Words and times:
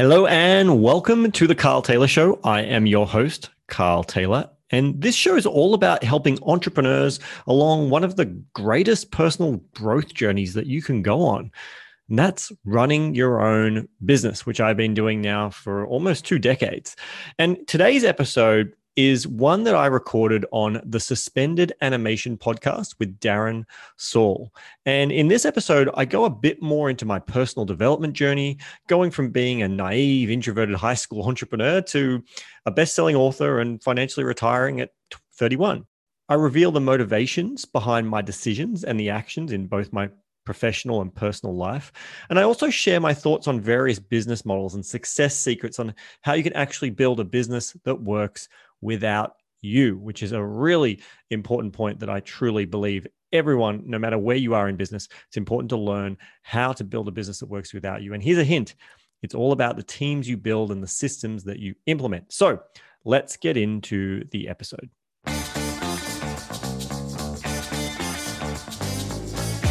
Hello 0.00 0.24
and 0.24 0.82
welcome 0.82 1.30
to 1.30 1.46
the 1.46 1.54
Carl 1.54 1.82
Taylor 1.82 2.06
Show. 2.06 2.40
I 2.42 2.62
am 2.62 2.86
your 2.86 3.06
host, 3.06 3.50
Carl 3.66 4.02
Taylor. 4.02 4.48
And 4.70 4.98
this 4.98 5.14
show 5.14 5.36
is 5.36 5.44
all 5.44 5.74
about 5.74 6.02
helping 6.02 6.38
entrepreneurs 6.42 7.20
along 7.46 7.90
one 7.90 8.02
of 8.02 8.16
the 8.16 8.24
greatest 8.54 9.10
personal 9.10 9.56
growth 9.74 10.14
journeys 10.14 10.54
that 10.54 10.64
you 10.64 10.80
can 10.80 11.02
go 11.02 11.20
on. 11.20 11.52
And 12.08 12.18
that's 12.18 12.50
running 12.64 13.14
your 13.14 13.42
own 13.42 13.86
business, 14.02 14.46
which 14.46 14.58
I've 14.58 14.78
been 14.78 14.94
doing 14.94 15.20
now 15.20 15.50
for 15.50 15.86
almost 15.86 16.24
two 16.24 16.38
decades. 16.38 16.96
And 17.38 17.58
today's 17.68 18.02
episode 18.02 18.72
is 18.96 19.26
one 19.26 19.64
that 19.64 19.74
I 19.74 19.86
recorded 19.86 20.44
on 20.52 20.80
the 20.84 21.00
Suspended 21.00 21.72
Animation 21.80 22.36
podcast 22.36 22.94
with 22.98 23.18
Darren 23.20 23.64
Saul. 23.96 24.52
And 24.86 25.12
in 25.12 25.28
this 25.28 25.44
episode, 25.44 25.88
I 25.94 26.04
go 26.04 26.24
a 26.24 26.30
bit 26.30 26.60
more 26.60 26.90
into 26.90 27.04
my 27.04 27.18
personal 27.18 27.64
development 27.64 28.14
journey, 28.14 28.58
going 28.88 29.10
from 29.10 29.30
being 29.30 29.62
a 29.62 29.68
naive, 29.68 30.30
introverted 30.30 30.76
high 30.76 30.94
school 30.94 31.26
entrepreneur 31.26 31.80
to 31.82 32.22
a 32.66 32.70
best 32.70 32.94
selling 32.94 33.16
author 33.16 33.60
and 33.60 33.82
financially 33.82 34.24
retiring 34.24 34.80
at 34.80 34.90
31. 35.34 35.86
I 36.28 36.34
reveal 36.34 36.70
the 36.70 36.80
motivations 36.80 37.64
behind 37.64 38.08
my 38.08 38.22
decisions 38.22 38.84
and 38.84 38.98
the 38.98 39.10
actions 39.10 39.52
in 39.52 39.66
both 39.66 39.92
my 39.92 40.10
professional 40.44 41.00
and 41.00 41.14
personal 41.14 41.54
life. 41.54 41.92
And 42.28 42.38
I 42.38 42.42
also 42.42 42.70
share 42.70 43.00
my 43.00 43.14
thoughts 43.14 43.46
on 43.46 43.60
various 43.60 43.98
business 43.98 44.44
models 44.44 44.74
and 44.74 44.84
success 44.84 45.36
secrets 45.36 45.78
on 45.78 45.94
how 46.22 46.32
you 46.32 46.42
can 46.42 46.54
actually 46.54 46.90
build 46.90 47.20
a 47.20 47.24
business 47.24 47.76
that 47.84 48.00
works 48.00 48.48
without 48.80 49.34
you, 49.62 49.98
which 49.98 50.22
is 50.22 50.32
a 50.32 50.42
really 50.42 51.00
important 51.30 51.72
point 51.72 52.00
that 52.00 52.10
I 52.10 52.20
truly 52.20 52.64
believe 52.64 53.06
everyone, 53.32 53.82
no 53.86 53.98
matter 53.98 54.18
where 54.18 54.36
you 54.36 54.54
are 54.54 54.68
in 54.68 54.76
business, 54.76 55.08
it's 55.28 55.36
important 55.36 55.70
to 55.70 55.76
learn 55.76 56.16
how 56.42 56.72
to 56.72 56.84
build 56.84 57.08
a 57.08 57.12
business 57.12 57.40
that 57.40 57.48
works 57.48 57.72
without 57.72 58.02
you. 58.02 58.14
And 58.14 58.22
here's 58.22 58.38
a 58.38 58.44
hint 58.44 58.74
it's 59.22 59.34
all 59.34 59.52
about 59.52 59.76
the 59.76 59.82
teams 59.82 60.28
you 60.28 60.38
build 60.38 60.72
and 60.72 60.82
the 60.82 60.88
systems 60.88 61.44
that 61.44 61.58
you 61.58 61.74
implement. 61.86 62.32
So 62.32 62.60
let's 63.04 63.36
get 63.36 63.58
into 63.58 64.24
the 64.30 64.48
episode. 64.48 64.88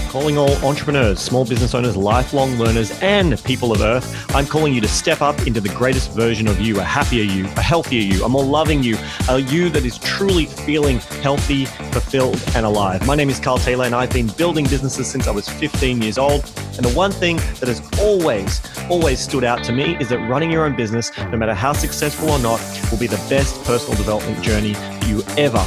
Calling 0.09 0.39
all 0.39 0.52
entrepreneurs, 0.65 1.19
small 1.19 1.45
business 1.45 1.75
owners, 1.75 1.95
lifelong 1.95 2.57
learners, 2.57 2.91
and 3.02 3.41
people 3.43 3.71
of 3.71 3.81
Earth. 3.81 4.25
I'm 4.35 4.47
calling 4.47 4.73
you 4.73 4.81
to 4.81 4.88
step 4.88 5.21
up 5.21 5.45
into 5.45 5.61
the 5.61 5.69
greatest 5.69 6.11
version 6.13 6.47
of 6.47 6.59
you, 6.59 6.79
a 6.79 6.83
happier 6.83 7.23
you, 7.23 7.45
a 7.45 7.61
healthier 7.61 8.02
you, 8.02 8.25
a 8.25 8.30
more 8.30 8.43
loving 8.43 8.81
you, 8.81 8.97
a 9.30 9.37
you 9.37 9.69
that 9.69 9.85
is 9.85 9.99
truly 9.99 10.45
feeling 10.45 10.97
healthy, 11.21 11.65
fulfilled, 11.65 12.43
and 12.55 12.65
alive. 12.65 13.05
My 13.05 13.15
name 13.15 13.30
is 13.30 13.39
Carl 13.39 13.59
Taylor, 13.59 13.85
and 13.85 13.93
I've 13.93 14.11
been 14.11 14.27
building 14.27 14.65
businesses 14.65 15.07
since 15.07 15.27
I 15.27 15.31
was 15.31 15.47
15 15.47 16.02
years 16.02 16.17
old. 16.17 16.43
And 16.75 16.85
the 16.85 16.93
one 16.95 17.11
thing 17.11 17.37
that 17.59 17.67
has 17.67 17.81
always, 17.99 18.61
always 18.89 19.19
stood 19.19 19.43
out 19.43 19.63
to 19.65 19.71
me 19.71 19.95
is 19.97 20.09
that 20.09 20.17
running 20.27 20.49
your 20.49 20.65
own 20.65 20.75
business, 20.75 21.15
no 21.17 21.37
matter 21.37 21.53
how 21.53 21.73
successful 21.73 22.31
or 22.31 22.39
not, 22.39 22.59
will 22.89 22.97
be 22.97 23.07
the 23.07 23.23
best 23.30 23.63
personal 23.63 23.95
development 23.95 24.41
journey 24.41 24.75
you 25.05 25.23
ever 25.37 25.63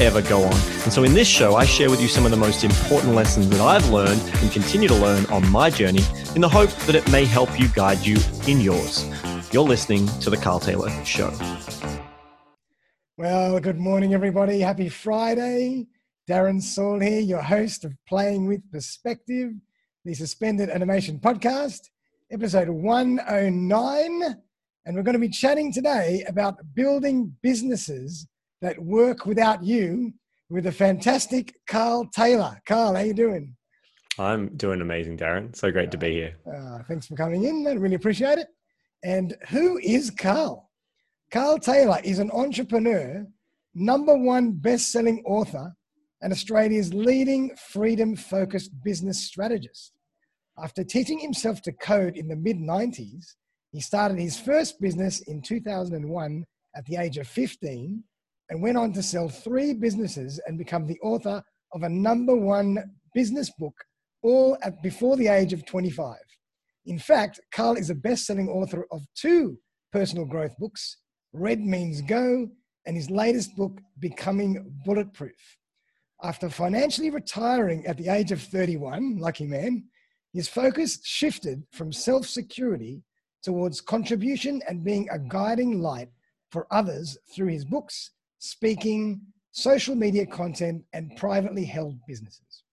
ever 0.00 0.22
go 0.22 0.42
on. 0.42 0.54
And 0.84 0.92
so 0.92 1.04
in 1.04 1.14
this 1.14 1.28
show, 1.28 1.56
I 1.56 1.64
share 1.64 1.90
with 1.90 2.00
you 2.00 2.08
some 2.08 2.24
of 2.24 2.30
the 2.30 2.36
most 2.36 2.64
important 2.64 3.14
lessons 3.14 3.48
that 3.50 3.60
I've 3.60 3.88
learned 3.90 4.20
and 4.42 4.52
continue 4.52 4.88
to 4.88 4.94
learn 4.94 5.26
on 5.26 5.48
my 5.50 5.70
journey 5.70 6.02
in 6.34 6.40
the 6.40 6.48
hope 6.48 6.70
that 6.70 6.94
it 6.94 7.10
may 7.10 7.24
help 7.24 7.58
you 7.58 7.68
guide 7.68 8.04
you 8.04 8.16
in 8.46 8.60
yours. 8.60 9.08
You're 9.52 9.64
listening 9.64 10.06
to 10.20 10.30
The 10.30 10.36
Carl 10.36 10.60
Taylor 10.60 10.90
Show. 11.04 11.32
Well, 13.16 13.58
good 13.60 13.78
morning, 13.78 14.12
everybody. 14.12 14.60
Happy 14.60 14.88
Friday. 14.88 15.86
Darren 16.28 16.60
Saul 16.60 17.00
here, 17.00 17.20
your 17.20 17.40
host 17.40 17.84
of 17.84 17.94
Playing 18.08 18.46
with 18.46 18.60
Perspective, 18.72 19.52
the 20.04 20.12
Suspended 20.12 20.68
Animation 20.68 21.20
Podcast, 21.20 21.88
episode 22.30 22.68
109. 22.68 24.22
And 24.84 24.96
we're 24.96 25.02
going 25.02 25.14
to 25.14 25.18
be 25.18 25.28
chatting 25.28 25.72
today 25.72 26.24
about 26.28 26.58
building 26.74 27.34
businesses 27.42 28.26
that 28.62 28.78
work 28.78 29.26
without 29.26 29.62
you 29.62 30.12
with 30.48 30.64
the 30.64 30.72
fantastic 30.72 31.54
Carl 31.66 32.08
Taylor. 32.14 32.60
Carl, 32.66 32.94
how 32.94 33.02
you 33.02 33.14
doing? 33.14 33.56
I'm 34.18 34.56
doing 34.56 34.80
amazing, 34.80 35.18
Darren. 35.18 35.54
So 35.54 35.70
great 35.70 35.90
to 35.90 35.98
be 35.98 36.12
here. 36.12 36.36
Uh, 36.50 36.82
thanks 36.88 37.06
for 37.06 37.16
coming 37.16 37.44
in. 37.44 37.66
I 37.66 37.72
really 37.72 37.96
appreciate 37.96 38.38
it. 38.38 38.48
And 39.04 39.36
who 39.48 39.78
is 39.78 40.10
Carl? 40.10 40.70
Carl 41.30 41.58
Taylor 41.58 42.00
is 42.02 42.18
an 42.18 42.30
entrepreneur, 42.30 43.26
number 43.74 44.16
one 44.16 44.52
best-selling 44.52 45.22
author, 45.26 45.74
and 46.22 46.32
Australia's 46.32 46.94
leading 46.94 47.54
freedom-focused 47.56 48.70
business 48.82 49.22
strategist. 49.22 49.92
After 50.58 50.82
teaching 50.82 51.18
himself 51.18 51.60
to 51.62 51.72
code 51.72 52.16
in 52.16 52.28
the 52.28 52.36
mid 52.36 52.56
90s, 52.56 53.34
he 53.72 53.80
started 53.80 54.18
his 54.18 54.40
first 54.40 54.80
business 54.80 55.20
in 55.22 55.42
2001 55.42 56.44
at 56.74 56.86
the 56.86 56.96
age 56.96 57.18
of 57.18 57.28
15 57.28 58.02
and 58.50 58.62
went 58.62 58.76
on 58.76 58.92
to 58.92 59.02
sell 59.02 59.28
three 59.28 59.72
businesses 59.74 60.40
and 60.46 60.58
become 60.58 60.86
the 60.86 61.00
author 61.00 61.42
of 61.72 61.82
a 61.82 61.88
number 61.88 62.34
one 62.34 62.78
business 63.14 63.50
book, 63.58 63.74
all 64.22 64.56
at 64.62 64.82
before 64.82 65.16
the 65.16 65.28
age 65.28 65.52
of 65.52 65.66
25. 65.66 66.16
In 66.86 66.98
fact, 66.98 67.40
Carl 67.52 67.76
is 67.76 67.90
a 67.90 67.94
best 67.94 68.26
selling 68.26 68.48
author 68.48 68.86
of 68.92 69.02
two 69.14 69.58
personal 69.92 70.24
growth 70.24 70.56
books 70.58 70.98
Red 71.32 71.60
Means 71.60 72.00
Go 72.02 72.48
and 72.86 72.96
his 72.96 73.10
latest 73.10 73.56
book, 73.56 73.78
Becoming 73.98 74.72
Bulletproof. 74.84 75.58
After 76.22 76.48
financially 76.48 77.10
retiring 77.10 77.84
at 77.86 77.98
the 77.98 78.08
age 78.08 78.32
of 78.32 78.40
31, 78.40 79.18
lucky 79.18 79.44
man, 79.44 79.84
his 80.32 80.48
focus 80.48 81.00
shifted 81.04 81.64
from 81.72 81.92
self 81.92 82.26
security 82.26 83.02
towards 83.42 83.80
contribution 83.80 84.62
and 84.68 84.84
being 84.84 85.08
a 85.10 85.18
guiding 85.18 85.80
light 85.80 86.08
for 86.50 86.66
others 86.70 87.18
through 87.34 87.48
his 87.48 87.64
books 87.64 88.12
speaking, 88.38 89.20
social 89.52 89.94
media 89.94 90.26
content, 90.26 90.82
and 90.92 91.16
privately 91.16 91.64
held 91.64 91.98
businesses. 92.06 92.64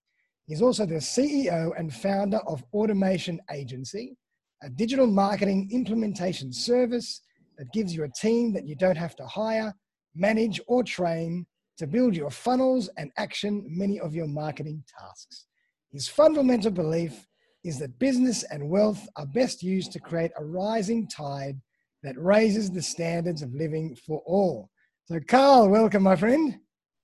He's 0.46 0.62
also 0.62 0.86
the 0.86 0.96
CEO 0.96 1.72
and 1.78 1.94
founder 1.94 2.40
of 2.48 2.64
Automation 2.74 3.40
Agency, 3.52 4.18
a 4.62 4.70
digital 4.70 5.08
marketing 5.08 5.70
implementation 5.72 6.52
service 6.52 7.22
that 7.58 7.72
gives 7.72 7.94
you 7.94 8.04
a 8.04 8.10
team 8.10 8.54
that 8.54 8.68
you 8.68 8.76
don't 8.76 8.98
have 8.98 9.16
to 9.18 9.26
hire, 9.26 9.74
manage, 10.16 10.60
or 10.68 10.84
train 10.84 11.46
to 11.78 11.88
build 11.88 12.16
your 12.16 12.30
funnels 12.30 12.90
and 12.98 13.12
action 13.18 13.64
many 13.68 14.00
of 14.00 14.14
your 14.14 14.28
marketing 14.28 14.84
tasks. 15.00 15.46
His 15.92 16.08
fundamental 16.08 16.72
belief 16.72 17.26
is 17.64 17.80
that 17.80 17.98
business 18.00 18.44
and 18.44 18.70
wealth 18.70 19.08
are 19.16 19.26
best 19.26 19.64
used 19.64 19.92
to 19.94 20.00
create 20.00 20.32
a 20.38 20.44
rising 20.44 21.08
tide 21.08 21.60
that 22.04 22.18
raises 22.18 22.70
the 22.70 22.82
standards 22.82 23.42
of 23.42 23.54
living 23.54 23.96
for 23.96 24.22
all. 24.26 24.70
So, 25.14 25.20
Carl, 25.20 25.70
welcome, 25.70 26.02
my 26.02 26.16
friend. 26.16 26.58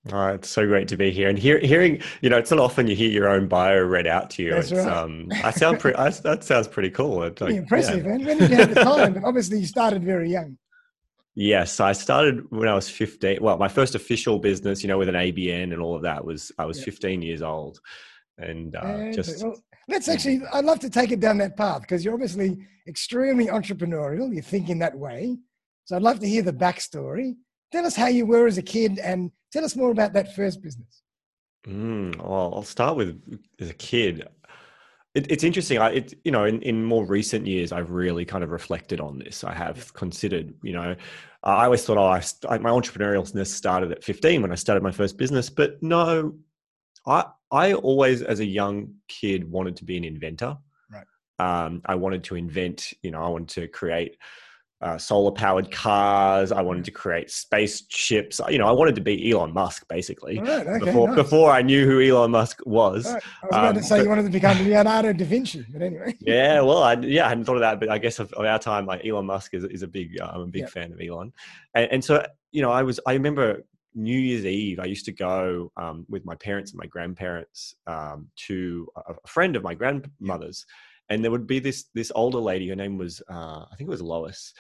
It's 0.04 0.50
so 0.50 0.66
great 0.66 0.88
to 0.88 0.98
be 0.98 1.12
here 1.12 1.30
and 1.30 1.38
hear, 1.38 1.60
hearing. 1.60 2.02
You 2.22 2.32
know, 2.32 2.40
it's 2.40 2.50
not 2.50 2.60
often 2.60 2.88
you 2.88 2.96
hear 2.96 3.12
your 3.12 3.30
own 3.30 3.48
bio 3.48 3.84
read 3.84 4.08
out 4.08 4.32
to 4.32 4.42
you. 4.42 4.50
That's 4.50 4.72
it's, 4.72 4.84
right. 4.84 4.98
um, 4.98 5.28
I 5.44 5.52
sound 5.52 5.80
pretty. 5.80 5.96
I, 5.96 6.10
that 6.10 6.44
sounds 6.44 6.68
pretty 6.68 6.90
cool. 6.90 7.22
It's 7.22 7.40
like, 7.40 7.54
impressive, 7.54 8.04
yeah. 8.04 8.18
man. 8.18 8.26
When 8.26 8.40
did 8.40 8.50
you 8.50 8.56
have 8.56 8.74
the 8.74 8.82
time? 8.82 9.14
But 9.14 9.26
obviously, 9.26 9.60
you 9.60 9.68
started 9.68 10.04
very 10.04 10.32
young. 10.32 10.58
Yes, 11.36 11.80
I 11.80 11.92
started 11.92 12.50
when 12.50 12.68
I 12.68 12.74
was 12.74 12.90
15. 12.90 13.44
Well, 13.44 13.60
my 13.60 13.68
first 13.68 13.94
official 13.94 14.40
business, 14.40 14.82
you 14.82 14.88
know, 14.88 14.98
with 14.98 15.10
an 15.10 15.14
ABN 15.14 15.72
and 15.72 15.80
all 15.80 15.96
of 15.96 16.02
that 16.02 16.26
was 16.26 16.52
I 16.58 16.66
was 16.66 16.80
yeah. 16.80 16.86
15 16.86 17.22
years 17.22 17.44
old, 17.44 17.80
and, 18.40 18.76
uh, 18.76 18.80
and 18.80 19.14
just. 19.14 19.44
Well, 19.44 19.56
let's 19.88 20.10
actually. 20.10 20.42
I'd 20.52 20.66
love 20.66 20.80
to 20.80 20.90
take 20.90 21.12
it 21.12 21.20
down 21.20 21.38
that 21.38 21.56
path 21.56 21.82
because 21.82 22.04
you're 22.04 22.16
obviously 22.16 22.58
extremely 22.88 23.46
entrepreneurial. 23.46 24.34
You're 24.34 24.42
thinking 24.42 24.80
that 24.80 24.98
way, 24.98 25.38
so 25.86 25.96
I'd 25.96 26.02
love 26.02 26.20
to 26.22 26.28
hear 26.28 26.42
the 26.42 26.54
backstory 26.54 27.36
tell 27.72 27.86
us 27.86 27.96
how 27.96 28.08
you 28.08 28.26
were 28.26 28.48
as 28.48 28.58
a 28.58 28.64
kid 28.64 29.00
and 29.00 29.32
tell 29.52 29.66
us 29.66 29.76
more 29.76 29.92
about 29.92 30.14
that 30.14 30.36
first 30.36 30.62
business. 30.62 31.04
Mm, 31.68 32.18
well, 32.18 32.54
I'll 32.56 32.64
start 32.64 32.96
with 32.96 33.22
as 33.60 33.70
a 33.70 33.74
kid. 33.74 34.28
It, 35.16 35.32
it's 35.32 35.44
interesting. 35.44 35.80
I, 35.80 35.92
it, 35.92 36.14
you 36.24 36.32
know, 36.32 36.46
in, 36.46 36.62
in 36.62 36.84
more 36.84 37.06
recent 37.06 37.48
years, 37.48 37.72
I've 37.72 37.92
really 37.92 38.26
kind 38.26 38.44
of 38.44 38.52
reflected 38.52 39.00
on 39.00 39.20
this. 39.20 39.44
I 39.44 39.54
have 39.54 39.94
considered, 39.94 40.54
you 40.64 40.74
know, 40.74 40.96
I 41.44 41.66
always 41.66 41.84
thought, 41.84 41.98
oh, 41.98 42.08
I, 42.50 42.58
my 42.58 42.70
entrepreneurialness 42.70 43.48
started 43.48 43.92
at 43.92 44.04
15 44.04 44.42
when 44.42 44.52
I 44.52 44.56
started 44.56 44.84
my 44.84 44.92
first 44.92 45.18
business. 45.18 45.50
But 45.50 45.82
no, 45.82 46.36
I, 47.06 47.26
I 47.52 47.74
always, 47.74 48.22
as 48.22 48.40
a 48.40 48.46
young 48.46 48.94
kid, 49.08 49.50
wanted 49.50 49.76
to 49.78 49.86
be 49.86 49.98
an 49.98 50.04
inventor. 50.04 50.58
Right. 50.92 51.06
Um, 51.40 51.82
I 51.86 51.96
wanted 51.96 52.24
to 52.26 52.36
invent, 52.36 52.94
you 53.02 53.12
know, 53.12 53.24
I 53.24 53.30
wanted 53.30 53.50
to 53.50 53.68
create 53.68 54.18
uh, 54.82 54.98
solar 54.98 55.32
powered 55.32 55.72
cars. 55.72 56.52
I 56.52 56.62
wanted 56.62 56.86
to 56.86 56.92
create 56.92 57.30
spaceships. 57.30 58.40
You 58.50 58.58
know, 58.58 58.68
I 58.68 58.72
wanted 58.72 58.96
to 58.96 59.02
be 59.02 59.30
Elon 59.32 59.54
Musk 59.54 59.86
basically 59.90 60.40
right, 60.40 60.66
okay, 60.66 60.86
before 60.86 61.08
nice. 61.08 61.16
before 61.18 61.52
I 61.52 61.62
knew 61.62 61.86
who 61.86 62.02
Elon 62.02 62.32
Musk 62.32 62.62
was. 62.66 63.06
Right. 63.06 63.24
I 63.44 63.46
was 63.46 63.50
about 63.50 63.70
um, 63.70 63.76
to 63.76 63.84
say 63.84 63.98
but, 63.98 64.04
you 64.04 64.10
wanted 64.10 64.24
to 64.24 64.30
become 64.30 64.58
Leonardo 64.64 65.14
da 65.14 65.26
Vinci, 65.26 65.66
but 65.72 65.82
anyway. 65.82 66.16
yeah, 66.22 66.62
well, 66.62 66.84
I 66.84 66.94
yeah, 66.94 67.26
I 67.26 67.30
hadn't 67.30 67.46
thought 67.46 67.56
of 67.56 67.62
that, 67.62 67.80
but 67.80 67.90
I 67.90 67.98
guess 67.98 68.20
of, 68.20 68.32
of 68.34 68.46
our 68.46 68.60
time, 68.60 68.86
like 68.86 69.06
Elon 69.06 69.26
Musk 69.26 69.54
is, 69.54 69.66
is 69.66 69.84
a 69.84 69.88
big. 69.88 70.20
Uh, 70.20 70.32
I'm 70.34 70.42
a 70.42 70.48
big 70.48 70.70
fan 70.70 70.94
of 70.94 71.02
Elon, 71.02 71.34
and, 71.74 71.92
and, 71.92 72.04
so 72.04 72.26
you 72.52 72.62
know, 72.62 72.72
I 72.72 72.84
was. 72.84 73.00
I 73.06 73.14
remember 73.14 73.64
New 73.96 74.18
Year's 74.18 74.46
Eve. 74.46 74.80
I 74.80 74.86
used 74.86 75.06
to 75.06 75.12
go 75.12 75.72
um, 75.76 76.06
with 76.10 76.24
my 76.24 76.36
parents 76.36 76.72
and 76.72 76.80
my 76.80 76.86
grandparents 76.86 77.76
um, 77.88 78.28
to 78.48 78.88
a, 78.96 79.14
a, 79.14 79.28
friend 79.28 79.56
of 79.56 79.64
my 79.64 79.74
grandmother's 79.74 80.66
and 81.10 81.24
there 81.24 81.32
would 81.32 81.48
be 81.48 81.60
this 81.60 81.86
this 81.94 82.12
older 82.16 82.40
lady. 82.40 82.70
Her 82.70 82.76
name 82.76 82.98
was 82.98 83.22
uh, 83.30 83.66
I 83.72 83.76
think 83.78 83.88
it 83.88 83.92
was 83.92 84.02
Lois. 84.02 84.54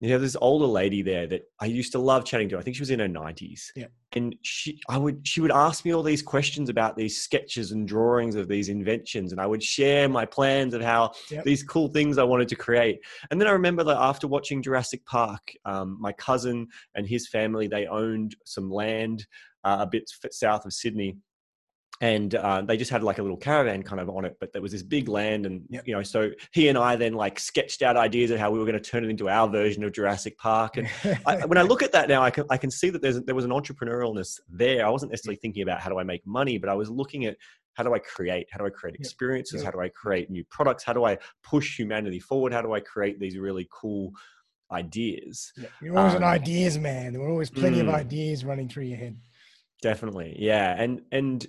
You 0.00 0.10
know, 0.10 0.18
this 0.18 0.36
older 0.42 0.66
lady 0.66 1.00
there 1.00 1.26
that 1.28 1.44
I 1.58 1.64
used 1.64 1.92
to 1.92 1.98
love 1.98 2.26
chatting 2.26 2.50
to. 2.50 2.58
I 2.58 2.60
think 2.60 2.76
she 2.76 2.82
was 2.82 2.90
in 2.90 2.98
her 3.00 3.08
nineties. 3.08 3.72
Yeah. 3.74 3.86
And 4.12 4.36
she, 4.42 4.78
I 4.90 4.98
would, 4.98 5.26
she 5.26 5.40
would 5.40 5.50
ask 5.50 5.84
me 5.86 5.92
all 5.94 6.02
these 6.02 6.22
questions 6.22 6.68
about 6.68 6.96
these 6.96 7.20
sketches 7.20 7.72
and 7.72 7.88
drawings 7.88 8.34
of 8.34 8.46
these 8.46 8.68
inventions, 8.68 9.32
and 9.32 9.40
I 9.40 9.46
would 9.46 9.62
share 9.62 10.06
my 10.06 10.26
plans 10.26 10.74
of 10.74 10.82
how 10.82 11.12
Yep. 11.30 11.44
these 11.44 11.62
cool 11.62 11.88
things 11.88 12.18
I 12.18 12.24
wanted 12.24 12.48
to 12.48 12.56
create. 12.56 13.00
And 13.30 13.40
then 13.40 13.48
I 13.48 13.52
remember 13.52 13.84
that 13.84 13.96
after 13.96 14.26
watching 14.28 14.62
Jurassic 14.62 15.02
Park, 15.06 15.52
um, 15.64 15.96
my 15.98 16.12
cousin 16.12 16.68
and 16.94 17.06
his 17.06 17.26
family 17.28 17.66
they 17.66 17.86
owned 17.86 18.36
some 18.44 18.70
land 18.70 19.26
uh, 19.64 19.78
a 19.80 19.86
bit 19.86 20.10
south 20.30 20.66
of 20.66 20.72
Sydney, 20.74 21.16
and 22.00 22.34
uh, 22.34 22.62
they 22.62 22.76
just 22.76 22.90
had 22.90 23.02
like 23.02 23.18
a 23.18 23.22
little 23.22 23.36
caravan 23.36 23.82
kind 23.82 24.00
of 24.00 24.08
on 24.10 24.24
it. 24.24 24.36
But 24.38 24.52
there 24.52 24.62
was 24.62 24.72
this 24.72 24.82
big 24.82 25.08
land, 25.08 25.46
and 25.46 25.62
Yep. 25.70 25.86
you 25.86 25.94
know, 25.94 26.02
so 26.02 26.30
he 26.52 26.68
and 26.68 26.76
I 26.76 26.96
then 26.96 27.14
like 27.14 27.38
sketched 27.40 27.82
out 27.82 27.96
ideas 27.96 28.30
of 28.30 28.38
how 28.38 28.50
we 28.50 28.58
were 28.58 28.64
going 28.66 28.80
to 28.80 28.90
turn 28.90 29.04
it 29.04 29.10
into 29.10 29.28
our 29.28 29.48
version 29.48 29.82
of 29.84 29.92
Jurassic 29.92 30.36
Park. 30.38 30.76
And 30.76 30.88
I, 31.26 31.36
when 31.46 31.58
I 31.58 31.62
look 31.62 31.82
at 31.82 31.92
that 31.92 32.08
now, 32.08 32.22
I 32.22 32.30
can 32.30 32.44
I 32.50 32.56
can 32.56 32.70
see 32.70 32.90
that 32.90 33.02
there's 33.02 33.20
there 33.22 33.34
was 33.34 33.44
an 33.44 33.50
entrepreneurialness 33.50 34.38
there. 34.48 34.86
I 34.86 34.90
wasn't 34.90 35.12
necessarily 35.12 35.36
thinking 35.36 35.62
about 35.62 35.80
how 35.80 35.90
do 35.90 35.98
I 35.98 36.04
make 36.04 36.26
money, 36.26 36.58
but 36.58 36.68
I 36.68 36.74
was 36.74 36.90
looking 36.90 37.24
at 37.24 37.36
how 37.74 37.82
do 37.84 37.92
I 37.94 37.98
create? 37.98 38.46
How 38.50 38.58
do 38.58 38.66
I 38.66 38.70
create 38.70 38.94
experiences? 38.96 39.62
Yep. 39.62 39.64
How 39.64 39.70
do 39.78 39.84
I 39.84 39.88
create 39.90 40.30
new 40.30 40.44
products? 40.50 40.82
How 40.84 40.94
do 40.94 41.04
I 41.04 41.18
push 41.42 41.78
humanity 41.78 42.20
forward? 42.20 42.52
How 42.52 42.62
do 42.62 42.72
I 42.72 42.80
create 42.80 43.20
these 43.20 43.36
really 43.36 43.68
cool 43.70 44.12
ideas? 44.72 45.52
You're 45.82 45.96
always 45.96 46.14
an 46.14 46.22
Um, 46.22 46.28
ideas 46.30 46.78
man. 46.78 47.12
There 47.12 47.20
were 47.22 47.28
always 47.28 47.50
plenty 47.50 47.80
of 47.80 47.86
Mm. 47.86 47.94
ideas 47.94 48.44
running 48.44 48.68
through 48.68 48.84
your 48.84 48.98
head. 48.98 49.16
Definitely, 49.82 50.36
yeah, 50.38 50.74
and 50.82 51.02
and 51.12 51.46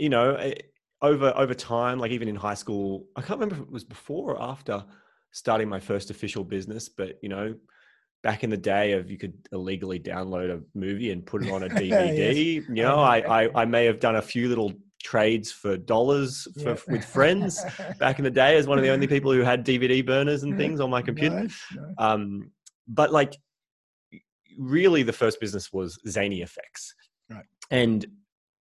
you 0.00 0.08
know, 0.08 0.34
eh, 0.36 0.54
over 1.02 1.32
over 1.36 1.54
time, 1.54 1.98
like 1.98 2.10
even 2.10 2.28
in 2.28 2.36
high 2.36 2.54
school, 2.54 3.06
I 3.16 3.20
can't 3.22 3.38
remember 3.40 3.56
if 3.56 3.62
it 3.62 3.70
was 3.72 3.84
before 3.84 4.32
or 4.34 4.42
after 4.42 4.84
starting 5.32 5.68
my 5.68 5.80
first 5.80 6.10
official 6.10 6.44
business, 6.44 6.88
but 6.88 7.18
you 7.22 7.28
know, 7.28 7.54
back 8.22 8.44
in 8.44 8.50
the 8.50 8.56
day 8.56 8.92
of 8.92 9.10
you 9.10 9.16
could 9.16 9.34
illegally 9.52 9.98
download 10.00 10.50
a 10.50 10.60
movie 10.74 11.10
and 11.10 11.24
put 11.24 11.44
it 11.44 11.50
on 11.52 11.62
a 11.62 11.68
DVD. 11.80 12.62
You 12.68 12.82
know, 12.82 12.98
I, 12.98 13.42
I 13.44 13.62
I 13.62 13.64
may 13.64 13.84
have 13.86 14.00
done 14.00 14.16
a 14.16 14.22
few 14.22 14.48
little 14.48 14.72
trades 15.02 15.50
for 15.50 15.78
dollars 15.78 16.46
for, 16.62 16.70
Yeah. 16.70 16.76
with 16.88 17.04
friends 17.04 17.64
back 17.98 18.18
in 18.18 18.24
the 18.24 18.30
day 18.30 18.56
as 18.56 18.66
one 18.66 18.76
of 18.76 18.84
the 18.84 18.90
only 18.90 19.06
people 19.06 19.32
who 19.32 19.40
had 19.40 19.64
DVD 19.64 20.04
burners 20.04 20.42
and 20.42 20.56
things 20.58 20.78
on 20.80 20.90
my 20.90 21.00
computer. 21.00 21.40
Nice, 21.40 21.62
nice. 21.74 21.94
Um, 21.96 22.50
but 22.86 23.10
like, 23.10 23.34
really, 24.58 25.02
the 25.02 25.12
first 25.12 25.40
business 25.40 25.72
was 25.72 25.98
Zany 26.06 26.42
Effects, 26.42 26.94
Right. 27.30 27.44
And 27.70 28.04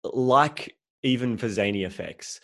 like 0.04 0.76
even 1.08 1.38
for 1.38 1.48
Zany 1.48 1.84
Effects, 1.86 2.42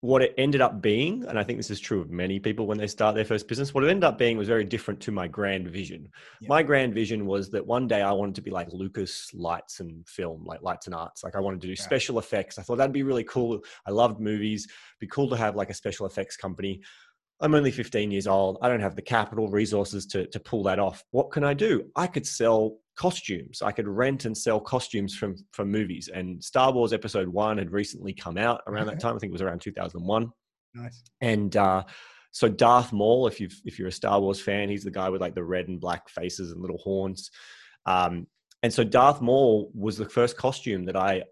what 0.00 0.22
it 0.22 0.34
ended 0.38 0.60
up 0.60 0.80
being, 0.80 1.24
and 1.26 1.38
I 1.38 1.42
think 1.42 1.58
this 1.58 1.70
is 1.70 1.80
true 1.80 2.00
of 2.00 2.10
many 2.10 2.38
people 2.38 2.66
when 2.66 2.78
they 2.78 2.86
start 2.86 3.14
their 3.14 3.24
first 3.24 3.48
business, 3.48 3.74
what 3.74 3.84
it 3.84 3.88
ended 3.90 4.04
up 4.04 4.18
being 4.18 4.36
was 4.38 4.48
very 4.48 4.64
different 4.64 5.00
to 5.00 5.10
my 5.10 5.26
grand 5.26 5.68
vision. 5.68 6.08
Yeah. 6.40 6.48
My 6.48 6.62
grand 6.62 6.94
vision 6.94 7.26
was 7.26 7.50
that 7.50 7.66
one 7.66 7.86
day 7.88 8.02
I 8.02 8.12
wanted 8.12 8.34
to 8.36 8.42
be 8.42 8.50
like 8.50 8.68
Lucas 8.72 9.30
Lights 9.34 9.80
and 9.80 10.06
Film, 10.08 10.44
like 10.44 10.62
Lights 10.62 10.86
and 10.86 10.94
Arts. 10.94 11.24
Like 11.24 11.34
I 11.34 11.40
wanted 11.40 11.60
to 11.62 11.66
do 11.66 11.72
Yeah. 11.72 11.82
special 11.82 12.18
effects. 12.18 12.58
I 12.58 12.62
thought 12.62 12.78
that'd 12.78 12.92
be 12.92 13.02
really 13.02 13.24
cool. 13.24 13.60
I 13.86 13.90
loved 13.90 14.20
movies. 14.20 14.68
Be 15.00 15.06
cool 15.06 15.28
to 15.30 15.36
have 15.36 15.56
like 15.56 15.70
a 15.70 15.74
special 15.74 16.06
effects 16.06 16.36
company. 16.36 16.82
I'm 17.40 17.54
only 17.54 17.70
15 17.70 18.10
years 18.10 18.26
old. 18.26 18.58
I 18.62 18.68
don't 18.68 18.80
have 18.80 18.96
the 18.96 19.02
capital 19.02 19.48
resources 19.48 20.06
to, 20.06 20.26
to 20.28 20.40
pull 20.40 20.62
that 20.64 20.78
off. 20.78 21.04
What 21.10 21.30
can 21.30 21.44
I 21.44 21.52
do? 21.52 21.90
I 21.96 22.06
could 22.06 22.26
sell 22.26 22.78
costumes. 22.96 23.62
I 23.62 23.72
could 23.72 23.86
rent 23.86 24.24
and 24.24 24.36
sell 24.36 24.60
costumes 24.60 25.14
from 25.14 25.36
from 25.52 25.70
movies. 25.70 26.08
And 26.12 26.42
Star 26.42 26.72
Wars 26.72 26.92
Episode 26.92 27.28
One 27.28 27.58
had 27.58 27.70
recently 27.72 28.12
come 28.12 28.38
out 28.38 28.62
around 28.66 28.86
that 28.86 29.00
time. 29.00 29.14
I 29.14 29.18
think 29.18 29.30
it 29.30 29.32
was 29.32 29.42
around 29.42 29.60
2001. 29.60 30.30
nice. 30.74 31.02
And 31.20 31.56
uh, 31.56 31.84
so 32.32 32.48
Darth 32.48 32.92
Maul, 32.92 33.26
if 33.26 33.40
you 33.40 33.48
if 33.64 33.78
you're 33.78 33.88
a 33.88 33.92
Star 33.92 34.20
Wars 34.20 34.40
fan, 34.40 34.68
he's 34.68 34.84
the 34.84 34.90
guy 34.90 35.08
with 35.08 35.20
like 35.20 35.34
the 35.34 35.44
red 35.44 35.68
and 35.68 35.80
black 35.80 36.08
faces 36.08 36.52
and 36.52 36.60
little 36.60 36.78
horns. 36.78 37.30
Um, 37.86 38.26
and 38.62 38.72
so 38.72 38.84
Darth 38.84 39.20
Maul 39.20 39.70
was 39.74 39.96
the 39.96 40.08
first 40.08 40.36
costume 40.36 40.84
that 40.86 40.96
I, 40.96 41.22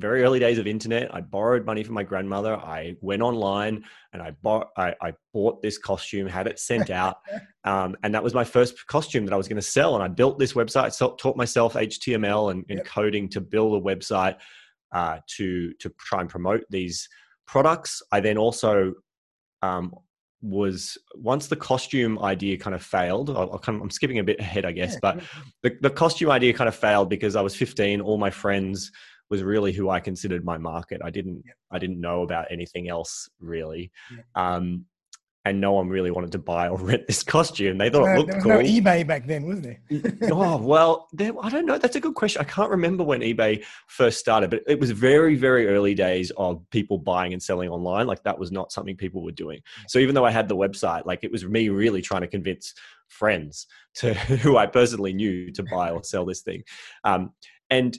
very 0.00 0.22
early 0.22 0.38
days 0.38 0.58
of 0.58 0.66
internet, 0.66 1.14
I 1.14 1.20
borrowed 1.20 1.64
money 1.64 1.84
from 1.84 1.94
my 1.94 2.02
grandmother. 2.02 2.56
I 2.56 2.96
went 3.00 3.22
online 3.22 3.84
and 4.12 4.22
I 4.22 4.32
bought 4.42 4.68
I, 4.76 4.94
I 5.00 5.12
bought 5.32 5.62
this 5.62 5.78
costume, 5.78 6.26
had 6.26 6.46
it 6.46 6.58
sent 6.58 6.90
out, 7.02 7.16
um, 7.64 7.96
and 8.02 8.14
that 8.14 8.22
was 8.22 8.34
my 8.34 8.44
first 8.44 8.86
costume 8.86 9.24
that 9.26 9.34
I 9.34 9.36
was 9.36 9.48
going 9.48 9.56
to 9.56 9.62
sell. 9.62 9.94
And 9.94 10.02
I 10.02 10.08
built 10.08 10.38
this 10.38 10.54
website, 10.54 10.92
so, 10.92 11.14
taught 11.14 11.36
myself 11.36 11.74
HTML 11.74 12.50
and, 12.50 12.64
and 12.68 12.78
Yep. 12.78 12.86
coding 12.86 13.28
to 13.30 13.40
build 13.40 13.80
a 13.80 13.84
website 13.84 14.36
uh, 14.92 15.18
to 15.36 15.72
to 15.74 15.92
try 15.98 16.20
and 16.20 16.28
promote 16.28 16.64
these 16.70 17.08
products. 17.46 18.02
I 18.12 18.20
then 18.20 18.38
also 18.38 18.94
um, 19.62 19.94
was 20.42 20.96
once 21.14 21.48
the 21.48 21.56
costume 21.56 22.18
idea 22.20 22.56
kind 22.56 22.74
of 22.74 22.82
failed. 22.82 23.30
I'll, 23.30 23.52
I'll 23.52 23.58
kind 23.58 23.76
of, 23.76 23.82
I'm 23.82 23.90
skipping 23.90 24.18
a 24.18 24.24
bit 24.24 24.40
ahead, 24.40 24.64
I 24.64 24.72
guess, 24.72 24.96
but 25.00 25.20
the, 25.62 25.76
the 25.82 25.90
costume 25.90 26.30
idea 26.30 26.54
kind 26.54 26.68
of 26.68 26.74
failed 26.74 27.10
because 27.10 27.36
I 27.36 27.42
was 27.42 27.54
15. 27.54 28.00
All 28.00 28.16
my 28.16 28.30
friends 28.30 28.90
was 29.30 29.42
really 29.42 29.72
who 29.72 29.88
I 29.88 30.00
considered 30.00 30.44
my 30.44 30.58
market. 30.58 31.00
I 31.04 31.10
didn't 31.10 31.42
Yeah. 31.46 31.52
I 31.70 31.78
didn't 31.78 32.00
know 32.00 32.22
about 32.22 32.46
anything 32.50 32.88
else 32.88 33.28
really. 33.40 33.90
Yeah. 34.14 34.22
Um, 34.56 34.86
and 35.46 35.58
no 35.58 35.72
one 35.72 35.88
really 35.88 36.10
wanted 36.10 36.32
to 36.32 36.38
buy 36.38 36.68
or 36.68 36.76
rent 36.90 37.06
this 37.06 37.22
costume. 37.22 37.78
They 37.78 37.88
thought 37.88 38.04
it 38.04 38.12
No, 38.12 38.18
looked 38.18 38.28
there 38.28 38.36
was 38.36 38.44
cool. 38.44 38.52
no 38.52 38.58
eBay 38.60 39.06
back 39.06 39.26
then, 39.26 39.46
was 39.46 39.62
there? 39.62 39.80
oh 40.30 40.58
well, 40.58 41.08
there, 41.12 41.32
I 41.40 41.48
don't 41.48 41.64
know. 41.64 41.78
That's 41.78 41.96
a 41.96 42.00
good 42.00 42.14
question. 42.14 42.42
I 42.42 42.44
can't 42.44 42.70
remember 42.70 43.04
when 43.04 43.20
eBay 43.20 43.64
first 43.86 44.18
started, 44.18 44.50
but 44.50 44.62
it 44.66 44.78
was 44.78 44.90
very, 44.90 45.36
very 45.36 45.66
early 45.68 45.94
days 45.94 46.30
of 46.36 46.62
people 46.70 46.98
buying 46.98 47.32
and 47.32 47.42
selling 47.42 47.70
online. 47.70 48.06
Like 48.06 48.22
that 48.24 48.38
was 48.38 48.52
not 48.52 48.70
something 48.70 48.96
people 48.96 49.22
were 49.22 49.32
doing. 49.32 49.60
So 49.88 49.98
even 49.98 50.14
though 50.14 50.26
I 50.26 50.30
had 50.30 50.46
the 50.48 50.56
website, 50.56 51.06
like 51.06 51.20
it 51.24 51.32
was 51.32 51.44
me 51.46 51.70
really 51.70 52.02
trying 52.02 52.20
to 52.22 52.28
convince 52.28 52.74
friends 53.08 53.66
to 53.94 54.12
who 54.42 54.58
I 54.58 54.66
personally 54.66 55.14
knew 55.14 55.50
to 55.52 55.62
buy 55.62 55.90
or 55.90 56.04
sell 56.04 56.26
this 56.26 56.42
thing. 56.42 56.64
Um, 57.04 57.30
and 57.70 57.96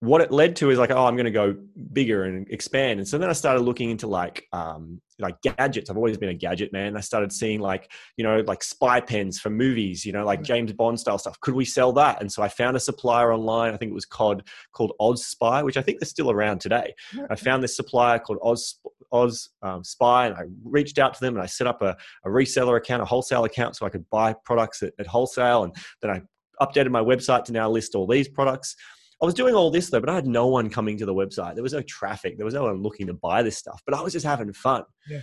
what 0.00 0.20
it 0.20 0.30
led 0.30 0.56
to 0.56 0.70
is 0.70 0.78
like, 0.78 0.90
oh, 0.90 1.06
I'm 1.06 1.16
going 1.16 1.24
to 1.24 1.30
go 1.30 1.56
bigger 1.92 2.24
and 2.24 2.46
expand. 2.50 3.00
And 3.00 3.08
so 3.08 3.16
then 3.16 3.30
I 3.30 3.32
started 3.32 3.60
looking 3.62 3.90
into 3.90 4.06
like, 4.06 4.46
um, 4.52 5.00
like 5.18 5.40
gadgets. 5.40 5.88
I've 5.88 5.96
always 5.96 6.18
been 6.18 6.28
a 6.28 6.34
gadget 6.34 6.70
man. 6.70 6.98
I 6.98 7.00
started 7.00 7.32
seeing 7.32 7.60
like, 7.60 7.90
you 8.18 8.24
know, 8.24 8.40
like 8.40 8.62
spy 8.62 9.00
pens 9.00 9.40
for 9.40 9.48
movies, 9.48 10.04
you 10.04 10.12
know, 10.12 10.24
like 10.24 10.42
James 10.42 10.72
Bond 10.74 11.00
style 11.00 11.16
stuff. 11.16 11.40
Could 11.40 11.54
we 11.54 11.64
sell 11.64 11.92
that? 11.94 12.20
And 12.20 12.30
so 12.30 12.42
I 12.42 12.48
found 12.48 12.76
a 12.76 12.80
supplier 12.80 13.32
online. 13.32 13.72
I 13.72 13.78
think 13.78 13.90
it 13.90 13.94
was 13.94 14.04
COD 14.04 14.46
called 14.72 14.92
Oz 15.00 15.24
Spy, 15.24 15.62
which 15.62 15.78
I 15.78 15.82
think 15.82 15.98
they're 15.98 16.06
still 16.06 16.30
around 16.30 16.60
today. 16.60 16.94
I 17.30 17.36
found 17.36 17.62
this 17.62 17.76
supplier 17.76 18.18
called 18.18 18.38
Oz 18.42 18.78
Oz 19.12 19.48
um, 19.62 19.82
Spy, 19.82 20.26
and 20.26 20.34
I 20.34 20.42
reached 20.64 20.98
out 20.98 21.14
to 21.14 21.20
them 21.20 21.34
and 21.34 21.42
I 21.42 21.46
set 21.46 21.66
up 21.66 21.80
a, 21.80 21.96
a 22.24 22.28
reseller 22.28 22.76
account, 22.76 23.00
a 23.00 23.06
wholesale 23.06 23.44
account, 23.44 23.76
so 23.76 23.86
I 23.86 23.88
could 23.88 24.08
buy 24.10 24.34
products 24.44 24.82
at, 24.82 24.92
at 24.98 25.06
wholesale. 25.06 25.64
And 25.64 25.74
then 26.02 26.10
I 26.10 26.22
updated 26.60 26.90
my 26.90 27.00
website 27.00 27.44
to 27.44 27.52
now 27.52 27.70
list 27.70 27.94
all 27.94 28.06
these 28.06 28.28
products. 28.28 28.76
I 29.22 29.24
was 29.24 29.34
doing 29.34 29.54
all 29.54 29.70
this 29.70 29.88
though, 29.90 30.00
but 30.00 30.10
I 30.10 30.14
had 30.14 30.26
no 30.26 30.46
one 30.46 30.68
coming 30.68 30.98
to 30.98 31.06
the 31.06 31.14
website. 31.14 31.54
There 31.54 31.62
was 31.62 31.72
no 31.72 31.82
traffic. 31.82 32.36
There 32.36 32.44
was 32.44 32.54
no 32.54 32.64
one 32.64 32.82
looking 32.82 33.06
to 33.06 33.14
buy 33.14 33.42
this 33.42 33.56
stuff. 33.56 33.80
But 33.86 33.94
I 33.96 34.02
was 34.02 34.12
just 34.12 34.26
having 34.26 34.52
fun. 34.52 34.84
Yeah. 35.08 35.20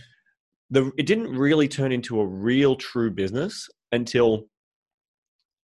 The 0.72 0.92
it 0.98 1.06
didn't 1.06 1.28
really 1.36 1.68
turn 1.68 1.92
into 1.92 2.20
a 2.20 2.26
real 2.26 2.76
true 2.76 3.12
business 3.12 3.70
until 3.92 4.46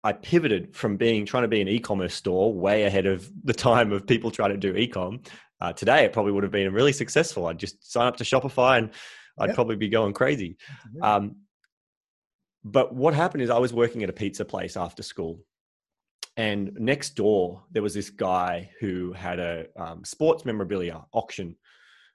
I 0.04 0.12
pivoted 0.12 0.76
from 0.76 0.97
being 0.97 1.25
trying 1.26 1.42
to 1.44 1.49
be 1.49 1.61
an 1.61 1.68
e-commerce 1.68 2.14
store 2.14 2.52
way 2.52 2.85
ahead 2.85 3.06
of 3.06 3.30
the 3.44 3.54
time 3.54 3.92
of 3.92 4.06
people 4.06 4.30
trying 4.30 4.50
to 4.50 4.56
do 4.56 4.76
e-com. 4.76 5.20
Uh, 5.61 5.73
today, 5.73 6.04
it 6.04 6.12
probably 6.12 6.32
would 6.32 6.44
have 6.44 6.52
been 6.52 6.73
really 6.73 6.92
successful. 6.92 7.47
I'd 7.47 7.58
just 7.58 7.90
sign 7.90 8.06
up 8.06 8.16
to 8.18 8.25
Shopify 8.25 8.78
and 8.78 8.90
I'd 9.38 9.47
Yep. 9.49 9.54
probably 9.54 9.76
be 9.76 9.88
going 9.88 10.12
crazy. 10.12 10.56
Um, 11.02 11.37
but 12.64 12.94
what 12.94 13.14
happened 13.14 13.42
is 13.42 13.50
I 13.50 13.58
was 13.58 13.73
working 13.73 14.02
at 14.02 14.11
a 14.11 14.12
pizza 14.12 14.44
place 14.44 14.76
after 14.76 15.02
school, 15.02 15.40
and 16.38 16.73
next 16.78 17.16
door 17.16 17.64
there 17.73 17.83
was 17.83 17.92
this 17.92 18.11
guy 18.11 18.71
who 18.80 19.12
had 19.12 19.40
a 19.40 19.66
um, 19.76 20.04
sports 20.04 20.45
memorabilia 20.45 21.04
auction 21.12 21.57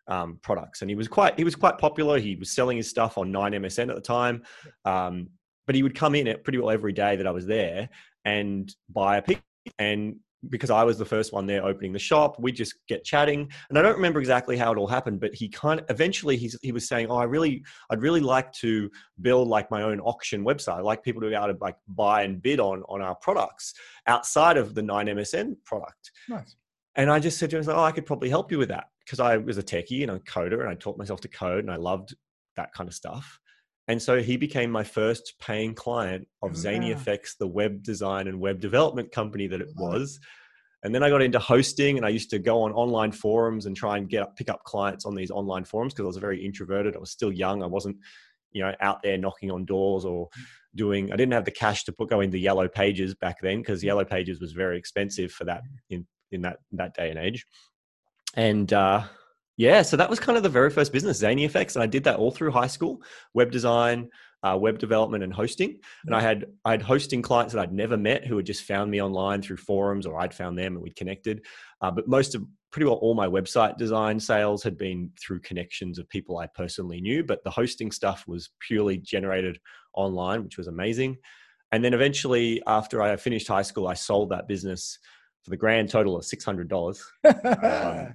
um, 0.08 0.39
products, 0.42 0.82
and 0.82 0.89
he 0.89 0.96
was 0.96 1.08
quite 1.08 1.38
he 1.38 1.44
was 1.44 1.56
quite 1.56 1.77
popular. 1.77 2.18
He 2.18 2.36
was 2.36 2.50
selling 2.50 2.77
his 2.77 2.89
stuff 2.89 3.18
on 3.18 3.32
Nine 3.32 3.51
MSN 3.51 3.89
at 3.89 3.96
the 3.96 4.01
time, 4.01 4.44
um, 4.86 5.27
but 5.68 5.75
he 5.75 5.84
would 5.84 5.94
come 5.94 6.15
in 6.15 6.27
at 6.27 6.44
pretty 6.44 6.58
well 6.58 6.72
every 6.72 6.94
day 6.94 7.18
that 7.18 7.27
I 7.27 7.32
was 7.32 7.46
there 7.46 7.89
and 8.25 8.74
buy 8.89 9.18
a 9.18 9.22
pizza. 9.22 9.44
And 9.77 10.15
because 10.50 10.70
I 10.70 10.84
was 10.84 10.98
the 10.98 11.06
first 11.06 11.34
one 11.34 11.46
there 11.46 11.64
opening 11.64 11.94
the 11.94 12.00
shop, 12.00 12.36
we 12.40 12.52
just 12.52 12.76
get 12.88 13.04
chatting. 13.04 13.50
And 13.70 13.78
I 13.78 13.82
don't 13.82 13.96
remember 13.96 14.20
exactly 14.20 14.58
how 14.58 14.72
it 14.72 14.78
all 14.78 14.88
happened, 14.88 15.20
but 15.20 15.34
he 15.34 15.50
kind 15.50 15.80
of 15.80 15.86
eventually 15.90 16.38
he's, 16.38 16.58
he 16.62 16.72
was 16.72 16.88
saying, 16.88 17.08
"Oh, 17.10 17.18
I 17.18 17.24
really, 17.24 17.64
I'd 17.90 18.02
really 18.02 18.20
like 18.20 18.52
to 18.54 18.90
build 19.22 19.48
like 19.48 19.72
my 19.72 19.84
own 19.84 20.00
auction 20.02 20.44
website. 20.44 20.78
I'd 20.78 20.82
like 20.82 21.04
people 21.04 21.22
to 21.22 21.30
be 21.30 21.36
able 21.36 21.54
to 21.54 21.58
like 21.62 21.78
buy 21.88 22.24
and 22.24 22.42
bid 22.42 22.60
on 22.60 22.84
on 22.90 23.02
our 23.02 23.16
products 23.16 23.74
outside 24.08 24.58
of 24.58 24.76
the 24.76 24.82
Nine 24.82 25.08
MSN 25.08 25.56
product." 25.66 26.12
Nice. 26.30 26.56
And 26.96 27.10
I 27.10 27.20
just 27.20 27.40
said 27.40 27.50
to 27.52 27.58
him, 27.58 27.66
"Oh, 27.68 27.84
I 27.84 27.92
could 27.92 28.06
probably 28.06 28.30
help 28.30 28.52
you 28.52 28.58
with 28.58 28.70
that 28.70 28.86
because 29.06 29.20
I 29.20 29.38
was 29.38 29.58
a 29.58 29.64
techie 29.64 30.02
and 30.02 30.12
a 30.12 30.20
coder, 30.20 30.62
and 30.62 30.70
I 30.70 30.76
taught 30.76 30.98
myself 30.98 31.22
to 31.22 31.28
code, 31.28 31.64
and 31.64 31.72
I 31.72 31.78
loved 31.78 32.16
that 32.56 32.74
kind 32.74 32.88
of 32.88 32.94
stuff." 32.94 33.40
And 33.88 34.02
so 34.02 34.22
he 34.22 34.38
became 34.38 34.72
my 34.72 34.84
first 34.84 35.34
paying 35.42 35.74
client 35.74 36.28
of 36.42 36.56
Zany 36.56 36.94
Wow. 36.94 36.98
Effects, 36.98 37.36
the 37.36 37.48
web 37.48 37.84
design 37.84 38.28
and 38.28 38.40
web 38.40 38.60
development 38.60 39.12
company 39.12 39.48
that 39.48 39.62
it 39.62 39.70
was. 39.75 40.20
And 40.84 40.94
then 40.94 41.04
I 41.04 41.10
got 41.10 41.22
into 41.22 41.40
hosting, 41.40 41.98
and 41.98 42.06
I 42.06 42.10
used 42.10 42.30
to 42.32 42.40
go 42.40 42.63
on 42.63 42.74
online 42.74 43.12
forums 43.12 43.66
and 43.66 43.75
try 43.75 43.98
and 43.98 44.10
get 44.10 44.36
pick 44.36 44.50
up 44.50 44.63
clients 44.63 45.06
on 45.06 45.16
these 45.16 45.32
online 45.32 45.63
forums 45.63 45.94
because 45.94 46.04
I 46.04 46.08
was 46.08 46.18
very 46.18 46.44
introverted. 46.44 46.96
I 46.96 47.00
was 47.00 47.12
still 47.12 47.32
young. 47.32 47.63
I 47.63 47.68
wasn't, 47.68 47.98
you 48.52 48.63
know, 48.63 48.74
out 48.82 49.02
there 49.02 49.18
knocking 49.18 49.50
on 49.50 49.63
doors 49.66 50.04
or 50.04 50.28
doing. 50.75 51.12
I 51.12 51.16
didn't 51.16 51.34
have 51.34 51.46
the 51.46 51.52
cash 51.52 51.86
to 51.86 51.94
put 51.94 52.10
go 52.10 52.20
into 52.20 52.38
Yellow 52.38 52.68
Pages 52.68 53.16
back 53.16 53.38
then 53.42 53.60
because 53.60 53.84
Yellow 53.84 54.04
Pages 54.04 54.42
was 54.42 54.52
very 54.52 54.78
expensive 54.78 55.32
for 55.32 55.46
that 55.46 55.62
in 55.90 56.06
in 56.32 56.42
that 56.42 56.58
that 56.74 56.96
day 56.96 57.10
and 57.10 57.20
age. 57.20 57.46
And 58.36 58.72
uh, 58.74 59.04
yeah, 59.58 59.82
so 59.84 59.98
that 59.98 60.10
was 60.10 60.20
kind 60.20 60.38
of 60.38 60.44
the 60.44 60.50
very 60.50 60.70
first 60.70 60.92
business, 60.92 61.20
Zany 61.20 61.46
Effects, 61.46 61.76
and 61.76 61.84
I 61.84 61.88
did 61.88 62.04
that 62.06 62.18
all 62.18 62.32
through 62.32 62.52
high 62.52 62.68
school, 62.68 63.04
web 63.34 63.52
design, 63.52 64.10
uh, 64.42 64.58
web 64.60 64.80
development, 64.80 65.24
and 65.24 65.34
hosting. 65.34 65.80
And 66.06 66.16
I 66.16 66.22
had 66.22 66.46
I 66.66 66.72
had 66.72 66.82
hosting 66.82 67.22
clients 67.22 67.54
that 67.54 67.62
I'd 67.62 67.72
never 67.74 67.96
met 67.96 68.26
who 68.26 68.38
had 68.38 68.46
just 68.46 68.64
found 68.64 68.90
me 68.90 69.02
online 69.02 69.42
through 69.42 69.58
forums, 69.58 70.06
or 70.06 70.20
I'd 70.20 70.34
found 70.34 70.58
them 70.58 70.74
and 70.74 70.82
we'd 70.82 70.96
connected. 70.96 71.46
Uh, 71.82 71.92
but 71.92 72.08
most 72.08 72.36
of 72.36 72.44
pretty 72.72 72.86
well 72.86 72.96
all 72.96 73.14
my 73.14 73.28
website 73.28 73.78
design 73.78 74.20
sales 74.20 74.64
had 74.64 74.78
been 74.78 75.12
through 75.22 75.40
connections 75.42 76.00
of 76.00 76.10
people 76.10 76.40
I 76.40 76.48
personally 76.48 77.00
knew. 77.00 77.24
But 77.24 77.44
the 77.44 77.52
hosting 77.52 77.92
stuff 77.92 78.26
was 78.28 78.50
purely 78.60 78.98
generated 78.98 79.60
online, 79.94 80.44
which 80.44 80.58
was 80.58 80.68
amazing. 80.68 81.18
And 81.72 81.84
then 81.84 81.94
eventually, 81.94 82.62
after 82.68 83.02
I 83.02 83.16
finished 83.16 83.48
high 83.48 83.62
school, 83.62 83.88
I 83.88 83.94
sold 83.94 84.30
that 84.30 84.48
business 84.48 85.00
for 85.44 85.50
the 85.50 85.58
grand 85.58 85.90
total 85.90 86.16
of 86.16 86.24
six 86.24 86.46
hundred 86.46 86.70
dollars 86.70 87.04
um, 87.26 88.14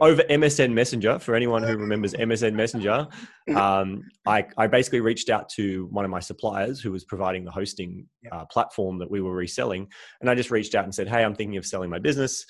over 0.00 0.22
MSN 0.22 0.72
Messenger. 0.72 1.20
For 1.20 1.36
anyone 1.36 1.62
who 1.62 1.76
remembers 1.76 2.12
MSN 2.14 2.54
Messenger, 2.54 3.06
um, 3.54 4.02
I, 4.26 4.44
I, 4.56 4.66
basically 4.66 5.00
reached 5.00 5.30
out 5.30 5.48
to 5.50 5.86
one 5.92 6.04
of 6.04 6.10
my 6.10 6.18
suppliers 6.18 6.80
who 6.80 6.90
was 6.90 7.04
providing 7.04 7.44
the 7.44 7.52
hosting 7.52 8.06
uh, 8.32 8.44
platform 8.46 8.98
that 8.98 9.10
we 9.10 9.20
were 9.20 9.34
reselling, 9.34 9.86
and 10.20 10.28
I 10.28 10.34
just 10.34 10.50
reached 10.50 10.74
out 10.74 10.84
and 10.84 10.94
said, 10.94 11.08
"Hey, 11.08 11.22
I'm 11.22 11.34
thinking 11.34 11.58
of 11.58 11.66
selling 11.66 11.90
my 11.90 12.00
business. 12.00 12.44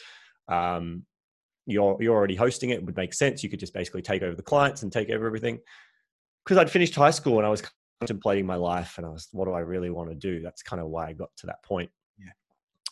Um, 0.48 1.04
you're 1.66 1.98
you're 2.00 2.16
already 2.16 2.36
hosting 2.36 2.70
it. 2.70 2.78
it. 2.78 2.84
Would 2.84 2.96
make 2.96 3.12
sense. 3.12 3.42
You 3.42 3.50
could 3.50 3.60
just 3.60 3.74
basically 3.74 4.02
take 4.02 4.22
over 4.22 4.34
the 4.34 4.42
clients 4.42 4.82
and 4.82 4.92
take 4.92 5.10
over 5.10 5.26
everything." 5.26 5.58
Because 6.44 6.56
I'd 6.56 6.70
finished 6.70 6.94
high 6.94 7.10
school 7.10 7.38
and 7.38 7.46
I 7.46 7.50
was 7.50 7.62
contemplating 8.00 8.46
my 8.46 8.56
life, 8.56 8.94
and 8.96 9.04
I 9.04 9.10
was, 9.10 9.28
"What 9.32 9.44
do 9.44 9.52
I 9.52 9.60
really 9.60 9.90
want 9.90 10.08
to 10.08 10.14
do?" 10.14 10.40
That's 10.40 10.62
kind 10.62 10.80
of 10.80 10.88
why 10.88 11.08
I 11.08 11.12
got 11.12 11.28
to 11.38 11.46
that 11.48 11.62
point 11.62 11.90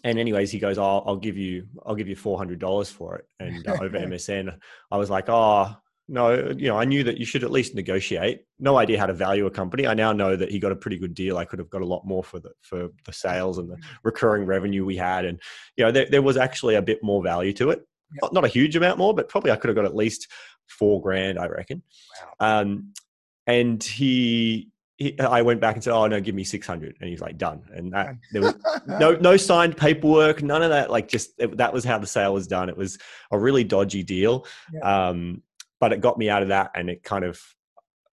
and 0.04 0.18
anyways 0.18 0.50
he 0.50 0.58
goes 0.58 0.78
oh, 0.78 1.02
i'll 1.06 1.16
give 1.16 1.37
you 1.37 1.66
i'll 1.84 1.96
give 1.96 2.08
you 2.08 2.16
$400 2.16 2.92
for 2.92 3.16
it. 3.16 3.26
And 3.40 3.66
uh, 3.66 3.78
over 3.80 3.99
msn 3.99 4.56
i 4.90 4.96
was 4.96 5.11
like 5.11 5.28
oh 5.28 5.75
no 6.06 6.52
you 6.54 6.68
know 6.68 6.76
i 6.76 6.84
knew 6.84 7.02
that 7.02 7.16
you 7.16 7.25
should 7.25 7.42
at 7.42 7.50
least 7.50 7.75
negotiate. 7.75 8.42
No 8.61 8.76
idea 8.76 8.99
how 8.99 9.06
to 9.06 9.14
value 9.14 9.46
a 9.46 9.50
company. 9.50 9.87
I 9.87 9.94
now 9.94 10.12
know 10.12 10.37
that 10.37 10.50
he 10.50 10.58
got 10.58 10.73
a 10.73 10.76
pretty 10.76 10.99
good 10.99 11.14
deal. 11.14 11.38
I 11.38 11.44
could 11.44 11.58
have 11.58 11.70
got 11.70 11.82
a 11.82 11.87
lot 11.87 12.06
more 12.06 12.23
for 12.23 12.38
the 12.38 12.52
for 12.61 12.90
the 13.04 13.12
sales 13.12 13.58
and 13.58 13.70
the 13.70 13.78
recurring 14.04 14.44
revenue 14.44 14.84
we 14.84 14.96
had. 14.96 15.25
And 15.25 15.40
you 15.76 15.84
know 15.84 15.90
there, 15.90 16.06
there 16.08 16.23
was 16.23 16.37
actually 16.37 16.75
a 16.75 16.82
bit 16.82 17.02
more 17.02 17.23
value 17.23 17.52
to 17.54 17.70
it. 17.70 17.87
Not, 18.23 18.32
not, 18.32 18.44
a 18.44 18.49
huge 18.49 18.76
amount 18.76 18.99
more 18.99 19.12
but 19.12 19.28
probably 19.28 19.50
i 19.50 19.56
could 19.56 19.68
have 19.68 19.75
got 19.75 19.87
at 19.87 19.96
least 19.96 20.28
four 20.68 21.00
grand 21.00 21.38
i 21.38 21.46
reckon. 21.46 21.82
Wow. 22.38 22.61
um, 22.61 22.92
and 23.46 23.82
he 23.82 24.68
he, 24.97 25.19
I 25.19 25.43
went 25.43 25.61
back 25.61 25.75
and 25.75 25.83
said, 25.83 25.93
"Oh 25.93 26.07
no, 26.07 26.21
give 26.21 26.35
me 26.35 26.45
600," 26.45 26.97
and 27.01 27.11
he's 27.11 27.21
like, 27.21 27.37
"Done." 27.37 27.63
And 27.73 27.93
that 27.93 28.17
there 28.33 28.43
was 28.43 28.55
no 28.87 29.13
no 29.17 29.37
signed 29.37 29.77
paperwork, 29.77 30.43
none 30.43 30.63
of 30.63 30.71
that. 30.71 30.91
Like 30.91 31.09
just 31.09 31.33
it, 31.39 31.57
that 31.57 31.73
was 31.73 31.85
how 31.85 31.99
the 31.99 32.07
sale 32.07 32.33
was 32.33 32.47
done. 32.47 32.69
It 32.69 32.77
was 32.77 32.99
a 33.33 33.39
really 33.39 33.65
dodgy 33.65 34.03
deal, 34.03 34.47
yeah. 34.73 35.09
um, 35.09 35.43
but 35.81 35.93
it 35.93 36.01
got 36.01 36.17
me 36.17 36.31
out 36.31 36.43
of 36.43 36.49
that, 36.49 36.71
and 36.77 36.89
it 36.89 37.03
kind 37.03 37.25
of 37.25 37.41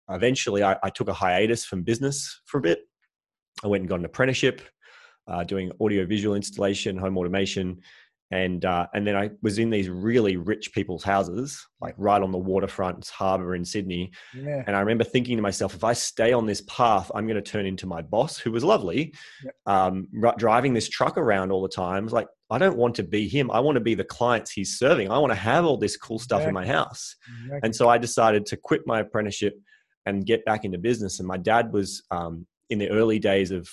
eventually 0.10 0.64
I, 0.64 0.78
I, 0.84 0.90
took 0.90 1.08
a 1.08 1.14
hiatus 1.14 1.64
from 1.64 1.84
business 1.84 2.42
for 2.46 2.58
a 2.58 2.62
bit. 2.62 2.82
I 3.64 3.68
went 3.68 3.82
and 3.82 3.90
got 3.90 4.00
an 4.00 4.06
apprenticeship, 4.06 4.62
uh, 5.28 5.44
doing 5.44 5.72
audio 5.80 6.06
visual 6.06 6.36
installation, 6.36 6.98
home 6.98 7.18
automation, 7.18 7.82
and 8.32 8.64
uh, 8.64 8.88
and 8.94 9.06
then 9.06 9.16
I 9.16 9.32
was 9.42 9.60
in 9.60 9.70
these 9.70 9.90
really 9.90 10.38
rich 10.38 10.74
people's 10.74 11.04
houses, 11.04 11.68
like 11.82 11.96
right 11.98 12.22
on 12.22 12.32
the 12.32 12.38
waterfront 12.38 13.08
harbour 13.10 13.56
in 13.56 13.66
Sydney. 13.66 14.12
Yeah. 14.34 14.64
And 14.66 14.76
I 14.76 14.80
remember 14.80 15.04
thinking 15.04 15.36
to 15.36 15.42
myself, 15.42 15.76
if 15.76 15.84
I 15.84 15.94
stay 15.94 16.32
on 16.32 16.46
this 16.46 16.62
path, 16.62 17.12
I'm 17.14 17.28
going 17.28 17.42
to 17.42 17.52
turn 17.52 17.66
into 17.66 17.88
my 17.88 18.02
boss, 18.02 18.38
who 18.38 18.52
was 18.52 18.64
lovely, 18.64 19.14
yep. 19.44 19.56
um, 19.66 20.08
r- 20.24 20.36
driving 20.38 20.74
this 20.74 20.88
truck 20.88 21.18
around 21.18 21.52
all 21.52 21.62
the 21.62 21.70
time. 21.70 22.08
like 22.08 22.28
I 22.50 22.58
don't 22.58 22.78
want 22.78 22.96
to 22.96 23.04
be 23.04 23.28
him. 23.28 23.52
I 23.52 23.60
want 23.60 23.76
to 23.76 23.82
be 23.82 23.96
the 23.96 24.04
clients 24.04 24.52
he's 24.52 24.78
serving. 24.78 25.12
I 25.12 25.18
want 25.18 25.32
to 25.32 25.40
have 25.40 25.66
all 25.66 25.78
this 25.78 25.98
cool 25.98 26.20
stuff 26.20 26.42
exactly. 26.42 26.50
in 26.50 26.54
my 26.54 26.74
house. 26.74 27.16
Exactly. 27.44 27.60
And 27.64 27.76
so 27.76 27.90
I 27.90 27.98
decided 27.98 28.46
to 28.48 28.58
quit 28.58 28.82
my 28.86 29.02
apprenticeship 29.02 29.56
and 30.06 30.26
get 30.26 30.44
back 30.46 30.66
into 30.66 30.78
business. 30.78 31.20
And 31.20 31.28
my 31.28 31.38
dad 31.38 31.72
was 31.72 32.04
um, 32.12 32.48
in 32.70 32.80
the 32.80 32.90
early 32.90 33.20
days 33.20 33.52
of 33.52 33.70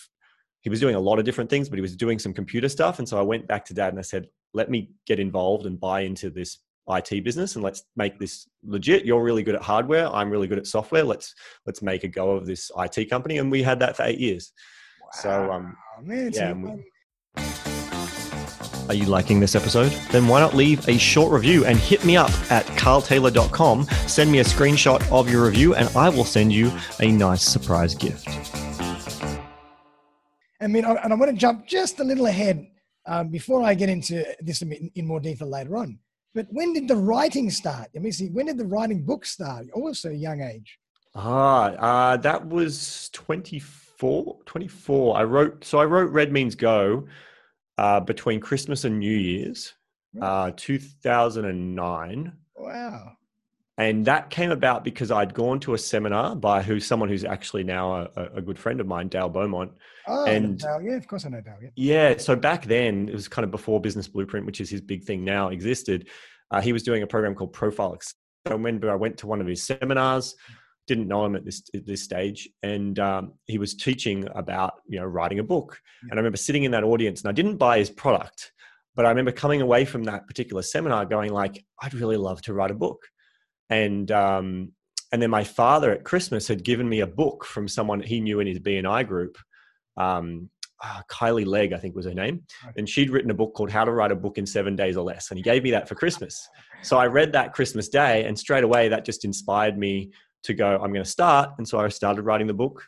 he 0.62 0.71
was 0.71 0.81
doing 0.81 0.95
a 0.95 1.00
lot 1.00 1.19
of 1.19 1.25
different 1.25 1.50
things, 1.50 1.69
but 1.69 1.77
he 1.77 1.83
was 1.83 1.97
doing 1.97 2.19
some 2.19 2.33
computer 2.33 2.69
stuff. 2.69 2.99
And 2.99 3.09
so 3.09 3.19
I 3.19 3.23
went 3.23 3.47
back 3.47 3.65
to 3.67 3.75
dad 3.75 3.91
and 3.91 3.99
I 3.99 4.03
said, 4.03 4.29
let 4.55 4.71
me 4.71 4.91
get 5.07 5.21
involved 5.21 5.67
and 5.67 5.79
buy 5.79 6.00
into 6.00 6.31
this 6.31 6.59
IT 6.88 7.23
business 7.23 7.55
and 7.55 7.62
let's 7.62 7.85
make 7.97 8.19
this 8.19 8.49
legit. 8.65 9.05
You're 9.05 9.23
really 9.23 9.43
good 9.43 9.55
at 9.55 9.62
hardware. 9.62 10.09
I'm 10.09 10.31
really 10.31 10.49
good 10.49 10.59
at 10.59 10.67
software. 10.67 11.05
Let's 11.05 11.35
let's 11.67 11.83
make 11.83 12.05
a 12.05 12.09
go 12.09 12.31
of 12.33 12.47
this 12.47 12.71
IT 12.77 13.11
company. 13.11 13.38
And 13.38 13.50
we 13.50 13.62
had 13.62 13.79
that 13.81 13.97
for 13.97 14.05
eight 14.05 14.19
years. 14.19 14.53
Wow. 15.03 15.09
So 15.12 15.53
um, 15.53 15.77
Man, 16.03 16.33
yeah. 16.33 16.53
We, 16.53 16.85
are 18.88 18.95
you 18.95 19.05
liking 19.05 19.38
this 19.38 19.55
episode? 19.55 19.93
Then 20.11 20.29
why 20.29 20.41
not 20.41 20.55
leave 20.55 20.88
a 20.88 20.97
short 20.97 21.31
review 21.31 21.67
and 21.67 21.79
hit 21.79 22.07
me 22.07 22.17
up 22.17 22.31
at 22.50 22.65
carltaylor.com. 22.79 23.85
Send 24.07 24.33
me 24.33 24.38
a 24.38 24.45
screenshot 24.45 25.12
of 25.12 25.31
your 25.31 25.45
review 25.45 25.75
and 25.75 25.95
I 25.95 26.09
will 26.09 26.25
send 26.25 26.53
you 26.53 26.73
a 27.00 27.12
nice 27.12 27.43
surprise 27.43 27.95
gift. 27.95 28.27
I 30.61 30.67
mean, 30.67 30.85
and 30.85 31.12
I 31.12 31.17
want 31.17 31.31
to 31.31 31.37
jump 31.37 31.67
just 31.67 32.00
a 32.00 32.05
little 32.05 32.27
ahead 32.27 32.67
um, 33.07 33.29
before 33.29 33.62
I 33.62 33.75
get 33.75 33.88
into 33.88 34.25
this 34.41 34.62
in, 34.62 34.91
in 34.95 35.07
more 35.07 35.21
detail 35.21 35.49
later 35.49 35.77
on. 35.77 35.99
But 36.35 36.47
when 36.50 36.73
did 36.73 36.88
the 36.88 36.97
writing 36.97 37.50
start? 37.50 37.88
I 37.97 38.00
mean, 38.00 38.12
see, 38.12 38.29
when 38.29 38.47
did 38.47 38.59
the 38.59 38.67
writing 38.67 39.05
book 39.05 39.25
start? 39.25 39.67
Also, 39.73 40.11
young 40.11 40.43
age. 40.43 40.79
Ah, 41.15 41.71
uh, 41.79 42.17
that 42.19 42.47
was 42.47 43.09
24, 43.12 44.38
24. 44.45 45.17
I 45.17 45.25
wrote, 45.25 45.65
so 45.65 45.79
I 45.79 45.85
wrote 45.85 46.11
Red 46.11 46.33
Means 46.33 46.55
Go 46.55 47.07
uh, 47.79 48.00
between 48.00 48.41
Christmas 48.41 48.85
and 48.85 48.99
New 48.99 49.17
Year's, 49.17 49.75
uh, 50.21 50.50
2009. 50.57 52.33
Wow 52.57 53.17
and 53.79 54.05
that 54.05 54.29
came 54.29 54.50
about 54.50 54.83
because 54.83 55.12
I'd 55.12 55.33
gone 55.33 55.61
to 55.61 55.75
a 55.75 55.79
seminar 55.79 56.35
by 56.35 56.62
who 56.62 56.81
someone 56.81 57.09
who's 57.09 57.25
actually 57.25 57.62
now 57.62 58.09
a, 58.17 58.29
a 58.35 58.43
good 58.43 58.59
friend 58.59 58.81
of 58.81 58.88
mine, 58.88 59.07
Dale 59.07 59.29
Beaumont. 59.29 59.71
Oh, 60.09 60.25
and 60.25 60.61
yeah, 60.83 60.97
of 60.97 61.07
course 61.07 61.25
I 61.25 61.29
know 61.29 61.41
Dale. 61.41 61.59
Yeah. 61.62 61.69
yeah, 61.77 62.17
so 62.19 62.35
back 62.37 62.65
then 62.65 63.09
it 63.09 63.15
was 63.15 63.29
kind 63.29 63.45
of 63.45 63.50
before 63.50 63.81
Business 63.81 64.09
Blueprint, 64.09 64.47
which 64.47 64.61
is 64.61 64.71
his 64.71 64.81
big 64.81 65.05
thing 65.05 65.25
now, 65.25 65.49
existed. 65.49 66.09
Uh, 66.50 66.61
he 66.61 66.73
was 66.73 66.83
doing 66.83 67.03
a 67.03 67.07
program 67.07 67.35
called 67.35 67.53
Profile. 67.53 67.99
So 68.00 68.12
I 68.47 68.53
remember 68.53 68.91
I 68.91 68.95
went 68.95 69.19
to 69.19 69.27
one 69.27 69.41
of 69.41 69.47
his 69.47 69.62
seminars. 69.62 70.35
Didn't 70.87 71.09
know 71.09 71.25
him 71.27 71.37
at 71.37 71.45
this 71.45 71.62
at 71.75 71.85
this 71.85 72.03
stage, 72.03 72.49
and 72.62 72.99
um, 72.99 73.33
he 73.47 73.59
was 73.59 73.75
teaching 73.75 74.27
about 74.35 74.75
you 74.88 74.99
know 74.99 75.05
writing 75.05 75.38
a 75.38 75.45
book. 75.45 75.79
Yeah. 76.03 76.09
And 76.11 76.12
I 76.15 76.21
remember 76.21 76.38
sitting 76.38 76.65
in 76.65 76.71
that 76.71 76.85
audience, 76.85 77.21
and 77.21 77.29
I 77.29 77.33
didn't 77.33 77.57
buy 77.57 77.79
his 77.79 77.91
product, 77.91 78.53
but 78.97 79.05
I 79.05 79.11
remember 79.11 79.33
coming 79.33 79.61
away 79.61 79.85
from 79.85 80.05
that 80.05 80.27
particular 80.27 80.62
seminar 80.62 81.05
going 81.05 81.31
like, 81.31 81.62
I'd 81.83 81.93
really 81.93 82.17
love 82.17 82.41
to 82.43 82.55
write 82.55 82.71
a 82.71 82.75
book 82.75 83.00
and 83.71 84.11
um, 84.11 84.73
and 85.12 85.23
then 85.23 85.31
my 85.31 85.45
father 85.45 85.93
at 85.93 86.05
Christmas 86.05 86.49
had 86.49 86.65
given 86.65 86.88
me 86.88 87.00
a 87.00 87.07
book 87.07 87.45
from 87.45 87.67
someone 87.67 88.00
he 88.00 88.21
knew 88.21 88.41
in 88.41 88.47
his 88.47 88.59
BNI 88.59 89.07
group. 89.07 89.38
Um, 89.99 90.50
uh, 90.83 91.02
Kylie 91.11 91.47
Legg, 91.47 91.73
I 91.73 91.78
think 91.78 91.97
was 91.97 92.07
her 92.07 92.14
name, 92.14 92.43
and 92.76 92.88
she'd 92.88 93.11
written 93.11 93.31
a 93.31 93.35
book 93.35 93.52
called 93.55 93.71
How 93.71 93.85
to 93.85 93.90
Write 93.90 94.12
a 94.12 94.17
Book 94.17 94.38
in 94.38 94.47
Seven 94.47 94.76
Days 94.76 94.97
or 94.97 95.05
Less, 95.05 95.31
and 95.31 95.38
he 95.38 95.43
gave 95.43 95.64
me 95.64 95.73
that 95.73 95.88
for 95.88 95.97
Christmas. 95.97 96.49
So 96.83 96.97
I 96.97 97.07
read 97.07 97.33
that 97.33 97.52
Christmas 97.52 97.88
Day, 97.88 98.25
and 98.25 98.38
straight 98.38 98.64
away 98.64 98.88
that 98.88 99.05
just 99.05 99.25
inspired 99.25 99.76
me 99.76 100.11
to 100.45 100.55
go. 100.55 100.75
I'm 100.75 100.93
going 100.93 101.05
to 101.05 101.11
start, 101.11 101.50
and 101.59 101.67
so 101.67 101.81
I 101.81 101.88
started 101.88 102.23
writing 102.23 102.47
the 102.47 102.55
book 102.55 102.85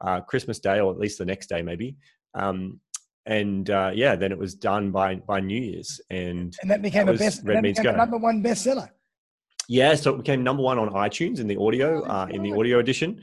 uh, 0.00 0.20
Christmas 0.20 0.58
Day, 0.58 0.80
or 0.80 0.90
at 0.92 0.98
least 0.98 1.18
the 1.18 1.26
next 1.26 1.48
day, 1.48 1.60
maybe. 1.60 1.96
Um, 2.34 2.80
and 3.26 3.68
uh, 3.70 3.90
yeah, 3.94 4.16
then 4.16 4.32
it 4.32 4.38
was 4.38 4.54
done 4.54 4.90
by 4.90 5.16
by 5.16 5.40
New 5.40 5.60
Year's, 5.60 6.00
and 6.10 6.54
and 6.62 6.70
that 6.70 6.82
became 6.82 7.06
that 7.06 7.16
a 7.16 7.18
best, 7.18 7.42
Red 7.44 7.62
Means 7.62 7.78
Go. 7.80 7.92
number 7.92 8.18
one 8.18 8.42
bestseller. 8.42 8.88
Yeah, 9.66 9.94
so 9.94 10.14
it 10.14 10.18
became 10.18 10.42
number 10.42 10.62
one 10.62 10.78
on 10.78 10.90
iTunes 10.90 11.40
in 11.40 11.46
the 11.46 11.56
audio 11.58 12.04
oh, 12.04 12.10
uh, 12.10 12.26
in 12.30 12.42
the 12.42 12.52
audio 12.52 12.78
edition, 12.80 13.22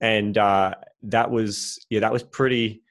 and 0.00 0.38
uh, 0.38 0.74
that 1.04 1.30
was 1.30 1.84
yeah 1.90 2.00
that 2.00 2.12
was 2.12 2.22
pretty 2.22 2.82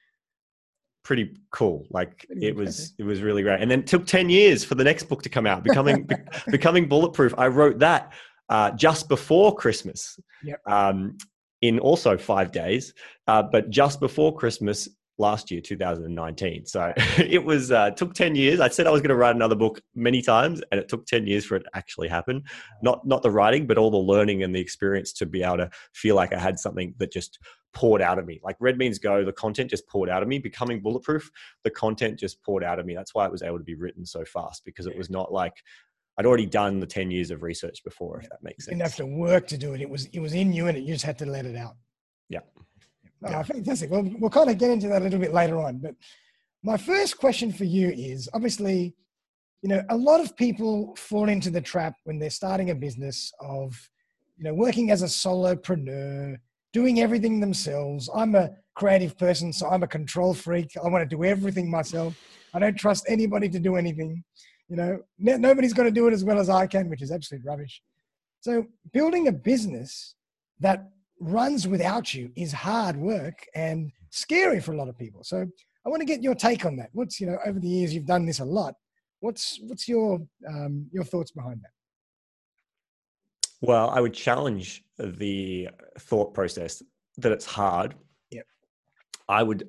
pretty 1.04 1.36
cool. 1.50 1.86
Like 1.90 2.26
pretty 2.26 2.46
it 2.46 2.56
was 2.56 2.94
it 2.98 3.04
was 3.04 3.22
really 3.22 3.42
great. 3.42 3.60
And 3.60 3.70
then 3.70 3.80
it 3.80 3.86
took 3.86 4.06
ten 4.06 4.28
years 4.28 4.64
for 4.64 4.74
the 4.74 4.84
next 4.84 5.04
book 5.04 5.22
to 5.22 5.28
come 5.28 5.46
out, 5.46 5.64
becoming 5.64 6.04
be, 6.06 6.14
becoming 6.50 6.88
bulletproof. 6.88 7.34
I 7.36 7.48
wrote 7.48 7.78
that 7.80 8.12
uh, 8.48 8.70
just 8.72 9.08
before 9.08 9.54
Christmas. 9.54 10.18
Yep. 10.44 10.60
Um, 10.66 11.18
in 11.60 11.78
also 11.78 12.18
five 12.18 12.50
days, 12.50 12.92
uh, 13.28 13.40
but 13.40 13.70
just 13.70 14.00
before 14.00 14.34
Christmas, 14.34 14.88
last 15.18 15.50
year 15.50 15.60
2019 15.60 16.64
so 16.64 16.92
it 17.18 17.44
was 17.44 17.70
uh, 17.70 17.90
took 17.90 18.14
10 18.14 18.34
years 18.34 18.60
i 18.60 18.68
said 18.68 18.86
i 18.86 18.90
was 18.90 19.02
going 19.02 19.10
to 19.10 19.14
write 19.14 19.36
another 19.36 19.54
book 19.54 19.80
many 19.94 20.22
times 20.22 20.62
and 20.72 20.80
it 20.80 20.88
took 20.88 21.04
10 21.06 21.26
years 21.26 21.44
for 21.44 21.56
it 21.56 21.60
to 21.60 21.70
actually 21.74 22.08
happen 22.08 22.42
not 22.82 23.06
not 23.06 23.22
the 23.22 23.30
writing 23.30 23.66
but 23.66 23.76
all 23.76 23.90
the 23.90 23.96
learning 23.96 24.42
and 24.42 24.54
the 24.54 24.58
experience 24.58 25.12
to 25.12 25.26
be 25.26 25.42
able 25.42 25.58
to 25.58 25.70
feel 25.92 26.16
like 26.16 26.32
i 26.32 26.38
had 26.38 26.58
something 26.58 26.94
that 26.98 27.12
just 27.12 27.38
poured 27.72 28.02
out 28.02 28.18
of 28.18 28.26
me. 28.26 28.40
Like 28.42 28.56
Red 28.60 28.78
Means 28.78 28.98
Go, 28.98 29.24
the 29.24 29.32
content 29.32 29.70
just 29.70 29.86
poured 29.88 30.08
out 30.08 30.22
of 30.22 30.28
me. 30.28 30.38
Becoming 30.38 30.80
bulletproof, 30.80 31.30
the 31.64 31.70
content 31.70 32.18
just 32.18 32.42
poured 32.42 32.64
out 32.64 32.78
of 32.78 32.86
me. 32.86 32.94
That's 32.94 33.14
why 33.14 33.26
it 33.26 33.32
was 33.32 33.42
able 33.42 33.58
to 33.58 33.64
be 33.64 33.74
written 33.74 34.04
so 34.04 34.24
fast 34.24 34.64
because 34.64 34.86
it 34.86 34.96
was 34.96 35.10
not 35.10 35.32
like 35.32 35.54
I'd 36.18 36.26
already 36.26 36.46
done 36.46 36.80
the 36.80 36.86
10 36.86 37.10
years 37.10 37.30
of 37.30 37.42
research 37.42 37.82
before, 37.84 38.20
if 38.20 38.28
that 38.28 38.42
makes 38.42 38.64
sense. 38.64 38.72
You 38.72 38.78
didn't 38.78 38.90
have 38.90 38.96
to 38.96 39.06
work 39.06 39.46
to 39.48 39.56
do 39.56 39.72
it. 39.74 39.80
It 39.80 39.88
was 39.88 40.06
it 40.06 40.20
was 40.20 40.34
in 40.34 40.52
you 40.52 40.66
and 40.68 40.76
it, 40.76 40.82
you 40.82 40.92
just 40.92 41.04
had 41.04 41.18
to 41.18 41.26
let 41.26 41.46
it 41.46 41.56
out. 41.56 41.76
Yeah. 42.28 42.40
Oh, 43.24 43.30
yeah. 43.30 43.42
fantastic. 43.42 43.90
Well, 43.90 44.08
we'll 44.18 44.30
kind 44.30 44.50
of 44.50 44.58
get 44.58 44.70
into 44.70 44.88
that 44.88 45.00
a 45.00 45.04
little 45.04 45.20
bit 45.20 45.32
later 45.32 45.58
on. 45.60 45.78
But 45.78 45.94
my 46.62 46.76
first 46.76 47.18
question 47.18 47.52
for 47.52 47.64
you 47.64 47.88
is 47.90 48.28
obviously, 48.34 48.94
you 49.62 49.68
know, 49.68 49.82
a 49.88 49.96
lot 49.96 50.20
of 50.20 50.36
people 50.36 50.94
fall 50.96 51.28
into 51.28 51.50
the 51.50 51.60
trap 51.60 51.94
when 52.04 52.18
they're 52.18 52.30
starting 52.30 52.70
a 52.70 52.74
business 52.74 53.32
of, 53.40 53.88
you 54.36 54.44
know, 54.44 54.54
working 54.54 54.90
as 54.90 55.02
a 55.02 55.06
solopreneur, 55.06 56.36
doing 56.72 57.00
everything 57.00 57.40
themselves. 57.40 58.08
I'm 58.14 58.34
a 58.34 58.50
creative 58.74 59.18
person, 59.18 59.52
so 59.52 59.68
I'm 59.68 59.82
a 59.82 59.88
control 59.88 60.34
freak. 60.34 60.72
I 60.82 60.88
want 60.88 61.08
to 61.08 61.16
do 61.16 61.24
everything 61.24 61.70
myself. 61.70 62.16
I 62.54 62.58
don't 62.58 62.76
trust 62.76 63.04
anybody 63.08 63.48
to 63.50 63.58
do 63.58 63.76
anything. 63.76 64.24
You 64.68 64.76
know, 64.76 64.98
nobody's 65.18 65.74
going 65.74 65.88
to 65.88 65.94
do 65.94 66.06
it 66.08 66.12
as 66.12 66.24
well 66.24 66.38
as 66.38 66.48
I 66.48 66.66
can, 66.66 66.88
which 66.88 67.02
is 67.02 67.12
absolute 67.12 67.44
rubbish. 67.44 67.82
So 68.40 68.66
building 68.92 69.28
a 69.28 69.32
business 69.32 70.14
that 70.60 70.88
runs 71.20 71.68
without 71.68 72.14
you 72.14 72.30
is 72.36 72.52
hard 72.52 72.96
work 72.96 73.46
and 73.54 73.92
scary 74.10 74.60
for 74.60 74.72
a 74.72 74.76
lot 74.76 74.88
of 74.88 74.98
people. 74.98 75.22
So 75.22 75.46
I 75.84 75.88
want 75.88 76.00
to 76.00 76.06
get 76.06 76.22
your 76.22 76.34
take 76.34 76.64
on 76.64 76.76
that. 76.76 76.90
What's 76.92 77.20
you 77.20 77.26
know 77.26 77.38
over 77.46 77.60
the 77.60 77.68
years 77.68 77.94
you've 77.94 78.06
done 78.06 78.26
this 78.26 78.40
a 78.40 78.44
lot. 78.44 78.74
What's 79.20 79.60
what's 79.62 79.88
your 79.88 80.20
um, 80.48 80.86
your 80.92 81.04
thoughts 81.04 81.30
behind 81.30 81.60
that? 81.62 81.70
Well, 83.62 83.90
I 83.90 84.00
would 84.00 84.12
challenge 84.12 84.84
the 84.98 85.68
thought 85.98 86.34
process 86.34 86.82
that 87.18 87.32
it's 87.32 87.46
hard. 87.46 87.94
Yep. 88.32 88.44
I 89.28 89.42
would 89.42 89.68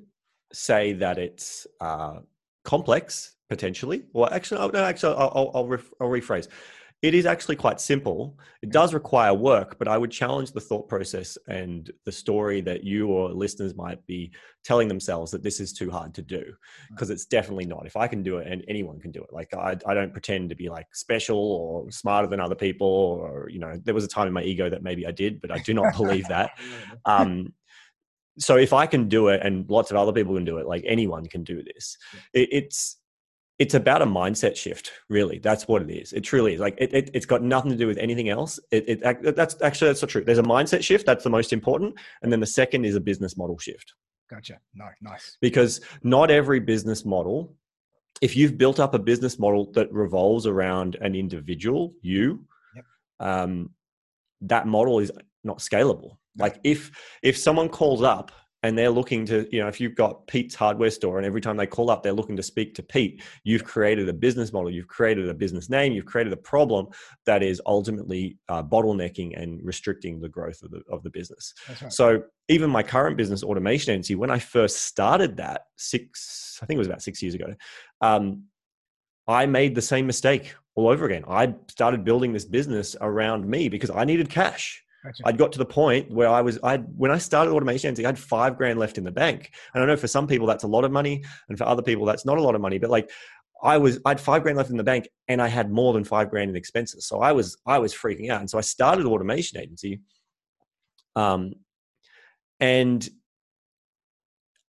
say 0.52 0.92
that 0.94 1.16
it's 1.18 1.66
uh, 1.80 2.18
complex 2.64 3.36
potentially. 3.48 4.02
Well, 4.12 4.28
actually, 4.32 4.68
no, 4.72 4.84
actually, 4.84 5.16
I'll, 5.16 5.32
I'll, 5.34 5.50
I'll, 5.54 5.68
ref, 5.68 5.90
I'll 6.00 6.08
rephrase 6.08 6.48
it 7.04 7.12
is 7.12 7.26
actually 7.26 7.54
quite 7.54 7.82
simple. 7.82 8.38
It 8.62 8.70
does 8.70 8.94
require 8.94 9.34
work, 9.34 9.78
but 9.78 9.88
I 9.88 9.98
would 9.98 10.10
challenge 10.10 10.52
the 10.52 10.60
thought 10.60 10.88
process 10.88 11.36
and 11.48 11.90
the 12.06 12.10
story 12.10 12.62
that 12.62 12.82
you 12.82 13.08
or 13.08 13.28
listeners 13.28 13.74
might 13.76 14.04
be 14.06 14.32
telling 14.64 14.88
themselves 14.88 15.30
that 15.32 15.42
this 15.42 15.60
is 15.60 15.74
too 15.74 15.90
hard 15.90 16.14
to 16.14 16.22
do 16.22 16.42
because 16.88 17.10
it's 17.10 17.26
definitely 17.26 17.66
not. 17.66 17.84
If 17.84 17.98
I 17.98 18.08
can 18.08 18.22
do 18.22 18.38
it 18.38 18.46
and 18.50 18.64
anyone 18.68 19.00
can 19.00 19.10
do 19.10 19.22
it, 19.22 19.34
like 19.34 19.52
I, 19.52 19.76
I 19.86 19.92
don't 19.92 20.12
pretend 20.12 20.48
to 20.48 20.54
be 20.54 20.70
like 20.70 20.86
special 20.94 21.36
or 21.36 21.90
smarter 21.90 22.26
than 22.26 22.40
other 22.40 22.54
people, 22.54 22.88
or, 22.88 23.50
you 23.50 23.58
know, 23.58 23.78
there 23.84 23.92
was 23.92 24.04
a 24.04 24.08
time 24.08 24.26
in 24.26 24.32
my 24.32 24.42
ego 24.42 24.70
that 24.70 24.82
maybe 24.82 25.06
I 25.06 25.10
did, 25.10 25.42
but 25.42 25.50
I 25.50 25.58
do 25.58 25.74
not 25.74 25.94
believe 25.96 26.26
that. 26.28 26.52
Um, 27.04 27.52
so 28.38 28.56
if 28.56 28.72
I 28.72 28.86
can 28.86 29.08
do 29.08 29.28
it 29.28 29.42
and 29.44 29.68
lots 29.68 29.90
of 29.90 29.98
other 29.98 30.12
people 30.12 30.34
can 30.34 30.46
do 30.46 30.56
it, 30.56 30.66
like 30.66 30.84
anyone 30.86 31.26
can 31.26 31.44
do 31.44 31.62
this, 31.62 31.98
it, 32.32 32.48
it's, 32.50 32.96
it's 33.58 33.74
about 33.74 34.02
a 34.02 34.06
mindset 34.06 34.56
shift 34.56 34.90
really. 35.08 35.38
That's 35.38 35.68
what 35.68 35.82
it 35.82 35.90
is. 35.90 36.12
It 36.12 36.22
truly 36.22 36.54
is. 36.54 36.60
Like 36.60 36.74
it, 36.78 36.92
it, 36.92 37.14
has 37.14 37.26
got 37.26 37.42
nothing 37.42 37.70
to 37.70 37.76
do 37.76 37.86
with 37.86 37.98
anything 37.98 38.28
else. 38.28 38.58
It, 38.70 39.02
it, 39.02 39.36
that's 39.36 39.60
actually 39.62 39.88
that's 39.88 40.02
not 40.02 40.08
true. 40.08 40.24
There's 40.24 40.38
a 40.38 40.42
mindset 40.42 40.82
shift 40.82 41.06
that's 41.06 41.24
the 41.24 41.30
most 41.30 41.52
important 41.52 41.94
and 42.22 42.32
then 42.32 42.40
the 42.40 42.46
second 42.46 42.84
is 42.84 42.96
a 42.96 43.00
business 43.00 43.36
model 43.36 43.58
shift. 43.58 43.94
Gotcha. 44.30 44.58
No 44.74 44.86
nice. 45.02 45.36
Because 45.40 45.80
not 46.02 46.30
every 46.30 46.60
business 46.60 47.04
model 47.04 47.54
if 48.20 48.36
you've 48.36 48.56
built 48.56 48.78
up 48.78 48.94
a 48.94 48.98
business 48.98 49.38
model 49.38 49.70
that 49.72 49.92
revolves 49.92 50.46
around 50.46 50.96
an 51.00 51.14
individual 51.14 51.92
you 52.00 52.44
yep. 52.74 52.84
um, 53.20 53.70
that 54.40 54.66
model 54.66 54.98
is 54.98 55.10
not 55.42 55.58
scalable. 55.58 56.16
Like 56.36 56.58
if 56.64 56.90
if 57.22 57.36
someone 57.36 57.68
calls 57.68 58.02
up 58.02 58.32
and 58.64 58.78
they're 58.78 58.90
looking 58.90 59.26
to 59.26 59.46
you 59.52 59.60
know 59.60 59.68
if 59.68 59.78
you've 59.78 59.94
got 59.94 60.26
pete's 60.26 60.54
hardware 60.54 60.90
store 60.90 61.18
and 61.18 61.26
every 61.26 61.40
time 61.40 61.56
they 61.56 61.66
call 61.66 61.90
up 61.90 62.02
they're 62.02 62.14
looking 62.14 62.36
to 62.36 62.42
speak 62.42 62.74
to 62.74 62.82
pete 62.82 63.22
you've 63.44 63.62
created 63.62 64.08
a 64.08 64.12
business 64.12 64.52
model 64.52 64.70
you've 64.70 64.88
created 64.88 65.28
a 65.28 65.34
business 65.34 65.68
name 65.68 65.92
you've 65.92 66.06
created 66.06 66.32
a 66.32 66.36
problem 66.36 66.86
that 67.26 67.42
is 67.42 67.60
ultimately 67.66 68.38
uh, 68.48 68.62
bottlenecking 68.62 69.40
and 69.40 69.60
restricting 69.62 70.20
the 70.20 70.28
growth 70.28 70.62
of 70.62 70.70
the, 70.70 70.82
of 70.90 71.02
the 71.02 71.10
business. 71.10 71.54
Right. 71.82 71.92
so 71.92 72.22
even 72.48 72.70
my 72.70 72.82
current 72.82 73.16
business 73.16 73.42
automation 73.42 73.92
agency 73.92 74.14
when 74.14 74.30
i 74.30 74.38
first 74.38 74.82
started 74.82 75.36
that 75.36 75.66
six 75.76 76.58
i 76.62 76.66
think 76.66 76.76
it 76.76 76.78
was 76.78 76.88
about 76.88 77.02
six 77.02 77.22
years 77.22 77.34
ago 77.34 77.54
um, 78.00 78.44
i 79.28 79.44
made 79.44 79.74
the 79.74 79.82
same 79.82 80.06
mistake 80.06 80.54
all 80.76 80.88
over 80.88 81.06
again. 81.06 81.22
I 81.28 81.54
started 81.68 82.04
building 82.04 82.32
this 82.32 82.44
business 82.44 82.96
around 83.00 83.46
me 83.46 83.68
because 83.68 83.90
i 83.90 84.04
needed 84.04 84.28
cash 84.28 84.83
Gotcha. 85.04 85.22
I'd 85.26 85.36
got 85.36 85.52
to 85.52 85.58
the 85.58 85.66
point 85.66 86.10
where 86.10 86.28
I 86.28 86.40
was, 86.40 86.58
I 86.62 86.78
when 86.78 87.10
I 87.10 87.18
started 87.18 87.52
automation 87.52 87.88
agency, 87.88 88.06
I 88.06 88.08
had 88.08 88.18
five 88.18 88.56
grand 88.56 88.78
left 88.78 88.96
in 88.96 89.04
the 89.04 89.12
bank. 89.12 89.52
And 89.74 89.82
I 89.82 89.86
know 89.86 89.96
for 89.96 90.08
some 90.08 90.26
people 90.26 90.46
that's 90.46 90.64
a 90.64 90.68
lot 90.68 90.84
of 90.84 90.92
money, 90.92 91.24
and 91.48 91.58
for 91.58 91.64
other 91.64 91.82
people 91.82 92.06
that's 92.06 92.24
not 92.24 92.38
a 92.38 92.42
lot 92.42 92.54
of 92.54 92.62
money. 92.62 92.78
But 92.78 92.88
like, 92.88 93.10
I 93.62 93.76
was, 93.76 94.00
I 94.04 94.10
had 94.10 94.20
five 94.20 94.42
grand 94.42 94.56
left 94.56 94.70
in 94.70 94.78
the 94.78 94.84
bank, 94.84 95.08
and 95.28 95.42
I 95.42 95.48
had 95.48 95.70
more 95.70 95.92
than 95.92 96.04
five 96.04 96.30
grand 96.30 96.50
in 96.50 96.56
expenses. 96.56 97.06
So 97.06 97.20
I 97.20 97.32
was, 97.32 97.56
I 97.66 97.78
was 97.78 97.94
freaking 97.94 98.30
out. 98.30 98.40
And 98.40 98.48
so 98.48 98.56
I 98.56 98.62
started 98.62 99.04
automation 99.04 99.58
agency, 99.60 100.00
um, 101.16 101.52
and 102.58 103.06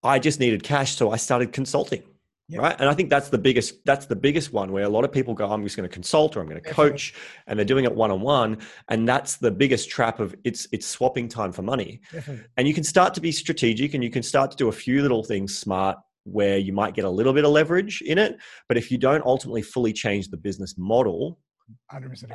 I 0.02 0.18
just 0.18 0.38
needed 0.38 0.62
cash, 0.62 0.94
so 0.94 1.10
I 1.10 1.16
started 1.16 1.52
consulting 1.52 2.02
yeah. 2.50 2.60
right 2.60 2.76
and 2.80 2.88
i 2.88 2.94
think 2.94 3.08
that's 3.08 3.28
the 3.28 3.38
biggest 3.38 3.84
that's 3.84 4.06
the 4.06 4.16
biggest 4.16 4.52
one 4.52 4.72
where 4.72 4.84
a 4.84 4.88
lot 4.88 5.04
of 5.04 5.12
people 5.12 5.34
go 5.34 5.50
i'm 5.50 5.62
just 5.62 5.76
going 5.76 5.88
to 5.88 5.92
consult 5.92 6.36
or 6.36 6.40
i'm 6.40 6.48
going 6.48 6.60
to 6.60 6.70
coach 6.70 7.14
and 7.46 7.58
they're 7.58 7.64
doing 7.64 7.84
it 7.84 7.94
one-on-one 7.94 8.58
and 8.88 9.08
that's 9.08 9.36
the 9.36 9.50
biggest 9.50 9.88
trap 9.88 10.20
of 10.20 10.34
it's 10.44 10.66
it's 10.72 10.86
swapping 10.86 11.28
time 11.28 11.52
for 11.52 11.62
money 11.62 12.00
Definitely. 12.12 12.44
and 12.56 12.68
you 12.68 12.74
can 12.74 12.84
start 12.84 13.14
to 13.14 13.20
be 13.20 13.32
strategic 13.32 13.94
and 13.94 14.02
you 14.02 14.10
can 14.10 14.22
start 14.22 14.50
to 14.50 14.56
do 14.56 14.68
a 14.68 14.72
few 14.72 15.00
little 15.02 15.22
things 15.22 15.56
smart 15.56 15.96
where 16.24 16.58
you 16.58 16.72
might 16.72 16.94
get 16.94 17.04
a 17.04 17.10
little 17.10 17.32
bit 17.32 17.44
of 17.44 17.52
leverage 17.52 18.02
in 18.02 18.18
it 18.18 18.36
but 18.68 18.76
if 18.76 18.90
you 18.90 18.98
don't 18.98 19.24
ultimately 19.24 19.62
fully 19.62 19.92
change 19.92 20.28
the 20.28 20.36
business 20.36 20.74
model 20.76 21.38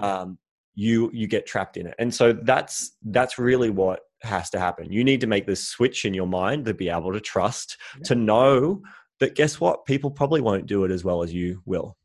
um, 0.04 0.38
you 0.76 1.10
you 1.14 1.28
get 1.28 1.46
trapped 1.46 1.78
in 1.78 1.88
it 1.88 1.96
and 2.00 2.14
so 2.14 2.34
that's 2.34 2.98
that's 3.06 3.38
really 3.38 3.70
what 3.70 4.02
has 4.22 4.50
to 4.50 4.60
happen 4.60 4.92
you 4.92 5.04
need 5.04 5.22
to 5.22 5.28
make 5.28 5.46
this 5.46 5.68
switch 5.68 6.06
in 6.06 6.14
your 6.14 6.28
mind 6.28 6.66
to 6.66 6.74
be 6.74 6.90
able 6.90 7.14
to 7.14 7.20
trust 7.20 7.78
yeah. 7.98 8.04
to 8.04 8.16
know 8.16 8.82
that 9.20 9.36
guess 9.36 9.60
what? 9.60 9.86
People 9.86 10.12
probably 10.12 10.42
won't 10.42 10.66
do 10.66 10.84
it 10.84 10.92
as 10.92 11.04
well 11.04 11.24
as 11.24 11.34
you 11.34 11.62
will. 11.66 11.98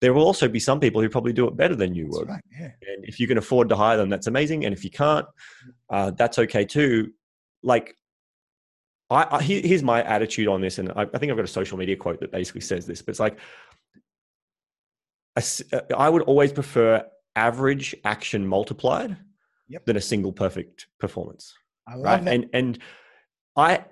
There 0.00 0.12
will 0.12 0.24
also 0.24 0.48
be 0.48 0.60
some 0.60 0.78
people 0.78 1.00
who 1.00 1.08
probably 1.08 1.32
do 1.32 1.48
it 1.48 1.56
better 1.56 1.74
than 1.74 1.94
you 1.94 2.06
would. 2.08 2.28
Right, 2.28 2.44
yeah. 2.58 2.70
And 2.82 3.04
if 3.04 3.18
you 3.18 3.26
can 3.26 3.38
afford 3.38 3.68
to 3.70 3.76
hire 3.76 3.96
them, 3.96 4.10
that's 4.10 4.26
amazing. 4.26 4.64
And 4.64 4.74
if 4.74 4.84
you 4.84 4.90
can't, 4.90 5.26
uh, 5.88 6.10
that's 6.10 6.38
okay 6.38 6.64
too. 6.64 7.12
Like, 7.62 7.96
I, 9.08 9.26
I, 9.30 9.42
here's 9.42 9.82
my 9.82 10.02
attitude 10.02 10.48
on 10.48 10.60
this, 10.60 10.78
and 10.78 10.90
I, 10.92 11.02
I 11.02 11.18
think 11.18 11.30
I've 11.30 11.36
got 11.36 11.44
a 11.44 11.48
social 11.48 11.78
media 11.78 11.96
quote 11.96 12.20
that 12.20 12.32
basically 12.32 12.60
says 12.60 12.86
this, 12.86 13.02
but 13.02 13.12
it's 13.12 13.20
like, 13.20 13.38
I 15.96 16.08
would 16.08 16.22
always 16.22 16.52
prefer 16.52 17.04
average 17.34 17.94
action 18.04 18.46
multiplied 18.46 19.16
yep. 19.68 19.84
than 19.84 19.96
a 19.96 20.00
single 20.00 20.32
perfect 20.32 20.86
performance. 20.98 21.54
I 21.86 21.94
love 21.94 22.04
right? 22.04 22.24
that. 22.24 22.34
And 22.34 22.50
and 22.52 22.78
I 23.54 23.84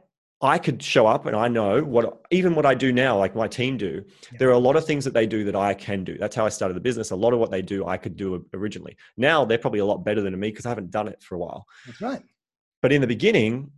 I 0.45 0.59
could 0.59 0.83
show 0.83 1.07
up 1.07 1.25
and 1.25 1.35
I 1.35 1.49
know 1.49 1.83
what, 1.83 2.21
even 2.31 2.55
what 2.55 2.67
I 2.67 2.75
do 2.75 2.93
now, 2.93 3.17
like 3.17 3.35
my 3.35 3.49
team 3.49 3.79
do, 3.79 4.05
yeah. 4.31 4.39
there 4.39 4.51
are 4.51 4.53
a 4.53 4.59
lot 4.59 4.77
of 4.77 4.85
things 4.85 5.03
that 5.07 5.15
they 5.15 5.27
do 5.27 5.43
that 5.45 5.57
I 5.57 5.73
can 5.73 6.05
do. 6.05 6.19
That's 6.19 6.37
how 6.37 6.45
I 6.45 6.51
started 6.51 6.75
the 6.75 6.83
business. 6.83 7.13
A 7.13 7.17
lot 7.17 7.33
of 7.33 7.39
what 7.39 7.51
they 7.51 7.63
do, 7.63 7.87
I 7.87 7.97
could 7.97 8.15
do 8.15 8.47
originally. 8.53 8.95
Now 9.17 9.47
they're 9.47 9.57
probably 9.57 9.81
a 9.81 9.87
lot 9.87 10.05
better 10.05 10.21
than 10.21 10.39
me 10.39 10.51
because 10.51 10.67
I 10.67 10.69
haven't 10.69 10.91
done 10.91 11.09
it 11.09 11.23
for 11.23 11.37
a 11.37 11.39
while. 11.39 11.67
That's 11.87 12.01
right. 12.03 12.23
But 12.83 12.93
in 12.93 13.01
the 13.01 13.07
beginning, 13.07 13.71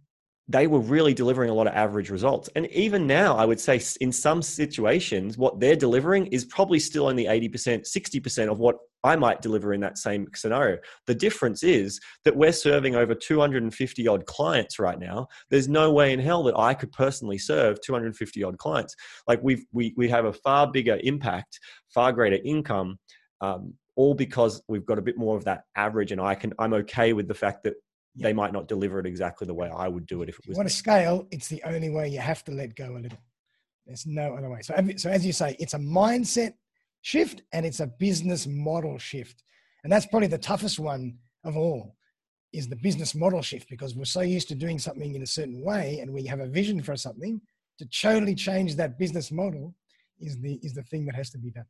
they 0.49 0.67
were 0.69 0.79
really 0.79 1.13
delivering 1.13 1.51
a 1.51 1.55
lot 1.55 1.67
of 1.67 1.75
average 1.75 2.09
results. 2.09 2.49
And 2.55 2.67
even 2.69 3.07
now, 3.07 3.37
I 3.37 3.45
would 3.45 3.59
say 3.59 3.81
in 4.01 4.13
some 4.13 4.43
situations, 4.43 5.37
what 5.37 5.59
they're 5.59 5.75
delivering 5.75 6.29
is 6.29 6.45
probably 6.45 6.79
still 6.79 7.09
only 7.09 7.25
80%, 7.25 7.51
60% 7.85 8.51
of 8.51 8.61
what 8.61 8.77
I 9.03 9.17
might 9.17 9.43
deliver 9.43 9.75
in 9.75 9.81
that 9.81 9.99
same 9.99 10.29
scenario. 10.35 10.79
The 11.07 11.15
difference 11.15 11.65
is 11.65 12.01
that 12.25 12.37
we're 12.37 12.53
serving 12.53 12.95
over 12.95 13.15
250 13.15 14.09
odd 14.09 14.27
clients 14.27 14.79
right 14.79 14.99
now. 14.99 15.27
There's 15.51 15.69
no 15.69 15.93
way 15.93 16.13
in 16.13 16.21
hell 16.21 16.45
that 16.45 16.57
I 16.57 16.75
could 16.75 16.93
personally 16.93 17.39
serve 17.39 17.81
250 17.85 18.45
odd 18.45 18.59
clients. 18.59 18.95
Like 19.27 19.41
we've, 19.43 19.65
we, 19.73 19.95
we 19.97 20.09
have 20.09 20.27
a 20.27 20.33
far 20.33 20.71
bigger 20.71 20.99
impact, 21.03 21.59
far 21.93 22.13
greater 22.13 22.39
income, 22.45 22.99
um, 23.41 23.75
all 23.97 24.15
because 24.15 24.63
we've 24.69 24.87
got 24.87 24.99
a 24.99 25.03
bit 25.03 25.17
more 25.17 25.37
of 25.37 25.45
that 25.45 25.63
average 25.77 26.13
and 26.13 26.21
I 26.21 26.35
can, 26.37 26.53
I'm 26.59 26.75
okay 26.75 27.13
with 27.15 27.27
the 27.27 27.35
fact 27.35 27.65
that 27.65 27.75
they 28.19 28.33
might 28.33 28.53
not 28.53 28.69
deliver 28.69 28.99
it 28.99 29.07
exactly 29.07 29.47
the 29.47 29.55
way 29.55 29.69
I 29.69 29.89
would 29.89 30.07
do 30.07 30.23
it 30.23 30.29
if 30.29 30.39
it 30.39 30.49
was. 30.49 30.59
On 30.59 30.67
a 30.67 30.71
scale, 30.71 31.27
it's 31.31 31.49
the 31.49 31.63
only 31.65 31.91
way 31.91 32.09
you 32.09 32.19
have 32.19 32.43
to 32.45 32.53
let 32.53 32.75
go 32.75 32.97
a 32.97 32.99
little. 32.99 33.19
There's 33.87 34.07
no 34.07 34.35
other 34.35 34.51
way. 34.51 34.61
So, 34.63 34.75
so 34.97 35.11
as 35.11 35.25
you 35.25 35.33
say, 35.33 35.57
it's 35.59 35.75
a 35.75 35.79
mindset 35.79 36.55
shift 37.03 37.43
and 37.53 37.65
it's 37.65 37.81
a 37.81 37.87
business 37.87 38.47
model 38.47 38.99
shift, 38.99 39.43
and 39.85 39.93
that's 39.93 40.07
probably 40.07 40.29
the 40.29 40.39
toughest 40.39 40.79
one 40.79 41.19
of 41.45 41.57
all. 41.57 41.95
Is 42.53 42.69
the 42.69 42.77
business 42.77 43.15
model 43.15 43.43
shift 43.43 43.69
because 43.69 43.95
we're 43.95 44.07
so 44.07 44.23
used 44.23 44.49
to 44.49 44.55
doing 44.55 44.79
something 44.79 45.15
in 45.15 45.23
a 45.23 45.27
certain 45.27 45.63
way, 45.63 45.99
and 46.01 46.11
we 46.11 46.25
have 46.25 46.41
a 46.41 46.47
vision 46.47 46.83
for 46.83 46.97
something 46.97 47.41
to 47.79 47.87
totally 47.87 48.35
change 48.35 48.77
that 48.77 48.99
business 48.99 49.31
model 49.31 49.75
is 50.21 50.39
the 50.41 50.59
is 50.63 50.73
the 50.73 50.83
thing 50.85 51.05
that 51.07 51.15
has 51.15 51.31
to 51.31 51.39
be 51.39 51.51
done. 51.51 51.67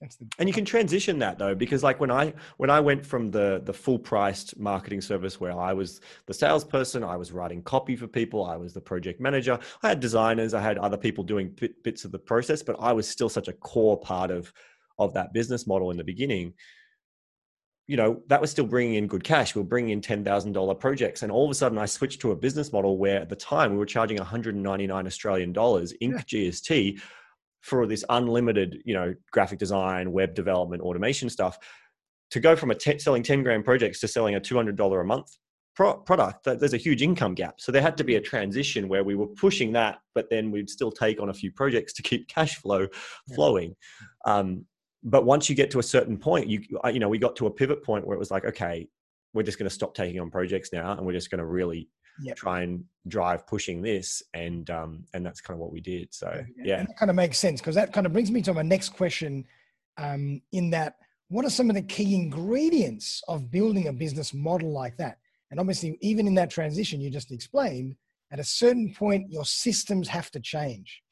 That's 0.00 0.16
the 0.16 0.26
and 0.38 0.48
you 0.48 0.54
can 0.54 0.64
transition 0.64 1.18
that 1.18 1.38
though 1.38 1.54
because 1.54 1.82
like 1.82 2.00
when 2.00 2.10
i 2.10 2.32
when 2.56 2.70
i 2.70 2.80
went 2.80 3.04
from 3.04 3.30
the 3.30 3.60
the 3.66 3.72
full 3.74 3.98
priced 3.98 4.58
marketing 4.58 5.02
service 5.02 5.38
where 5.38 5.52
i 5.52 5.74
was 5.74 6.00
the 6.24 6.32
salesperson 6.32 7.04
i 7.04 7.16
was 7.16 7.32
writing 7.32 7.62
copy 7.62 7.96
for 7.96 8.06
people 8.06 8.46
i 8.46 8.56
was 8.56 8.72
the 8.72 8.80
project 8.80 9.20
manager 9.20 9.58
i 9.82 9.88
had 9.90 10.00
designers 10.00 10.54
i 10.54 10.60
had 10.62 10.78
other 10.78 10.96
people 10.96 11.22
doing 11.22 11.50
bit, 11.50 11.84
bits 11.84 12.06
of 12.06 12.12
the 12.12 12.18
process 12.18 12.62
but 12.62 12.76
i 12.80 12.94
was 12.94 13.06
still 13.06 13.28
such 13.28 13.48
a 13.48 13.52
core 13.52 14.00
part 14.00 14.30
of 14.30 14.50
of 15.00 15.14
that 15.14 15.32
business 15.32 15.66
model 15.66 15.90
in 15.90 15.96
the 15.96 16.04
beginning. 16.04 16.52
You 17.88 17.96
know 17.96 18.22
that 18.28 18.40
was 18.40 18.52
still 18.52 18.66
bringing 18.66 18.94
in 18.94 19.08
good 19.08 19.24
cash. 19.24 19.56
We 19.56 19.62
were 19.62 19.66
bringing 19.66 19.90
in 19.90 20.00
$10000 20.00 20.78
projects 20.78 21.24
and 21.24 21.32
all 21.32 21.44
of 21.44 21.50
a 21.50 21.54
sudden 21.54 21.76
i 21.76 21.86
switched 21.86 22.20
to 22.20 22.30
a 22.30 22.36
business 22.36 22.72
model 22.72 22.98
where 22.98 23.20
at 23.20 23.28
the 23.28 23.34
time 23.34 23.72
we 23.72 23.78
were 23.78 23.86
charging 23.86 24.16
199 24.18 25.06
australian 25.06 25.52
dollars 25.52 25.92
inc. 26.00 26.24
Yeah. 26.30 26.50
gst 26.50 27.00
for 27.60 27.86
this 27.86 28.04
unlimited, 28.08 28.82
you 28.84 28.94
know, 28.94 29.14
graphic 29.32 29.58
design, 29.58 30.12
web 30.12 30.34
development, 30.34 30.82
automation 30.82 31.28
stuff, 31.28 31.58
to 32.30 32.40
go 32.40 32.56
from 32.56 32.70
a 32.70 32.74
t- 32.74 32.98
selling 32.98 33.22
10 33.22 33.42
grand 33.42 33.64
projects 33.64 34.00
to 34.00 34.08
selling 34.08 34.34
a 34.34 34.40
$200 34.40 35.00
a 35.00 35.04
month 35.04 35.36
pro- 35.74 35.98
product, 35.98 36.44
that 36.44 36.60
there's 36.60 36.74
a 36.74 36.78
huge 36.78 37.02
income 37.02 37.34
gap. 37.34 37.60
So 37.60 37.72
there 37.72 37.82
had 37.82 37.96
to 37.98 38.04
be 38.04 38.16
a 38.16 38.20
transition 38.20 38.88
where 38.88 39.04
we 39.04 39.14
were 39.14 39.26
pushing 39.26 39.72
that, 39.72 39.98
but 40.14 40.30
then 40.30 40.50
we'd 40.50 40.70
still 40.70 40.90
take 40.90 41.20
on 41.20 41.28
a 41.28 41.34
few 41.34 41.52
projects 41.52 41.92
to 41.94 42.02
keep 42.02 42.28
cash 42.34 42.56
flow 42.56 42.86
flowing. 43.34 43.74
Um, 44.24 44.64
but 45.02 45.24
once 45.24 45.48
you 45.48 45.56
get 45.56 45.70
to 45.70 45.78
a 45.78 45.82
certain 45.82 46.18
point, 46.18 46.46
you 46.46 46.60
you 46.92 47.00
know, 47.00 47.08
we 47.08 47.18
got 47.18 47.34
to 47.36 47.46
a 47.46 47.50
pivot 47.50 47.82
point 47.82 48.06
where 48.06 48.14
it 48.14 48.18
was 48.18 48.30
like, 48.30 48.44
okay, 48.44 48.86
we're 49.32 49.42
just 49.42 49.58
going 49.58 49.68
to 49.68 49.74
stop 49.74 49.94
taking 49.94 50.20
on 50.20 50.30
projects 50.30 50.72
now, 50.72 50.92
and 50.92 51.06
we're 51.06 51.12
just 51.12 51.30
going 51.30 51.38
to 51.38 51.46
really 51.46 51.88
yep. 52.22 52.36
try 52.36 52.62
and 52.62 52.84
drive 53.08 53.46
pushing 53.46 53.80
this 53.80 54.22
and 54.34 54.70
um 54.70 55.04
and 55.14 55.24
that's 55.24 55.40
kind 55.40 55.56
of 55.56 55.60
what 55.60 55.72
we 55.72 55.80
did 55.80 56.12
so 56.12 56.30
yeah, 56.56 56.64
yeah. 56.64 56.84
that 56.84 56.96
kind 56.98 57.10
of 57.10 57.16
makes 57.16 57.38
sense 57.38 57.60
because 57.60 57.74
that 57.74 57.92
kind 57.92 58.06
of 58.06 58.12
brings 58.12 58.30
me 58.30 58.42
to 58.42 58.52
my 58.52 58.62
next 58.62 58.90
question 58.90 59.44
um 59.96 60.40
in 60.52 60.70
that 60.70 60.96
what 61.28 61.44
are 61.44 61.50
some 61.50 61.70
of 61.70 61.76
the 61.76 61.82
key 61.82 62.14
ingredients 62.14 63.22
of 63.28 63.50
building 63.50 63.88
a 63.88 63.92
business 63.92 64.34
model 64.34 64.70
like 64.70 64.96
that 64.96 65.18
and 65.50 65.58
obviously 65.58 65.96
even 66.00 66.26
in 66.26 66.34
that 66.34 66.50
transition 66.50 67.00
you 67.00 67.10
just 67.10 67.32
explained 67.32 67.96
at 68.32 68.38
a 68.38 68.44
certain 68.44 68.92
point 68.92 69.30
your 69.30 69.44
systems 69.44 70.06
have 70.06 70.30
to 70.30 70.40
change 70.40 71.02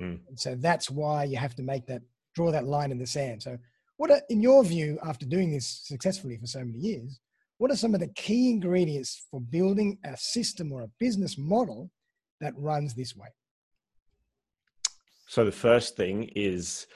mm. 0.00 0.18
and 0.28 0.38
so 0.38 0.56
that's 0.56 0.90
why 0.90 1.22
you 1.22 1.36
have 1.36 1.54
to 1.54 1.62
make 1.62 1.86
that 1.86 2.02
draw 2.34 2.50
that 2.50 2.66
line 2.66 2.90
in 2.90 2.98
the 2.98 3.06
sand 3.06 3.42
so 3.42 3.56
what 3.96 4.10
are, 4.10 4.22
in 4.28 4.40
your 4.40 4.64
view 4.64 4.98
after 5.04 5.24
doing 5.24 5.50
this 5.52 5.82
successfully 5.84 6.36
for 6.36 6.46
so 6.46 6.64
many 6.64 6.78
years 6.78 7.20
what 7.58 7.70
are 7.70 7.76
some 7.76 7.94
of 7.94 8.00
the 8.00 8.08
key 8.08 8.50
ingredients 8.50 9.26
for 9.30 9.40
building 9.40 9.98
a 10.04 10.16
system 10.16 10.72
or 10.72 10.82
a 10.82 10.90
business 10.98 11.36
model 11.36 11.90
that 12.40 12.54
runs 12.56 12.94
this 12.94 13.14
way? 13.16 13.28
So, 15.28 15.44
the 15.44 15.52
first 15.52 15.96
thing 15.96 16.30
is 16.34 16.86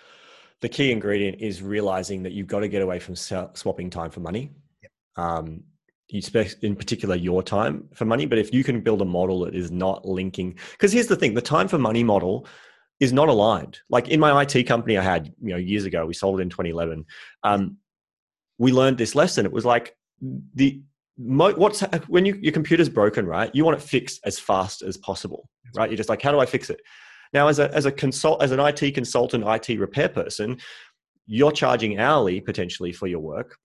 the 0.61 0.69
key 0.69 0.91
ingredient 0.91 1.41
is 1.41 1.61
realizing 1.63 2.23
that 2.23 2.33
you've 2.33 2.47
got 2.47 2.61
to 2.61 2.69
get 2.69 2.81
away 2.81 2.99
from 2.99 3.15
swapping 3.17 3.91
time 3.91 4.11
for 4.11 4.21
money. 4.21 4.51
Yep. 4.83 4.93
Um, 5.17 5.65
you 6.09 6.19
expect 6.19 6.59
in 6.63 6.77
particular 6.77 7.17
your 7.17 7.43
time 7.43 7.89
for 7.95 8.05
money, 8.05 8.27
but 8.27 8.39
if 8.39 8.55
you 8.55 8.63
can 8.63 8.81
build 8.81 9.03
a 9.03 9.05
model 9.05 9.41
that 9.41 9.55
is 9.55 9.71
not 9.71 10.07
linking, 10.07 10.57
because 10.73 10.93
here's 10.93 11.09
the 11.09 11.17
thing 11.17 11.35
the 11.35 11.43
time 11.43 11.69
for 11.69 11.79
money 11.79 12.05
model 12.05 12.47
is 13.01 13.13
not 13.13 13.29
aligned. 13.29 13.81
Like 13.91 14.09
in 14.09 14.21
my 14.21 14.43
IT 14.43 14.65
company 14.65 14.97
I 14.97 15.03
had, 15.03 15.33
you 15.43 15.51
know, 15.51 15.57
years 15.57 15.85
ago, 15.85 16.07
we 16.07 16.15
sold 16.15 16.39
it 16.39 16.43
in 16.43 16.51
2011. 16.51 17.05
Um, 17.43 17.79
we 18.59 18.73
learned 18.73 18.99
this 18.99 19.15
lesson. 19.15 19.45
It 19.45 19.53
was 19.53 19.65
like 19.65 19.97
the 20.55 20.83
what's 21.17 21.81
when 22.09 22.25
you, 22.25 22.39
your 22.41 22.53
computer's 22.53 22.89
broken, 22.89 23.27
right? 23.27 23.51
You 23.55 23.65
want 23.65 23.77
it 23.77 23.83
fixed 23.83 24.21
as 24.25 24.39
fast 24.39 24.83
as 24.83 24.97
possible, 24.97 25.49
right? 25.77 25.91
You're 25.91 25.97
just 25.97 26.09
like, 26.09 26.23
how 26.23 26.33
do 26.33 26.41
I 26.41 26.47
fix 26.47 26.71
it? 26.71 26.81
Now, 27.33 27.49
as 27.49 27.59
a 27.59 27.73
as 27.75 27.87
a 27.87 27.93
consult 27.93 28.43
as 28.43 28.51
an 28.51 28.61
IT 28.61 28.93
consultant, 28.95 29.45
IT 29.47 29.79
repair 29.79 30.09
person, 30.09 30.59
you're 31.27 31.53
charging 31.53 31.99
hourly 31.99 32.41
potentially 32.41 32.93
for 32.93 33.07
your 33.07 33.21
work 33.21 33.57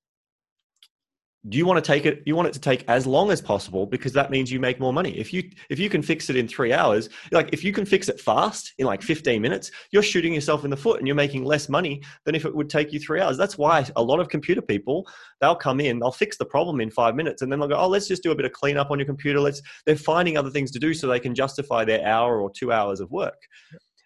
do 1.50 1.58
you 1.58 1.66
want 1.66 1.84
to 1.84 1.88
take 1.92 2.06
it 2.06 2.24
you 2.26 2.36
want 2.36 2.48
it 2.48 2.54
to 2.54 2.60
take 2.60 2.84
as 2.88 3.06
long 3.06 3.32
as 3.32 3.42
possible 3.42 3.86
because 3.86 4.12
that 4.12 4.32
means 4.32 4.52
you 4.52 4.60
make 4.60 4.80
more 4.80 4.92
money. 4.92 5.18
If 5.18 5.32
you 5.32 5.50
if 5.70 5.80
you 5.80 5.90
can 5.90 6.02
fix 6.02 6.30
it 6.30 6.36
in 6.36 6.48
three 6.48 6.74
hours 6.74 7.10
like 7.32 7.50
if 7.54 7.64
you 7.64 7.72
can 7.72 7.86
fix 7.86 8.10
it 8.10 8.20
fast 8.20 8.74
in 8.80 8.86
like 8.86 9.02
15 9.02 9.42
minutes 9.42 9.72
you're 9.92 10.04
shooting 10.04 10.34
yourself 10.34 10.64
in 10.66 10.70
the 10.70 10.78
foot 10.78 11.00
and 11.00 11.08
you're 11.08 11.16
making 11.16 11.46
less 11.46 11.70
money 11.70 12.02
than 12.26 12.36
if 12.36 12.46
it 12.46 12.56
would 12.56 12.70
take 12.70 12.92
you 12.92 13.00
three 13.00 13.22
hours. 13.22 13.38
That's 13.38 13.58
why 13.58 13.86
a 13.96 14.04
lot 14.04 14.20
of 14.20 14.30
computer 14.30 14.62
people 14.62 15.08
they'll 15.40 15.56
come 15.56 15.80
in 15.80 16.00
they'll 16.00 16.12
fix 16.12 16.38
the 16.38 16.46
problem 16.46 16.82
in 16.82 16.90
five 16.90 17.16
minutes 17.16 17.42
and 17.42 17.52
then 17.52 17.60
they'll 17.60 17.70
go 17.70 17.78
oh 17.78 17.88
let's 17.88 18.08
just 18.08 18.24
do 18.24 18.32
a 18.32 18.36
bit 18.36 18.46
of 18.46 18.52
cleanup 18.52 18.92
on 18.92 19.00
your 19.00 19.06
computer. 19.06 19.40
Let's 19.40 19.62
they're 19.86 19.96
finding 19.96 20.38
other 20.38 20.50
things 20.50 20.72
to 20.72 20.80
do 20.80 20.94
so 20.94 21.08
they 21.08 21.20
can 21.20 21.36
justify 21.36 21.86
their 21.86 22.06
hour 22.06 22.42
or 22.42 22.52
two 22.52 22.72
hours 22.72 23.00
of 23.00 23.12
work. 23.12 23.40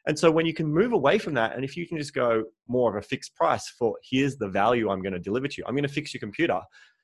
And 0.07 0.17
so 0.17 0.31
when 0.31 0.45
you 0.45 0.53
can 0.53 0.65
move 0.65 0.93
away 0.93 1.19
from 1.19 1.35
that, 1.35 1.55
and 1.55 1.63
if 1.63 1.77
you 1.77 1.87
can 1.87 1.97
just 1.97 2.13
go 2.13 2.43
more 2.67 2.89
of 2.89 3.03
a 3.03 3.05
fixed 3.05 3.35
price 3.35 3.69
for 3.77 3.95
here's 4.03 4.35
the 4.35 4.49
value 4.49 4.89
I'm 4.89 5.01
going 5.01 5.13
to 5.13 5.19
deliver 5.19 5.47
to 5.47 5.55
you, 5.57 5.63
I'm 5.67 5.75
going 5.75 5.83
to 5.83 5.93
fix 5.93 6.13
your 6.13 6.19
computer 6.19 6.59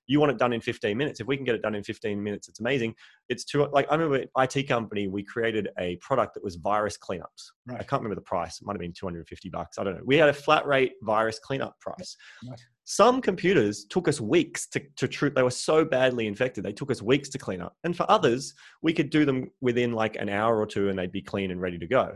you 0.07 0.19
want 0.19 0.31
it 0.31 0.37
done 0.37 0.53
in 0.53 0.61
15 0.61 0.97
minutes. 0.97 1.19
If 1.19 1.27
we 1.27 1.35
can 1.35 1.45
get 1.45 1.55
it 1.55 1.61
done 1.61 1.75
in 1.75 1.83
15 1.83 2.21
minutes, 2.21 2.47
it's 2.47 2.59
amazing. 2.59 2.95
It's 3.29 3.43
too 3.43 3.67
like 3.71 3.85
I 3.91 3.95
remember 3.95 4.25
IT 4.37 4.67
company, 4.67 5.07
we 5.07 5.23
created 5.23 5.69
a 5.77 5.97
product 5.97 6.33
that 6.35 6.43
was 6.43 6.55
virus 6.55 6.97
cleanups. 6.97 7.51
Right. 7.65 7.79
I 7.79 7.83
can't 7.83 8.01
remember 8.01 8.15
the 8.15 8.21
price. 8.21 8.59
It 8.59 8.65
might 8.65 8.73
have 8.73 8.81
been 8.81 8.93
250 8.93 9.49
bucks. 9.49 9.77
I 9.77 9.83
don't 9.83 9.95
know. 9.95 10.03
We 10.05 10.17
had 10.17 10.29
a 10.29 10.33
flat 10.33 10.65
rate 10.65 10.93
virus 11.01 11.39
cleanup 11.39 11.79
price. 11.79 12.15
Right. 12.49 12.59
Some 12.85 13.21
computers 13.21 13.83
took 13.83 14.07
us 14.07 14.21
weeks 14.21 14.67
to, 14.69 14.81
to 14.95 15.09
treat. 15.09 15.35
They 15.35 15.43
were 15.43 15.51
so 15.51 15.83
badly 15.83 16.25
infected. 16.25 16.63
They 16.63 16.71
took 16.71 16.89
us 16.89 17.01
weeks 17.01 17.27
to 17.29 17.37
clean 17.37 17.61
up. 17.61 17.75
And 17.83 17.95
for 17.95 18.09
others, 18.09 18.53
we 18.81 18.93
could 18.93 19.09
do 19.09 19.25
them 19.25 19.51
within 19.59 19.91
like 19.91 20.15
an 20.15 20.29
hour 20.29 20.57
or 20.57 20.65
two 20.65 20.87
and 20.87 20.97
they'd 20.97 21.11
be 21.11 21.21
clean 21.21 21.51
and 21.51 21.59
ready 21.59 21.77
to 21.77 21.87
go. 21.87 22.15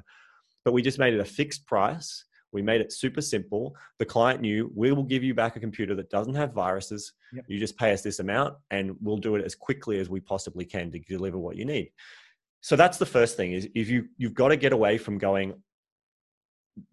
But 0.63 0.71
we 0.71 0.81
just 0.81 0.99
made 0.99 1.13
it 1.13 1.19
a 1.19 1.25
fixed 1.25 1.65
price 1.67 2.23
we 2.51 2.61
made 2.61 2.81
it 2.81 2.91
super 2.91 3.21
simple. 3.21 3.75
The 3.97 4.05
client 4.05 4.41
knew 4.41 4.71
we 4.75 4.91
will 4.91 5.03
give 5.03 5.23
you 5.23 5.33
back 5.33 5.55
a 5.55 5.59
computer 5.59 5.95
that 5.95 6.09
doesn't 6.09 6.35
have 6.35 6.53
viruses. 6.53 7.13
Yep. 7.33 7.45
You 7.47 7.59
just 7.59 7.77
pay 7.77 7.93
us 7.93 8.01
this 8.01 8.19
amount 8.19 8.55
and 8.71 8.95
we'll 9.01 9.17
do 9.17 9.35
it 9.35 9.45
as 9.45 9.55
quickly 9.55 9.99
as 9.99 10.09
we 10.09 10.19
possibly 10.19 10.65
can 10.65 10.91
to 10.91 10.99
deliver 10.99 11.37
what 11.37 11.55
you 11.55 11.65
need. 11.65 11.91
So 12.61 12.75
that's 12.75 12.97
the 12.97 13.05
first 13.05 13.37
thing 13.37 13.53
is 13.53 13.67
if 13.73 13.89
you 13.89 14.07
you've 14.17 14.35
got 14.35 14.49
to 14.49 14.57
get 14.57 14.73
away 14.73 14.97
from 14.97 15.17
going 15.17 15.53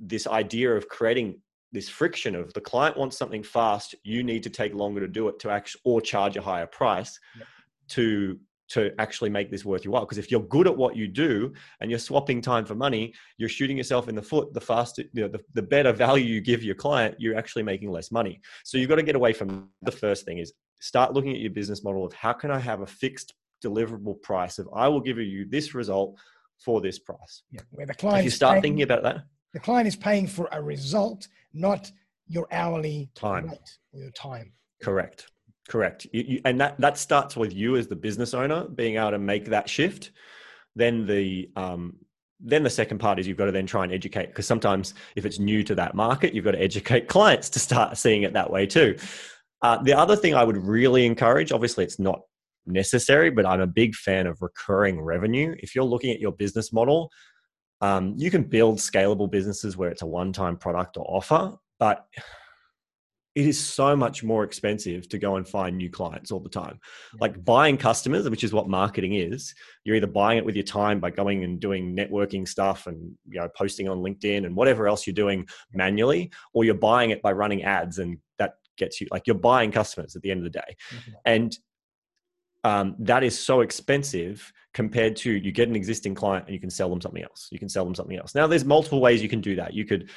this 0.00 0.26
idea 0.26 0.74
of 0.74 0.88
creating 0.88 1.40
this 1.72 1.88
friction 1.88 2.34
of 2.34 2.52
the 2.54 2.60
client 2.60 2.96
wants 2.96 3.18
something 3.18 3.42
fast, 3.42 3.94
you 4.02 4.22
need 4.22 4.42
to 4.42 4.50
take 4.50 4.74
longer 4.74 5.00
to 5.00 5.08
do 5.08 5.28
it 5.28 5.38
to 5.40 5.50
actually 5.50 5.82
or 5.84 6.00
charge 6.00 6.36
a 6.36 6.42
higher 6.42 6.66
price 6.66 7.18
yep. 7.36 7.46
to 7.88 8.40
to 8.68 8.92
actually 8.98 9.30
make 9.30 9.50
this 9.50 9.64
worth 9.64 9.84
your 9.84 9.92
while. 9.92 10.04
Because 10.04 10.18
if 10.18 10.30
you're 10.30 10.42
good 10.42 10.66
at 10.66 10.76
what 10.76 10.96
you 10.96 11.08
do 11.08 11.52
and 11.80 11.90
you're 11.90 11.98
swapping 11.98 12.40
time 12.40 12.64
for 12.64 12.74
money, 12.74 13.14
you're 13.38 13.48
shooting 13.48 13.76
yourself 13.76 14.08
in 14.08 14.14
the 14.14 14.22
foot. 14.22 14.52
The 14.52 14.60
faster, 14.60 15.04
you 15.12 15.22
know, 15.22 15.28
the, 15.28 15.40
the 15.54 15.62
better 15.62 15.92
value 15.92 16.24
you 16.24 16.40
give 16.40 16.62
your 16.62 16.74
client, 16.74 17.16
you're 17.18 17.36
actually 17.36 17.62
making 17.62 17.90
less 17.90 18.10
money. 18.10 18.40
So 18.64 18.78
you've 18.78 18.88
got 18.88 18.96
to 18.96 19.02
get 19.02 19.16
away 19.16 19.32
from 19.32 19.68
the 19.82 19.92
first 19.92 20.24
thing 20.24 20.38
is 20.38 20.52
start 20.80 21.14
looking 21.14 21.32
at 21.32 21.40
your 21.40 21.50
business 21.50 21.82
model 21.82 22.04
of 22.04 22.12
how 22.12 22.32
can 22.32 22.50
I 22.50 22.58
have 22.58 22.82
a 22.82 22.86
fixed 22.86 23.34
deliverable 23.64 24.20
price 24.22 24.58
of 24.58 24.68
I 24.74 24.88
will 24.88 25.00
give 25.00 25.18
you 25.18 25.46
this 25.48 25.74
result 25.74 26.16
for 26.58 26.80
this 26.80 26.98
price. 26.98 27.42
Yeah, 27.50 27.60
where 27.70 27.86
the 27.86 27.94
client 27.94 28.20
if 28.20 28.24
you 28.24 28.30
start 28.30 28.54
paying, 28.54 28.62
thinking 28.62 28.82
about 28.82 29.02
that, 29.02 29.24
the 29.52 29.60
client 29.60 29.88
is 29.88 29.96
paying 29.96 30.26
for 30.26 30.48
a 30.52 30.62
result, 30.62 31.26
not 31.52 31.90
your 32.26 32.46
hourly 32.52 33.10
time 33.14 33.50
or 33.92 34.00
your 34.00 34.10
time. 34.10 34.52
Correct. 34.82 35.26
Correct. 35.68 36.06
You, 36.12 36.24
you, 36.26 36.40
and 36.44 36.60
that, 36.60 36.80
that 36.80 36.98
starts 36.98 37.36
with 37.36 37.52
you 37.52 37.76
as 37.76 37.86
the 37.86 37.96
business 37.96 38.34
owner 38.34 38.64
being 38.64 38.96
able 38.96 39.10
to 39.10 39.18
make 39.18 39.46
that 39.46 39.68
shift. 39.68 40.10
Then 40.74 41.06
the 41.06 41.50
um, 41.56 41.96
then 42.40 42.62
the 42.62 42.70
second 42.70 42.98
part 42.98 43.18
is 43.18 43.26
you've 43.26 43.36
got 43.36 43.46
to 43.46 43.52
then 43.52 43.66
try 43.66 43.82
and 43.82 43.92
educate 43.92 44.26
because 44.26 44.46
sometimes 44.46 44.94
if 45.16 45.26
it's 45.26 45.38
new 45.38 45.64
to 45.64 45.74
that 45.74 45.94
market, 45.94 46.34
you've 46.34 46.44
got 46.44 46.52
to 46.52 46.62
educate 46.62 47.08
clients 47.08 47.50
to 47.50 47.58
start 47.58 47.96
seeing 47.98 48.22
it 48.22 48.32
that 48.32 48.50
way 48.50 48.66
too. 48.66 48.96
Uh, 49.60 49.82
the 49.82 49.92
other 49.92 50.16
thing 50.16 50.34
I 50.34 50.44
would 50.44 50.56
really 50.56 51.04
encourage, 51.04 51.50
obviously, 51.52 51.84
it's 51.84 51.98
not 51.98 52.20
necessary, 52.64 53.30
but 53.30 53.44
I'm 53.44 53.60
a 53.60 53.66
big 53.66 53.94
fan 53.94 54.26
of 54.26 54.40
recurring 54.40 55.00
revenue. 55.00 55.54
If 55.58 55.74
you're 55.74 55.84
looking 55.84 56.12
at 56.12 56.20
your 56.20 56.32
business 56.32 56.72
model, 56.72 57.10
um, 57.80 58.14
you 58.16 58.30
can 58.30 58.44
build 58.44 58.78
scalable 58.78 59.30
businesses 59.30 59.76
where 59.76 59.90
it's 59.90 60.02
a 60.02 60.06
one 60.06 60.32
time 60.32 60.56
product 60.56 60.96
or 60.96 61.04
offer, 61.08 61.56
but 61.78 62.06
it 63.38 63.46
is 63.46 63.64
so 63.64 63.94
much 63.94 64.24
more 64.24 64.42
expensive 64.42 65.08
to 65.08 65.16
go 65.16 65.36
and 65.36 65.46
find 65.46 65.76
new 65.76 65.88
clients 65.88 66.32
all 66.32 66.40
the 66.40 66.48
time. 66.48 66.80
Yeah. 67.14 67.18
Like 67.20 67.44
buying 67.44 67.76
customers, 67.76 68.28
which 68.28 68.42
is 68.42 68.52
what 68.52 68.68
marketing 68.68 69.14
is, 69.14 69.54
you're 69.84 69.94
either 69.94 70.08
buying 70.08 70.38
it 70.38 70.44
with 70.44 70.56
your 70.56 70.64
time 70.64 70.98
by 70.98 71.10
going 71.10 71.44
and 71.44 71.60
doing 71.60 71.96
networking 71.96 72.48
stuff 72.48 72.88
and 72.88 73.12
you 73.28 73.38
know 73.38 73.48
posting 73.56 73.88
on 73.88 73.98
LinkedIn 73.98 74.44
and 74.44 74.56
whatever 74.56 74.88
else 74.88 75.06
you're 75.06 75.14
doing 75.14 75.46
manually, 75.72 76.32
or 76.52 76.64
you're 76.64 76.74
buying 76.74 77.10
it 77.10 77.22
by 77.22 77.30
running 77.30 77.62
ads 77.62 78.00
and 78.00 78.18
that 78.38 78.54
gets 78.76 79.00
you 79.00 79.06
like 79.12 79.28
you're 79.28 79.36
buying 79.36 79.70
customers 79.70 80.16
at 80.16 80.22
the 80.22 80.32
end 80.32 80.44
of 80.44 80.44
the 80.44 80.58
day. 80.58 80.76
Mm-hmm. 80.90 81.12
And 81.24 81.58
um, 82.64 82.96
that 82.98 83.22
is 83.22 83.38
so 83.38 83.60
expensive 83.60 84.52
compared 84.74 85.14
to 85.16 85.30
you 85.30 85.52
get 85.52 85.68
an 85.68 85.76
existing 85.76 86.16
client 86.16 86.46
and 86.46 86.54
you 86.54 86.60
can 86.60 86.70
sell 86.70 86.90
them 86.90 87.00
something 87.00 87.22
else. 87.22 87.48
You 87.52 87.58
can 87.60 87.68
sell 87.68 87.84
them 87.84 87.94
something 87.94 88.16
else. 88.16 88.34
Now, 88.34 88.48
there's 88.48 88.64
multiple 88.64 89.00
ways 89.00 89.22
you 89.22 89.28
can 89.28 89.40
do 89.40 89.54
that. 89.56 89.74
You 89.74 89.84
could 89.84 90.10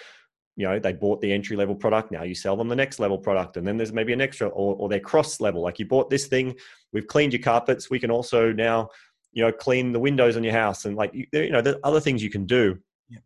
you 0.56 0.68
know 0.68 0.80
they 0.80 0.94
bought 0.94 1.22
the 1.22 1.32
entry 1.32 1.56
level 1.56 1.76
product 1.76 2.12
now 2.12 2.24
you 2.24 2.36
sell 2.36 2.58
them 2.58 2.68
the 2.68 2.76
next 2.76 3.00
level 3.00 3.18
product 3.18 3.58
and 3.58 3.66
then 3.66 3.78
there's 3.78 3.94
maybe 3.94 4.12
an 4.12 4.22
extra 4.22 4.48
or, 4.50 4.76
or 4.76 4.90
they're 4.90 5.00
cross 5.00 5.40
level 5.40 5.62
like 5.62 5.80
you 5.80 5.86
bought 5.86 6.10
this 6.10 6.28
thing 6.28 6.54
we've 6.92 7.08
cleaned 7.08 7.34
your 7.34 7.42
carpets 7.42 7.90
we 7.90 8.00
can 8.00 8.12
also 8.12 8.52
now 8.52 8.90
you 9.32 9.44
know 9.44 9.52
clean 9.52 9.92
the 9.92 10.00
windows 10.00 10.36
on 10.36 10.44
your 10.44 10.54
house 10.54 10.86
and 10.86 10.96
like 10.96 11.14
you, 11.14 11.26
you 11.32 11.52
know 11.52 11.62
there's 11.62 11.78
other 11.84 12.02
things 12.02 12.22
you 12.22 12.30
can 12.30 12.46
do 12.46 12.78
yeah. 13.10 13.20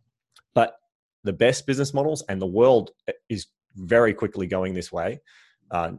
but 0.53 0.77
the 1.25 1.33
best 1.33 1.65
business 1.65 1.93
models 1.93 2.23
and 2.29 2.41
the 2.41 2.45
world 2.45 2.91
is 3.29 3.47
very 3.75 4.13
quickly 4.13 4.47
going 4.47 4.73
this 4.73 4.91
way. 4.91 5.19
Uh, 5.71 5.93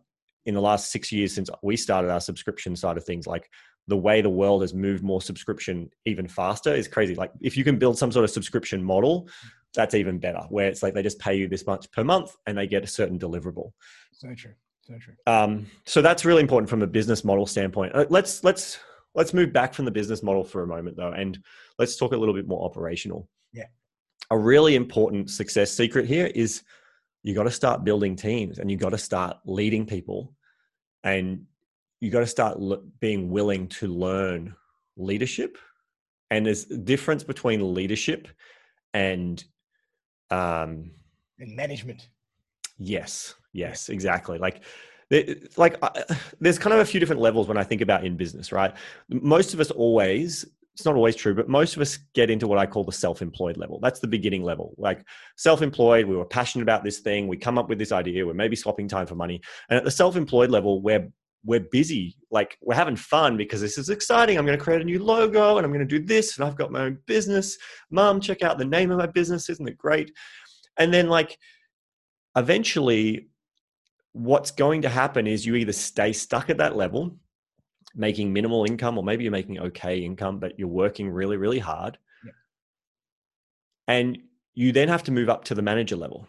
in 0.46 0.54
the 0.54 0.60
last 0.60 0.92
six 0.92 1.10
years 1.10 1.34
since 1.34 1.50
we 1.62 1.76
started 1.76 2.10
our 2.10 2.20
subscription 2.20 2.76
side 2.76 2.96
of 2.96 3.04
things, 3.04 3.26
like 3.26 3.50
the 3.88 3.96
way 3.96 4.20
the 4.20 4.30
world 4.30 4.62
has 4.62 4.72
moved 4.72 5.02
more 5.02 5.20
subscription 5.20 5.90
even 6.06 6.28
faster 6.28 6.72
is 6.72 6.86
crazy. 6.86 7.16
Like 7.16 7.32
if 7.40 7.56
you 7.56 7.64
can 7.64 7.78
build 7.78 7.98
some 7.98 8.12
sort 8.12 8.24
of 8.24 8.30
subscription 8.30 8.82
model, 8.82 9.28
that's 9.76 9.94
even 9.94 10.18
better. 10.18 10.40
Where 10.48 10.66
it's 10.66 10.82
like 10.82 10.94
they 10.94 11.02
just 11.02 11.20
pay 11.20 11.36
you 11.36 11.46
this 11.46 11.66
much 11.66 11.90
per 11.92 12.02
month 12.02 12.34
and 12.46 12.58
they 12.58 12.66
get 12.66 12.82
a 12.82 12.86
certain 12.88 13.18
deliverable. 13.18 13.72
So 14.12 14.34
true. 14.34 14.54
So 14.82 14.98
true. 14.98 15.14
Um, 15.26 15.66
so 15.84 16.02
that's 16.02 16.24
really 16.24 16.42
important 16.42 16.68
from 16.68 16.82
a 16.82 16.86
business 16.86 17.24
model 17.24 17.46
standpoint. 17.46 17.94
Uh, 17.94 18.06
let's 18.10 18.42
let's 18.42 18.78
let's 19.14 19.32
move 19.32 19.52
back 19.52 19.74
from 19.74 19.84
the 19.84 19.90
business 19.90 20.22
model 20.22 20.42
for 20.42 20.62
a 20.62 20.66
moment 20.66 20.96
though, 20.96 21.12
and 21.12 21.38
let's 21.78 21.96
talk 21.96 22.12
a 22.12 22.16
little 22.16 22.34
bit 22.34 22.48
more 22.48 22.64
operational. 22.64 23.28
Yeah. 23.52 23.66
A 24.30 24.38
really 24.38 24.74
important 24.74 25.30
success 25.30 25.70
secret 25.70 26.06
here 26.06 26.26
is 26.34 26.62
you 27.22 27.34
got 27.34 27.44
to 27.44 27.50
start 27.50 27.84
building 27.84 28.16
teams 28.16 28.58
and 28.58 28.70
you 28.70 28.76
got 28.76 28.90
to 28.90 28.98
start 28.98 29.36
leading 29.44 29.86
people 29.86 30.34
and 31.04 31.44
you 32.00 32.10
got 32.10 32.20
to 32.20 32.26
start 32.26 32.58
being 33.00 33.30
willing 33.30 33.68
to 33.68 33.86
learn 33.86 34.54
leadership 34.96 35.58
and 36.30 36.46
there's 36.46 36.70
a 36.70 36.76
difference 36.76 37.22
between 37.22 37.74
leadership 37.74 38.28
and 38.94 39.44
um 40.30 40.90
and 41.38 41.54
management 41.54 42.08
yes 42.78 43.34
yes 43.52 43.88
exactly 43.88 44.38
like 44.38 44.62
like 45.56 45.76
there's 46.40 46.58
kind 46.58 46.74
of 46.74 46.80
a 46.80 46.84
few 46.84 46.98
different 46.98 47.22
levels 47.22 47.48
when 47.48 47.56
i 47.56 47.64
think 47.64 47.80
about 47.80 48.04
in 48.04 48.16
business 48.16 48.52
right 48.52 48.74
most 49.08 49.54
of 49.54 49.60
us 49.60 49.70
always 49.70 50.46
it's 50.76 50.84
not 50.84 50.94
always 50.94 51.16
true, 51.16 51.34
but 51.34 51.48
most 51.48 51.74
of 51.74 51.80
us 51.80 51.96
get 52.12 52.28
into 52.28 52.46
what 52.46 52.58
I 52.58 52.66
call 52.66 52.84
the 52.84 52.92
self 52.92 53.22
employed 53.22 53.56
level. 53.56 53.80
That's 53.80 53.98
the 53.98 54.06
beginning 54.06 54.42
level. 54.42 54.74
Like 54.76 55.06
self 55.34 55.62
employed, 55.62 56.04
we 56.04 56.14
were 56.14 56.26
passionate 56.26 56.64
about 56.64 56.84
this 56.84 56.98
thing. 56.98 57.28
We 57.28 57.38
come 57.38 57.56
up 57.56 57.70
with 57.70 57.78
this 57.78 57.92
idea. 57.92 58.26
We're 58.26 58.34
maybe 58.34 58.56
swapping 58.56 58.86
time 58.86 59.06
for 59.06 59.14
money. 59.14 59.40
And 59.70 59.78
at 59.78 59.84
the 59.84 59.90
self 59.90 60.16
employed 60.16 60.50
level, 60.50 60.82
we're 60.82 61.08
we're 61.46 61.60
busy 61.60 62.16
like 62.30 62.58
we're 62.60 62.74
having 62.74 62.96
fun 62.96 63.36
because 63.36 63.60
this 63.60 63.78
is 63.78 63.88
exciting. 63.88 64.36
I'm 64.36 64.44
going 64.44 64.58
to 64.58 64.62
create 64.62 64.82
a 64.82 64.84
new 64.84 65.02
logo 65.02 65.56
and 65.56 65.64
i'm 65.64 65.72
going 65.72 65.86
to 65.86 65.98
do 65.98 66.04
this 66.04 66.36
and 66.36 66.46
i've 66.46 66.56
got 66.56 66.72
my 66.72 66.82
own 66.82 66.98
business. 67.06 67.56
Mom 67.90 68.20
check 68.20 68.42
out 68.42 68.58
the 68.58 68.64
name 68.64 68.90
of 68.90 68.98
my 68.98 69.06
business. 69.06 69.48
Isn't 69.48 69.68
it 69.68 69.78
great? 69.78 70.12
And 70.76 70.92
then 70.92 71.08
like 71.08 71.38
eventually 72.36 73.28
what's 74.12 74.50
going 74.50 74.82
to 74.82 74.88
happen 74.88 75.26
is 75.26 75.46
you 75.46 75.54
either 75.54 75.72
stay 75.72 76.12
stuck 76.12 76.50
at 76.50 76.58
that 76.58 76.76
level 76.76 77.16
making 77.94 78.32
minimal 78.32 78.64
income 78.64 78.98
or 78.98 79.04
maybe 79.04 79.24
you're 79.24 79.30
making 79.30 79.58
okay 79.58 79.98
income 79.98 80.38
but 80.38 80.58
you're 80.58 80.68
working 80.68 81.08
really 81.08 81.36
really 81.36 81.60
hard. 81.60 81.96
Yep. 82.24 82.34
and 83.88 84.18
you 84.54 84.72
then 84.72 84.88
have 84.88 85.04
to 85.04 85.12
move 85.12 85.28
up 85.28 85.44
to 85.44 85.54
the 85.54 85.62
manager 85.62 85.96
level. 85.96 86.26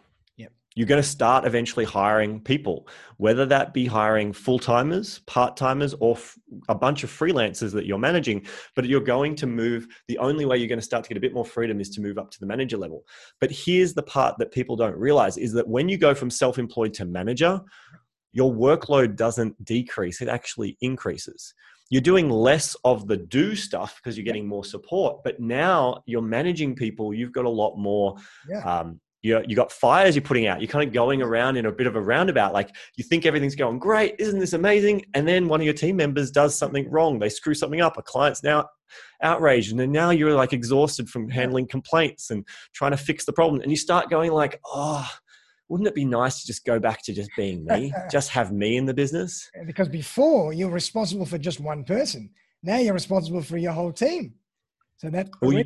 You're 0.78 0.86
going 0.86 1.02
to 1.02 1.08
start 1.08 1.44
eventually 1.44 1.84
hiring 1.84 2.40
people 2.40 2.86
whether 3.16 3.44
that 3.44 3.74
be 3.74 3.84
hiring 3.84 4.32
full-timers 4.32 5.20
part-timers 5.26 5.94
or 6.00 6.16
f- 6.16 6.38
a 6.68 6.74
bunch 6.74 7.02
of 7.02 7.10
freelancers 7.10 7.72
that 7.72 7.86
you're 7.86 7.98
managing 7.98 8.46
but 8.76 8.84
you're 8.84 9.00
going 9.00 9.34
to 9.34 9.46
move 9.46 9.86
the 10.06 10.18
only 10.18 10.44
way 10.44 10.56
you're 10.56 10.68
going 10.68 10.78
to 10.78 10.84
start 10.84 11.02
to 11.02 11.08
get 11.08 11.16
a 11.16 11.20
bit 11.20 11.34
more 11.34 11.44
freedom 11.44 11.80
is 11.80 11.90
to 11.90 12.00
move 12.00 12.18
up 12.18 12.30
to 12.30 12.38
the 12.40 12.46
manager 12.46 12.76
level 12.76 13.04
but 13.40 13.50
here's 13.50 13.94
the 13.94 14.02
part 14.02 14.36
that 14.38 14.52
people 14.52 14.76
don't 14.76 14.96
realize 14.96 15.36
is 15.36 15.52
that 15.52 15.66
when 15.66 15.88
you 15.88 15.98
go 15.98 16.14
from 16.14 16.30
self-employed 16.30 16.94
to 16.94 17.04
manager 17.04 17.60
your 18.32 18.52
workload 18.52 19.16
doesn't 19.16 19.62
decrease, 19.64 20.20
it 20.20 20.28
actually 20.28 20.76
increases. 20.80 21.54
You're 21.90 22.02
doing 22.02 22.28
less 22.28 22.76
of 22.84 23.08
the 23.08 23.16
do 23.16 23.56
stuff 23.56 23.96
because 23.96 24.16
you're 24.16 24.24
getting 24.24 24.46
more 24.46 24.64
support, 24.64 25.24
but 25.24 25.40
now 25.40 26.02
you're 26.06 26.22
managing 26.22 26.76
people, 26.76 27.14
you've 27.14 27.32
got 27.32 27.46
a 27.46 27.50
lot 27.50 27.76
more. 27.76 28.16
Yeah. 28.48 28.60
Um, 28.60 29.00
you 29.22 29.42
you 29.46 29.56
got 29.56 29.72
fires 29.72 30.14
you're 30.14 30.22
putting 30.22 30.46
out. 30.46 30.60
You're 30.60 30.68
kind 30.68 30.86
of 30.86 30.94
going 30.94 31.22
around 31.22 31.56
in 31.56 31.66
a 31.66 31.72
bit 31.72 31.86
of 31.86 31.96
a 31.96 32.00
roundabout. 32.00 32.52
Like 32.52 32.74
you 32.96 33.04
think 33.04 33.26
everything's 33.26 33.56
going 33.56 33.78
great, 33.78 34.14
isn't 34.18 34.38
this 34.38 34.52
amazing? 34.52 35.04
And 35.14 35.26
then 35.26 35.48
one 35.48 35.60
of 35.60 35.64
your 35.64 35.74
team 35.74 35.96
members 35.96 36.30
does 36.30 36.56
something 36.56 36.88
wrong. 36.90 37.18
They 37.18 37.28
screw 37.28 37.54
something 37.54 37.80
up. 37.80 37.96
A 37.96 38.02
client's 38.02 38.42
now 38.42 38.66
outraged, 39.22 39.70
and 39.70 39.80
then 39.80 39.92
now 39.92 40.10
you're 40.10 40.34
like 40.34 40.52
exhausted 40.52 41.08
from 41.08 41.28
handling 41.28 41.66
complaints 41.66 42.30
and 42.30 42.46
trying 42.74 42.92
to 42.92 42.96
fix 42.96 43.24
the 43.24 43.32
problem. 43.32 43.60
And 43.60 43.70
you 43.70 43.76
start 43.76 44.10
going 44.10 44.32
like, 44.32 44.60
oh, 44.66 45.08
wouldn't 45.68 45.88
it 45.88 45.94
be 45.94 46.04
nice 46.04 46.40
to 46.40 46.46
just 46.46 46.64
go 46.64 46.78
back 46.78 47.02
to 47.04 47.12
just 47.12 47.30
being 47.36 47.64
me, 47.64 47.92
just 48.10 48.30
have 48.30 48.52
me 48.52 48.76
in 48.76 48.86
the 48.86 48.94
business? 48.94 49.50
Because 49.66 49.88
before 49.88 50.52
you're 50.52 50.70
responsible 50.70 51.26
for 51.26 51.38
just 51.38 51.60
one 51.60 51.84
person, 51.84 52.30
now 52.62 52.78
you're 52.78 52.94
responsible 52.94 53.42
for 53.42 53.58
your 53.58 53.72
whole 53.72 53.92
team. 53.92 54.34
So 54.98 55.08
that. 55.10 55.30
Well, 55.40 55.52
you, 55.52 55.64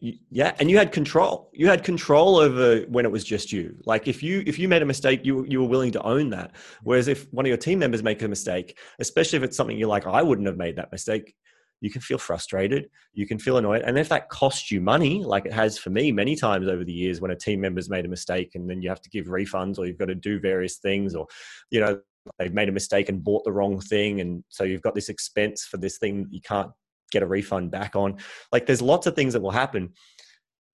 you, 0.00 0.14
yeah, 0.30 0.54
and 0.58 0.70
you 0.70 0.78
had 0.78 0.92
control. 0.92 1.50
You 1.52 1.68
had 1.68 1.84
control 1.84 2.36
over 2.36 2.80
when 2.88 3.04
it 3.04 3.12
was 3.12 3.22
just 3.22 3.52
you. 3.52 3.76
Like 3.84 4.08
if 4.08 4.22
you 4.22 4.42
if 4.46 4.58
you 4.58 4.66
made 4.66 4.82
a 4.82 4.86
mistake, 4.86 5.24
you 5.24 5.44
you 5.46 5.60
were 5.60 5.68
willing 5.68 5.92
to 5.92 6.02
own 6.02 6.30
that. 6.30 6.52
Whereas 6.82 7.06
if 7.06 7.30
one 7.32 7.44
of 7.44 7.48
your 7.48 7.58
team 7.58 7.78
members 7.78 8.02
make 8.02 8.22
a 8.22 8.28
mistake, 8.28 8.78
especially 8.98 9.36
if 9.36 9.42
it's 9.42 9.56
something 9.56 9.76
you're 9.76 9.88
like, 9.88 10.06
I 10.06 10.22
wouldn't 10.22 10.48
have 10.48 10.56
made 10.56 10.76
that 10.76 10.90
mistake, 10.90 11.34
you 11.82 11.90
can 11.90 12.00
feel 12.00 12.16
frustrated, 12.16 12.88
you 13.12 13.26
can 13.26 13.38
feel 13.38 13.58
annoyed. 13.58 13.82
And 13.82 13.98
if 13.98 14.08
that 14.08 14.30
costs 14.30 14.70
you 14.70 14.80
money, 14.80 15.22
like 15.22 15.44
it 15.44 15.52
has 15.52 15.76
for 15.76 15.90
me 15.90 16.10
many 16.10 16.34
times 16.34 16.66
over 16.66 16.82
the 16.82 16.92
years 16.92 17.20
when 17.20 17.32
a 17.32 17.36
team 17.36 17.60
member's 17.60 17.90
made 17.90 18.06
a 18.06 18.08
mistake 18.08 18.52
and 18.54 18.70
then 18.70 18.80
you 18.80 18.88
have 18.88 19.02
to 19.02 19.10
give 19.10 19.26
refunds 19.26 19.78
or 19.78 19.86
you've 19.86 19.98
got 19.98 20.06
to 20.06 20.14
do 20.14 20.40
various 20.40 20.78
things 20.78 21.14
or, 21.14 21.26
you 21.70 21.80
know, 21.80 22.00
they've 22.38 22.54
made 22.54 22.68
a 22.68 22.72
mistake 22.72 23.08
and 23.08 23.24
bought 23.24 23.44
the 23.44 23.52
wrong 23.52 23.80
thing. 23.80 24.20
And 24.20 24.44
so 24.48 24.64
you've 24.64 24.80
got 24.80 24.94
this 24.94 25.08
expense 25.08 25.64
for 25.64 25.76
this 25.76 25.98
thing 25.98 26.28
you 26.30 26.40
can't 26.40 26.70
get 27.12 27.22
a 27.22 27.26
refund 27.26 27.70
back 27.70 27.94
on. 27.94 28.16
Like 28.50 28.66
there's 28.66 28.82
lots 28.82 29.06
of 29.06 29.14
things 29.14 29.34
that 29.34 29.42
will 29.42 29.52
happen. 29.52 29.92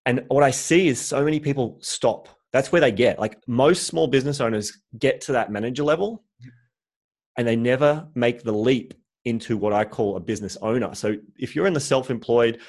And 0.07 0.25
what 0.29 0.43
I 0.43 0.51
see 0.51 0.89
is 0.89 0.99
so 0.99 1.23
many 1.23 1.41
people 1.41 1.79
stop. 1.83 2.29
That's 2.53 2.73
where 2.73 2.81
they 2.81 2.93
get. 2.93 3.19
Like 3.19 3.37
most 3.47 3.87
small 3.87 4.07
business 4.07 4.41
owners 4.41 4.73
get 4.99 5.21
to 5.23 5.33
that 5.33 5.53
manager 5.53 5.83
level 5.83 6.25
and 7.37 7.47
they 7.47 7.57
never 7.57 8.09
make 8.15 8.43
the 8.43 8.53
leap 8.53 8.95
into 9.27 9.59
what 9.59 9.75
I 9.75 9.85
call 9.85 10.17
a 10.17 10.21
business 10.21 10.57
owner. 10.63 10.95
So 10.95 11.17
if 11.37 11.55
you're 11.55 11.67
in 11.67 11.75
the 11.75 11.81
self-employed 11.81 12.61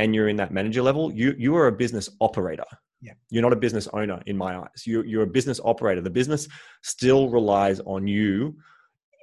and 0.00 0.14
you're 0.14 0.28
in 0.28 0.36
that 0.36 0.52
manager 0.52 0.82
level, 0.82 1.12
you 1.12 1.34
you 1.38 1.54
are 1.56 1.68
a 1.68 1.72
business 1.72 2.08
operator. 2.20 2.64
Yeah. 3.00 3.12
You're 3.30 3.42
not 3.42 3.52
a 3.52 3.56
business 3.56 3.86
owner 3.92 4.20
in 4.26 4.36
my 4.36 4.58
eyes. 4.58 4.84
You 4.84 5.02
you're 5.02 5.22
a 5.22 5.28
business 5.38 5.60
operator. 5.64 6.00
The 6.00 6.10
business 6.10 6.48
still 6.82 7.28
relies 7.28 7.80
on 7.80 8.08
you 8.08 8.56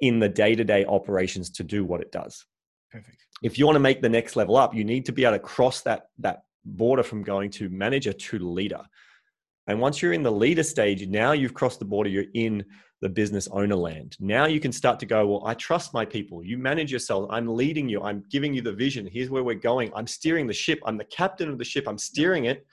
in 0.00 0.18
the 0.18 0.28
day-to-day 0.28 0.84
operations 0.86 1.50
to 1.50 1.62
do 1.62 1.84
what 1.84 2.00
it 2.00 2.10
does. 2.12 2.44
Perfect. 2.96 3.26
If 3.42 3.58
you 3.58 3.66
want 3.66 3.76
to 3.76 3.80
make 3.80 4.00
the 4.00 4.08
next 4.08 4.36
level 4.36 4.56
up, 4.56 4.74
you 4.74 4.84
need 4.84 5.04
to 5.06 5.12
be 5.12 5.24
able 5.24 5.36
to 5.36 5.38
cross 5.38 5.82
that 5.82 6.08
that 6.18 6.44
border 6.64 7.02
from 7.02 7.22
going 7.22 7.50
to 7.50 7.68
manager 7.68 8.12
to 8.12 8.38
leader. 8.38 8.80
And 9.66 9.80
once 9.80 10.00
you're 10.00 10.14
in 10.14 10.22
the 10.22 10.32
leader 10.32 10.62
stage, 10.62 11.06
now 11.06 11.32
you've 11.32 11.54
crossed 11.54 11.78
the 11.78 11.84
border, 11.84 12.08
you're 12.08 12.32
in 12.34 12.64
the 13.02 13.08
business 13.08 13.46
owner 13.48 13.74
land. 13.76 14.16
Now 14.20 14.46
you 14.46 14.58
can 14.58 14.72
start 14.72 14.98
to 15.00 15.06
go, 15.06 15.26
well, 15.26 15.42
I 15.46 15.54
trust 15.54 15.92
my 15.92 16.04
people. 16.04 16.42
You 16.42 16.56
manage 16.56 16.90
yourself. 16.90 17.28
I'm 17.30 17.46
leading 17.46 17.88
you. 17.88 18.02
I'm 18.02 18.24
giving 18.30 18.54
you 18.54 18.62
the 18.62 18.72
vision. 18.72 19.06
Here's 19.06 19.28
where 19.28 19.44
we're 19.44 19.54
going. 19.54 19.92
I'm 19.94 20.06
steering 20.06 20.46
the 20.46 20.54
ship. 20.54 20.80
I'm 20.86 20.96
the 20.96 21.04
captain 21.04 21.50
of 21.50 21.58
the 21.58 21.64
ship. 21.64 21.84
I'm 21.86 21.98
steering 21.98 22.46
it, 22.46 22.66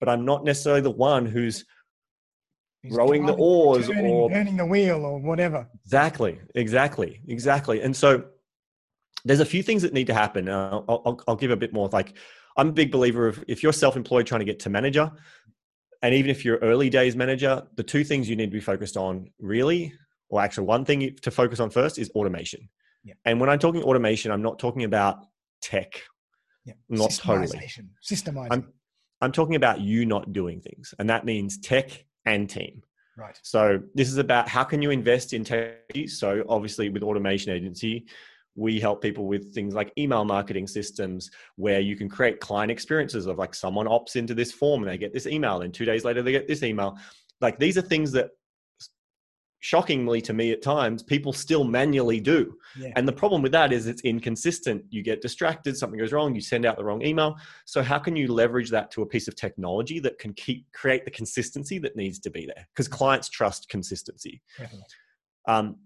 but 0.00 0.08
I'm 0.08 0.24
not 0.24 0.44
necessarily 0.44 0.80
the 0.80 0.90
one 0.90 1.26
who's 1.26 1.66
He's 2.82 2.94
rowing 2.94 3.26
the 3.26 3.34
oars 3.34 3.88
turning, 3.88 4.06
or 4.06 4.30
turning 4.30 4.56
the 4.56 4.64
wheel 4.64 5.04
or 5.04 5.18
whatever. 5.18 5.68
Exactly, 5.84 6.40
exactly, 6.54 7.20
exactly. 7.26 7.82
And 7.82 7.94
so 7.94 8.24
there's 9.28 9.40
a 9.40 9.44
few 9.44 9.62
things 9.62 9.82
that 9.82 9.92
need 9.92 10.06
to 10.08 10.14
happen. 10.14 10.48
Uh, 10.48 10.82
I'll, 10.88 11.02
I'll, 11.04 11.20
I'll 11.28 11.36
give 11.36 11.50
a 11.50 11.56
bit 11.56 11.72
more. 11.72 11.88
Like 11.88 12.14
I'm 12.56 12.70
a 12.70 12.72
big 12.72 12.90
believer 12.90 13.28
of 13.28 13.44
if 13.46 13.62
you're 13.62 13.72
self-employed 13.72 14.26
trying 14.26 14.40
to 14.40 14.44
get 14.44 14.58
to 14.60 14.70
manager, 14.70 15.12
and 16.02 16.14
even 16.14 16.30
if 16.30 16.44
you're 16.44 16.58
early 16.58 16.90
days 16.90 17.14
manager, 17.14 17.62
the 17.76 17.82
two 17.82 18.04
things 18.04 18.28
you 18.28 18.36
need 18.36 18.46
to 18.46 18.52
be 18.52 18.60
focused 18.60 18.96
on 18.96 19.30
really, 19.38 19.92
or 20.28 20.40
actually 20.40 20.66
one 20.66 20.84
thing 20.84 21.14
to 21.22 21.30
focus 21.30 21.60
on 21.60 21.70
first 21.70 21.98
is 21.98 22.10
automation. 22.10 22.68
Yeah. 23.04 23.14
And 23.24 23.40
when 23.40 23.48
I'm 23.50 23.58
talking 23.58 23.82
automation, 23.82 24.30
I'm 24.30 24.42
not 24.42 24.58
talking 24.58 24.84
about 24.84 25.26
tech. 25.60 26.02
Yeah. 26.64 26.74
Not 26.88 27.10
totally. 27.12 27.70
Systemizing. 28.02 28.48
I'm, 28.50 28.72
I'm 29.20 29.32
talking 29.32 29.56
about 29.56 29.80
you 29.80 30.06
not 30.06 30.32
doing 30.32 30.60
things. 30.60 30.94
And 30.98 31.10
that 31.10 31.24
means 31.24 31.58
tech 31.58 32.04
and 32.24 32.48
team. 32.48 32.82
Right. 33.16 33.38
So 33.42 33.80
this 33.94 34.08
is 34.08 34.18
about 34.18 34.48
how 34.48 34.64
can 34.64 34.82
you 34.82 34.90
invest 34.90 35.32
in 35.32 35.42
tech. 35.44 35.78
So 36.06 36.44
obviously 36.48 36.88
with 36.88 37.02
automation 37.02 37.52
agency, 37.52 38.06
we 38.58 38.80
help 38.80 39.00
people 39.00 39.26
with 39.26 39.54
things 39.54 39.72
like 39.72 39.92
email 39.96 40.24
marketing 40.24 40.66
systems 40.66 41.30
where 41.54 41.78
you 41.78 41.94
can 41.94 42.08
create 42.08 42.40
client 42.40 42.72
experiences 42.72 43.26
of 43.26 43.38
like 43.38 43.54
someone 43.54 43.86
opts 43.86 44.16
into 44.16 44.34
this 44.34 44.50
form 44.50 44.82
and 44.82 44.90
they 44.90 44.98
get 44.98 45.14
this 45.14 45.26
email 45.26 45.62
and 45.62 45.72
two 45.72 45.84
days 45.84 46.04
later 46.04 46.22
they 46.22 46.32
get 46.32 46.48
this 46.48 46.64
email. 46.64 46.98
Like 47.40 47.58
these 47.58 47.78
are 47.78 47.82
things 47.82 48.10
that 48.12 48.30
shockingly 49.60 50.20
to 50.20 50.32
me 50.32 50.52
at 50.52 50.62
times 50.62 51.02
people 51.02 51.32
still 51.32 51.62
manually 51.62 52.20
do. 52.20 52.56
Yeah. 52.76 52.92
and 52.96 53.06
the 53.06 53.12
problem 53.12 53.42
with 53.42 53.52
that 53.52 53.72
is 53.72 53.86
it's 53.86 54.02
inconsistent. 54.02 54.84
You 54.90 55.02
get 55.02 55.22
distracted 55.22 55.76
something 55.76 55.98
goes 55.98 56.12
wrong 56.12 56.34
you 56.34 56.40
send 56.40 56.66
out 56.66 56.76
the 56.76 56.84
wrong 56.84 57.02
email. 57.02 57.36
So 57.64 57.80
how 57.80 58.00
can 58.00 58.16
you 58.16 58.32
leverage 58.32 58.70
that 58.70 58.90
to 58.92 59.02
a 59.02 59.06
piece 59.06 59.28
of 59.28 59.36
technology 59.36 60.00
that 60.00 60.18
can 60.18 60.32
keep 60.32 60.66
create 60.72 61.04
the 61.04 61.12
consistency 61.12 61.78
that 61.78 61.94
needs 61.94 62.18
to 62.20 62.30
be 62.30 62.44
there? 62.44 62.66
Because 62.74 62.88
clients 62.88 63.28
trust 63.28 63.68
consistency. 63.68 64.42
Um, 65.46 65.76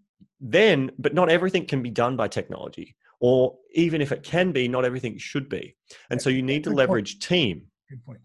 then, 0.43 0.91
but 0.99 1.15
not 1.15 1.31
everything 1.31 1.65
can 1.67 1.83
be 1.83 1.91
done 1.91 2.17
by 2.17 2.29
technology, 2.29 2.97
or 3.21 3.57
even 3.75 4.03
if 4.03 4.11
it 4.13 4.23
can 4.25 4.53
be, 4.53 4.67
not 4.69 4.85
everything 4.85 5.17
should 5.17 5.49
be. 5.49 5.77
And 6.11 6.21
so 6.21 6.29
you 6.29 6.43
need 6.43 6.65
to 6.65 6.71
Good 6.71 6.77
leverage 6.77 7.13
point. 7.15 7.23
team. 7.23 7.63
Good 7.89 8.05
point. 8.05 8.21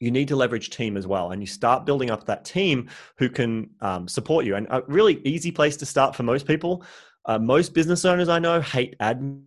you 0.00 0.10
need 0.10 0.26
to 0.28 0.36
leverage 0.36 0.70
team 0.70 0.96
as 0.96 1.06
well 1.06 1.30
and 1.30 1.40
you 1.40 1.46
start 1.46 1.86
building 1.86 2.10
up 2.10 2.24
that 2.26 2.44
team 2.44 2.88
who 3.18 3.28
can 3.28 3.70
um, 3.80 4.08
support 4.08 4.44
you 4.44 4.56
and 4.56 4.66
a 4.70 4.82
really 4.88 5.20
easy 5.24 5.52
place 5.52 5.76
to 5.76 5.86
start 5.86 6.16
for 6.16 6.24
most 6.24 6.44
people 6.46 6.82
uh, 7.26 7.38
most 7.38 7.72
business 7.72 8.04
owners 8.04 8.28
i 8.28 8.38
know 8.38 8.60
hate 8.60 8.96
admin 8.98 9.42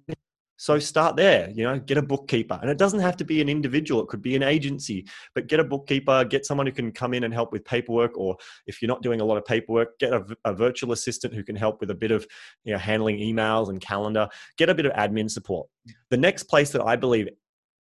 so 0.58 0.80
start 0.80 1.16
there 1.16 1.50
you 1.52 1.64
know 1.64 1.78
get 1.80 1.98
a 1.98 2.02
bookkeeper 2.02 2.58
and 2.62 2.70
it 2.70 2.78
doesn't 2.78 3.00
have 3.00 3.18
to 3.18 3.26
be 3.26 3.42
an 3.42 3.50
individual 3.50 4.02
it 4.02 4.08
could 4.08 4.22
be 4.22 4.36
an 4.36 4.44
agency 4.44 5.06
but 5.34 5.48
get 5.48 5.60
a 5.60 5.64
bookkeeper 5.64 6.24
get 6.24 6.46
someone 6.46 6.66
who 6.66 6.72
can 6.72 6.92
come 6.92 7.14
in 7.14 7.26
and 7.26 7.34
help 7.34 7.52
with 7.52 7.64
paperwork 7.66 8.18
or 8.18 8.38
if 8.68 8.82
you're 8.82 8.88
not 8.88 9.02
doing 9.02 9.22
a 9.22 9.26
lot 9.26 9.38
of 9.38 9.46
paperwork 9.46 9.98
get 10.00 10.14
a, 10.14 10.26
a 10.46 10.54
virtual 10.54 10.92
assistant 10.92 11.34
who 11.34 11.44
can 11.44 11.56
help 11.56 11.82
with 11.82 11.92
a 11.92 11.96
bit 11.96 12.12
of 12.12 12.26
you 12.64 12.72
know 12.72 12.80
handling 12.80 13.18
emails 13.18 13.70
and 13.70 13.82
calendar 13.82 14.28
get 14.58 14.70
a 14.70 14.76
bit 14.76 14.86
of 14.86 14.94
admin 14.94 15.30
support 15.30 15.68
the 16.10 16.18
next 16.18 16.44
place 16.44 16.72
that 16.72 16.82
i 16.82 16.96
believe 16.96 17.28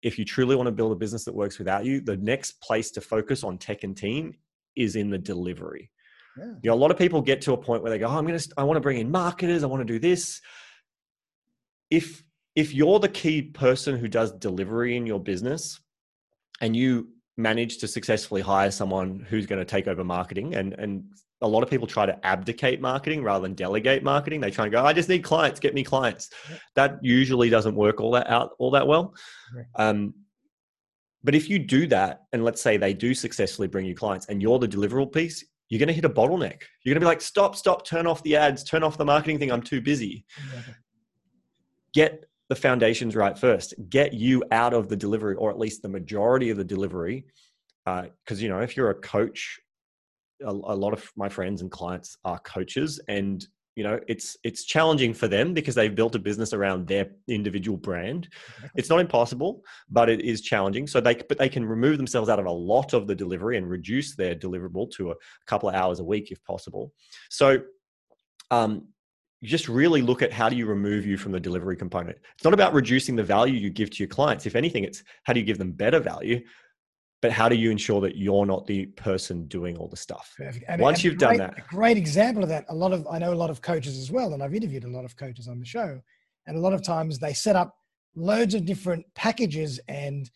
if 0.04 0.18
you 0.18 0.24
truly 0.24 0.54
want 0.54 0.66
to 0.66 0.72
build 0.72 0.92
a 0.92 0.96
business 0.96 1.24
that 1.24 1.34
works 1.34 1.58
without 1.58 1.86
you, 1.86 2.00
the 2.00 2.18
next 2.18 2.60
place 2.60 2.90
to 2.90 3.00
focus 3.00 3.42
on 3.42 3.56
tech 3.56 3.84
and 3.84 3.96
team 3.96 4.34
is 4.76 4.96
in 4.96 5.08
the 5.08 5.18
delivery. 5.18 5.90
Yeah. 6.36 6.44
You 6.62 6.70
know, 6.70 6.74
a 6.74 6.76
lot 6.76 6.90
of 6.90 6.98
people 6.98 7.22
get 7.22 7.40
to 7.42 7.54
a 7.54 7.56
point 7.56 7.82
where 7.82 7.90
they 7.90 7.98
go, 7.98 8.06
oh, 8.06 8.18
"I'm 8.18 8.26
going 8.26 8.38
to, 8.38 8.48
I 8.58 8.64
want 8.64 8.76
to 8.76 8.82
bring 8.82 8.98
in 8.98 9.10
marketers, 9.10 9.64
I 9.64 9.66
want 9.66 9.80
to 9.80 9.92
do 9.92 9.98
this." 9.98 10.40
If 11.90 12.22
if 12.54 12.74
you're 12.74 12.98
the 12.98 13.08
key 13.08 13.42
person 13.42 13.96
who 13.96 14.08
does 14.08 14.32
delivery 14.32 14.96
in 14.96 15.06
your 15.06 15.20
business, 15.20 15.80
and 16.60 16.76
you 16.76 17.08
manage 17.36 17.78
to 17.78 17.88
successfully 17.88 18.40
hire 18.40 18.70
someone 18.70 19.26
who's 19.28 19.46
going 19.46 19.58
to 19.58 19.64
take 19.64 19.88
over 19.88 20.04
marketing 20.04 20.54
and 20.54 20.72
and 20.74 21.02
a 21.42 21.48
lot 21.48 21.62
of 21.62 21.68
people 21.68 21.86
try 21.86 22.06
to 22.06 22.26
abdicate 22.26 22.80
marketing 22.80 23.22
rather 23.22 23.42
than 23.42 23.54
delegate 23.54 24.02
marketing. 24.02 24.40
They 24.40 24.50
try 24.50 24.64
and 24.64 24.72
go, 24.72 24.82
I 24.82 24.94
just 24.94 25.10
need 25.10 25.22
clients, 25.22 25.60
get 25.60 25.74
me 25.74 25.84
clients. 25.84 26.30
That 26.74 26.98
usually 27.02 27.50
doesn't 27.50 27.74
work 27.74 28.00
all 28.00 28.12
that 28.12 28.30
out 28.30 28.52
all 28.58 28.70
that 28.70 28.86
well. 28.86 29.14
Um, 29.76 30.14
but 31.22 31.34
if 31.34 31.50
you 31.50 31.58
do 31.58 31.86
that, 31.88 32.22
and 32.32 32.44
let's 32.44 32.62
say 32.62 32.76
they 32.76 32.94
do 32.94 33.14
successfully 33.14 33.68
bring 33.68 33.84
you 33.84 33.94
clients, 33.94 34.26
and 34.26 34.40
you're 34.40 34.58
the 34.58 34.68
deliverable 34.68 35.12
piece, 35.12 35.44
you're 35.68 35.78
going 35.78 35.88
to 35.88 35.94
hit 35.94 36.04
a 36.04 36.10
bottleneck. 36.10 36.62
You're 36.82 36.94
going 36.94 37.00
to 37.00 37.00
be 37.00 37.06
like, 37.06 37.20
stop, 37.20 37.56
stop, 37.56 37.84
turn 37.84 38.06
off 38.06 38.22
the 38.22 38.36
ads, 38.36 38.62
turn 38.62 38.82
off 38.82 38.96
the 38.96 39.04
marketing 39.04 39.38
thing. 39.38 39.50
I'm 39.50 39.62
too 39.62 39.80
busy. 39.80 40.24
Get 41.92 42.24
the 42.54 42.60
foundations 42.60 43.16
right 43.16 43.38
first. 43.38 43.74
Get 43.88 44.14
you 44.14 44.44
out 44.50 44.74
of 44.74 44.88
the 44.88 44.96
delivery, 44.96 45.34
or 45.36 45.50
at 45.50 45.58
least 45.58 45.82
the 45.82 45.88
majority 45.88 46.50
of 46.50 46.56
the 46.56 46.64
delivery. 46.64 47.26
Because 47.84 48.38
uh, 48.38 48.42
you 48.42 48.48
know, 48.48 48.60
if 48.60 48.76
you're 48.76 48.90
a 48.90 48.94
coach 48.94 49.60
a, 50.42 50.50
a 50.50 50.76
lot 50.76 50.92
of 50.92 51.10
my 51.16 51.28
friends 51.28 51.62
and 51.62 51.70
clients 51.70 52.16
are 52.24 52.38
coaches 52.40 53.00
and 53.08 53.46
you 53.76 53.82
know 53.82 53.98
it's 54.06 54.36
it's 54.44 54.64
challenging 54.64 55.12
for 55.12 55.26
them 55.26 55.52
because 55.52 55.74
they've 55.74 55.94
built 55.94 56.14
a 56.14 56.18
business 56.18 56.52
around 56.52 56.86
their 56.86 57.10
individual 57.28 57.76
brand 57.76 58.28
it's 58.76 58.88
not 58.88 59.00
impossible 59.00 59.62
but 59.90 60.08
it 60.08 60.20
is 60.20 60.40
challenging 60.40 60.86
so 60.86 61.00
they 61.00 61.14
but 61.14 61.38
they 61.38 61.48
can 61.48 61.64
remove 61.64 61.96
themselves 61.96 62.28
out 62.28 62.38
of 62.38 62.46
a 62.46 62.50
lot 62.50 62.92
of 62.92 63.06
the 63.06 63.14
delivery 63.14 63.56
and 63.56 63.68
reduce 63.68 64.14
their 64.14 64.34
deliverable 64.34 64.88
to 64.90 65.10
a 65.10 65.14
couple 65.46 65.68
of 65.68 65.74
hours 65.74 65.98
a 65.98 66.04
week 66.04 66.30
if 66.30 66.42
possible 66.44 66.92
so 67.30 67.58
um 68.50 68.86
just 69.44 69.68
really 69.68 70.02
look 70.02 70.22
at 70.22 70.32
how 70.32 70.48
do 70.48 70.56
you 70.56 70.66
remove 70.66 71.06
you 71.06 71.16
from 71.16 71.32
the 71.32 71.40
delivery 71.40 71.76
component. 71.76 72.18
It's 72.34 72.44
not 72.44 72.54
about 72.54 72.74
reducing 72.74 73.14
the 73.14 73.22
value 73.22 73.54
you 73.54 73.70
give 73.70 73.90
to 73.90 73.98
your 73.98 74.08
clients. 74.08 74.46
If 74.46 74.56
anything 74.56 74.84
it's 74.84 75.02
how 75.22 75.32
do 75.32 75.40
you 75.40 75.46
give 75.46 75.58
them 75.58 75.72
better 75.72 76.00
value 76.00 76.42
but 77.24 77.32
how 77.32 77.48
do 77.48 77.56
you 77.56 77.70
ensure 77.70 78.02
that 78.02 78.16
you're 78.16 78.44
not 78.44 78.66
the 78.66 78.84
person 78.84 79.46
doing 79.46 79.78
all 79.78 79.88
the 79.88 79.96
stuff? 79.96 80.36
And, 80.68 80.78
once 80.78 80.98
and 80.98 81.04
you've 81.04 81.16
great, 81.16 81.38
done 81.38 81.38
that 81.38 81.58
a 81.58 81.62
great 81.74 81.96
example 81.96 82.42
of 82.42 82.50
that 82.50 82.66
a 82.68 82.74
lot 82.74 82.92
of 82.92 83.06
i 83.10 83.18
know 83.18 83.32
a 83.32 83.34
lot 83.34 83.48
of 83.48 83.62
coaches 83.62 83.98
as 83.98 84.10
well 84.10 84.34
and 84.34 84.42
i've 84.42 84.54
interviewed 84.54 84.84
a 84.84 84.90
lot 84.90 85.06
of 85.06 85.16
coaches 85.16 85.48
on 85.48 85.58
the 85.58 85.64
show 85.64 85.98
and 86.46 86.54
a 86.54 86.60
lot 86.60 86.74
of 86.74 86.82
times 86.82 87.18
they 87.18 87.32
set 87.32 87.56
up 87.56 87.74
loads 88.14 88.52
of 88.52 88.66
different 88.66 89.06
packages 89.14 89.80
and 89.88 90.30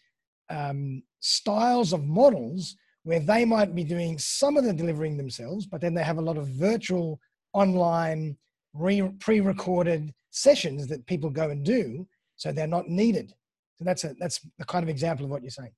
um, 0.49 1.03
styles 1.21 1.93
of 1.93 2.07
models 2.07 2.75
where 3.03 3.21
they 3.21 3.45
might 3.45 3.75
be 3.75 3.85
doing 3.85 4.19
some 4.19 4.57
of 4.57 4.65
the 4.65 4.73
delivering 4.73 5.19
themselves 5.19 5.67
but 5.67 5.83
then 5.83 5.93
they 5.93 6.03
have 6.03 6.17
a 6.17 6.23
lot 6.23 6.39
of 6.39 6.49
virtual 6.49 7.21
online 7.53 8.35
re- 8.79 9.13
pre-recorded 9.21 10.13
sessions 10.31 10.87
that 10.87 11.07
people 11.07 11.31
go 11.31 11.51
and 11.51 11.65
do 11.65 12.07
so 12.37 12.53
they're 12.53 12.67
not 12.67 12.89
needed. 12.89 13.35
So 13.77 13.85
that's 13.85 14.05
a 14.05 14.15
that's 14.19 14.41
the 14.59 14.65
kind 14.65 14.83
of 14.83 14.89
example 14.89 15.25
of 15.25 15.31
what 15.31 15.43
you're 15.43 15.51
saying. 15.51 15.73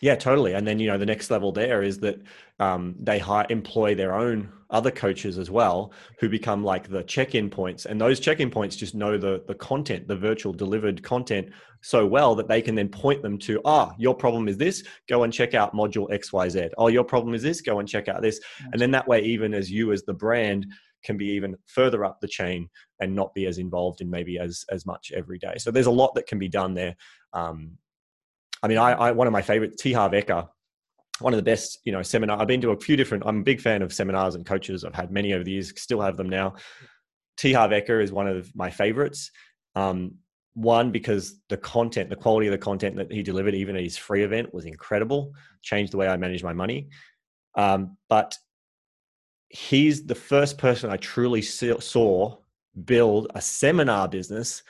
Yeah, 0.00 0.14
totally. 0.14 0.54
And 0.54 0.66
then 0.66 0.78
you 0.78 0.86
know 0.88 0.98
the 0.98 1.06
next 1.06 1.30
level 1.30 1.50
there 1.50 1.82
is 1.82 1.98
that 2.00 2.20
um, 2.60 2.94
they 3.00 3.18
hire, 3.18 3.46
employ 3.50 3.94
their 3.94 4.14
own 4.14 4.50
other 4.70 4.90
coaches 4.90 5.38
as 5.38 5.50
well, 5.50 5.92
who 6.20 6.28
become 6.28 6.62
like 6.62 6.88
the 6.88 7.02
check-in 7.02 7.50
points, 7.50 7.86
and 7.86 8.00
those 8.00 8.20
check-in 8.20 8.50
points 8.50 8.76
just 8.76 8.94
know 8.94 9.18
the 9.18 9.42
the 9.48 9.54
content, 9.54 10.06
the 10.06 10.16
virtual 10.16 10.52
delivered 10.52 11.02
content 11.02 11.48
so 11.80 12.06
well 12.06 12.34
that 12.34 12.48
they 12.48 12.60
can 12.62 12.74
then 12.74 12.88
point 12.88 13.22
them 13.22 13.38
to 13.38 13.60
ah, 13.64 13.92
your 13.98 14.14
problem 14.14 14.46
is 14.48 14.56
this, 14.56 14.84
go 15.08 15.24
and 15.24 15.32
check 15.32 15.54
out 15.54 15.74
module 15.74 16.10
X 16.12 16.32
Y 16.32 16.48
Z. 16.48 16.68
Oh, 16.78 16.88
your 16.88 17.04
problem 17.04 17.34
is 17.34 17.42
this, 17.42 17.60
go 17.60 17.80
and 17.80 17.88
check 17.88 18.08
out 18.08 18.22
this, 18.22 18.40
and 18.72 18.80
then 18.80 18.90
that 18.92 19.08
way, 19.08 19.20
even 19.22 19.52
as 19.52 19.70
you 19.70 19.92
as 19.92 20.02
the 20.02 20.14
brand 20.14 20.66
can 21.04 21.16
be 21.16 21.26
even 21.26 21.56
further 21.66 22.04
up 22.04 22.20
the 22.20 22.28
chain 22.28 22.68
and 23.00 23.14
not 23.14 23.34
be 23.34 23.46
as 23.46 23.58
involved 23.58 24.00
in 24.00 24.10
maybe 24.10 24.38
as 24.38 24.64
as 24.70 24.86
much 24.86 25.12
every 25.14 25.38
day. 25.38 25.54
So 25.58 25.70
there's 25.70 25.86
a 25.86 25.90
lot 25.90 26.14
that 26.14 26.26
can 26.26 26.38
be 26.38 26.48
done 26.48 26.74
there. 26.74 26.96
Um, 27.32 27.78
I 28.62 28.68
mean, 28.68 28.78
I, 28.78 28.92
I 28.92 29.12
one 29.12 29.26
of 29.26 29.32
my 29.32 29.42
favorite, 29.42 29.78
T. 29.78 29.92
Harv 29.92 30.12
Eker, 30.12 30.48
one 31.20 31.32
of 31.32 31.38
the 31.38 31.42
best, 31.42 31.78
you 31.84 31.92
know, 31.92 32.02
seminar. 32.02 32.40
I've 32.40 32.48
been 32.48 32.60
to 32.62 32.70
a 32.70 32.80
few 32.80 32.96
different. 32.96 33.24
I'm 33.26 33.40
a 33.40 33.44
big 33.44 33.60
fan 33.60 33.82
of 33.82 33.92
seminars 33.92 34.34
and 34.34 34.44
coaches. 34.44 34.84
I've 34.84 34.94
had 34.94 35.10
many 35.10 35.32
over 35.32 35.44
the 35.44 35.52
years. 35.52 35.72
Still 35.80 36.00
have 36.00 36.16
them 36.16 36.28
now. 36.28 36.54
T. 37.36 37.52
Harv 37.52 37.70
Eker 37.70 38.02
is 38.02 38.12
one 38.12 38.26
of 38.26 38.54
my 38.54 38.70
favorites. 38.70 39.30
Um, 39.74 40.16
one 40.54 40.90
because 40.90 41.40
the 41.48 41.56
content, 41.56 42.10
the 42.10 42.16
quality 42.16 42.48
of 42.48 42.52
the 42.52 42.58
content 42.58 42.96
that 42.96 43.12
he 43.12 43.22
delivered, 43.22 43.54
even 43.54 43.76
at 43.76 43.82
his 43.82 43.96
free 43.96 44.24
event, 44.24 44.52
was 44.52 44.64
incredible. 44.64 45.32
Changed 45.62 45.92
the 45.92 45.96
way 45.96 46.08
I 46.08 46.16
manage 46.16 46.42
my 46.42 46.52
money. 46.52 46.88
Um, 47.56 47.96
but 48.08 48.36
he's 49.50 50.06
the 50.06 50.14
first 50.14 50.58
person 50.58 50.90
I 50.90 50.96
truly 50.96 51.42
saw 51.42 52.36
build 52.84 53.30
a 53.34 53.40
seminar 53.40 54.08
business 54.08 54.62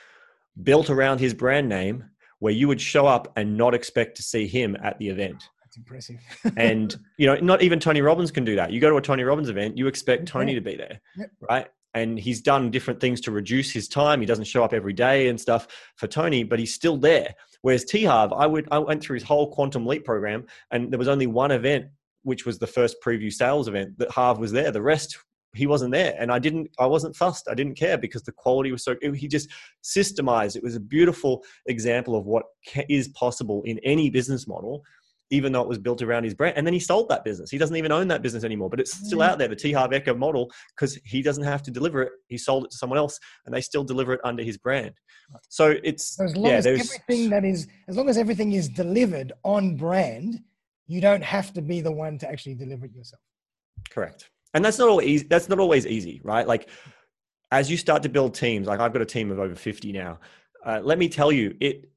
built 0.63 0.89
around 0.89 1.19
his 1.19 1.33
brand 1.33 1.69
name 1.69 2.05
where 2.39 2.53
you 2.53 2.67
would 2.67 2.81
show 2.81 3.05
up 3.05 3.31
and 3.35 3.57
not 3.57 3.73
expect 3.73 4.15
to 4.17 4.23
see 4.23 4.47
him 4.47 4.75
at 4.81 4.97
the 4.97 5.09
event. 5.09 5.43
That's 5.63 5.77
impressive. 5.77 6.17
and 6.57 6.95
you 7.17 7.27
know, 7.27 7.35
not 7.35 7.61
even 7.61 7.79
Tony 7.79 8.01
Robbins 8.01 8.31
can 8.31 8.45
do 8.45 8.55
that. 8.55 8.71
You 8.71 8.79
go 8.79 8.89
to 8.89 8.97
a 8.97 9.01
Tony 9.01 9.23
Robbins 9.23 9.49
event, 9.49 9.77
you 9.77 9.87
expect 9.87 10.27
Tony 10.27 10.55
to 10.55 10.61
be 10.61 10.75
there, 10.75 10.99
yep. 11.17 11.29
right? 11.41 11.67
And 11.93 12.19
he's 12.19 12.41
done 12.41 12.71
different 12.71 12.99
things 12.99 13.19
to 13.21 13.31
reduce 13.31 13.71
his 13.71 13.87
time. 13.87 14.19
He 14.19 14.25
doesn't 14.25 14.45
show 14.45 14.63
up 14.63 14.73
every 14.73 14.93
day 14.93 15.27
and 15.27 15.39
stuff 15.39 15.67
for 15.95 16.07
Tony, 16.07 16.43
but 16.43 16.59
he's 16.59 16.73
still 16.73 16.97
there. 16.97 17.35
Whereas 17.61 17.83
T 17.83 18.05
Harv, 18.05 18.31
I 18.31 18.45
would 18.45 18.67
I 18.71 18.79
went 18.79 19.03
through 19.03 19.15
his 19.15 19.23
whole 19.23 19.51
Quantum 19.51 19.85
Leap 19.85 20.05
program, 20.05 20.45
and 20.71 20.91
there 20.91 20.99
was 20.99 21.07
only 21.07 21.27
one 21.27 21.51
event, 21.51 21.87
which 22.23 22.45
was 22.45 22.59
the 22.59 22.67
first 22.67 22.97
preview 23.05 23.31
sales 23.31 23.67
event 23.67 23.97
that 23.97 24.11
Harv 24.11 24.39
was 24.39 24.51
there. 24.51 24.71
The 24.71 24.81
rest 24.81 25.17
he 25.55 25.65
wasn't 25.65 25.91
there. 25.91 26.15
And 26.19 26.31
i 26.31 26.39
didn't 26.39 26.69
i 26.79 26.85
wasn't 26.85 27.15
fussed. 27.15 27.47
I 27.49 27.55
didn't 27.55 27.75
care 27.75 27.97
because 27.97 28.23
the 28.23 28.31
quality 28.31 28.71
was 28.71 28.83
so 28.83 28.95
he 29.01 29.27
just 29.27 29.49
systemized. 29.83 30.55
It 30.55 30.63
was 30.63 30.75
a 30.75 30.79
beautiful 30.79 31.43
example 31.67 32.15
of 32.15 32.25
what 32.25 32.43
is 32.87 33.07
possible 33.09 33.63
in 33.65 33.79
any 33.79 34.09
business 34.09 34.47
model 34.47 34.83
even 35.31 35.51
though 35.51 35.61
it 35.61 35.67
was 35.67 35.77
built 35.77 36.01
around 36.01 36.23
his 36.23 36.33
brand. 36.33 36.57
And 36.57 36.65
then 36.65 36.73
he 36.73 36.79
sold 36.79 37.07
that 37.09 37.23
business. 37.23 37.51
He 37.51 37.59
doesn't 37.59 37.75
even 37.75 37.91
own 37.91 38.07
that 38.07 38.23
business 38.23 38.43
anymore 38.43 38.69
but 38.69 38.79
it's 38.79 38.93
still 39.05 39.19
mm. 39.19 39.27
out 39.27 39.37
there 39.37 39.47
the 39.47 39.55
t 39.55 39.71
harv 39.71 39.91
eker 39.91 40.17
model 40.17 40.51
because 40.75 40.99
he 41.03 41.21
doesn't 41.21 41.43
have 41.43 41.63
to 41.63 41.71
deliver 41.71 42.03
it. 42.03 42.11
He 42.27 42.37
sold 42.37 42.65
it 42.65 42.71
to 42.71 42.77
someone 42.77 42.97
else 42.97 43.19
and 43.45 43.53
they 43.53 43.61
still 43.61 43.83
deliver 43.83 44.13
it 44.13 44.21
under 44.23 44.43
his 44.43 44.57
brand. 44.57 44.93
So 45.49 45.75
it's 45.83 46.15
so 46.15 46.25
as 46.25 46.35
long 46.35 46.51
yeah, 46.51 46.57
as 46.57 46.67
everything 46.67 47.29
that 47.29 47.45
is 47.45 47.67
as 47.87 47.95
long 47.95 48.09
as 48.09 48.17
everything 48.17 48.53
is 48.53 48.69
delivered 48.69 49.31
on 49.43 49.75
brand 49.75 50.41
you 50.89 50.99
don't 50.99 51.23
have 51.23 51.53
to 51.53 51.61
be 51.61 51.79
the 51.79 51.91
one 51.91 52.17
to 52.17 52.29
actually 52.29 52.55
deliver 52.55 52.85
it 52.85 52.93
yourself. 52.93 53.21
Correct. 53.89 54.29
And 54.53 54.65
that's 54.65 54.77
not 54.77 54.89
always 54.89 55.23
that's 55.23 55.47
not 55.47 55.59
always 55.59 55.87
easy 55.87 56.19
right? 56.23 56.45
Like 56.45 56.69
as 57.51 57.69
you 57.71 57.77
start 57.77 58.03
to 58.03 58.09
build 58.09 58.33
teams 58.33 58.67
like 58.67 58.79
i've 58.79 58.93
got 58.93 59.01
a 59.01 59.05
team 59.05 59.31
of 59.31 59.39
over 59.39 59.55
50 59.55 59.91
now 59.91 60.19
uh, 60.65 60.79
let 60.83 60.97
me 60.97 61.09
tell 61.09 61.31
you 61.31 61.55
it 61.59 61.89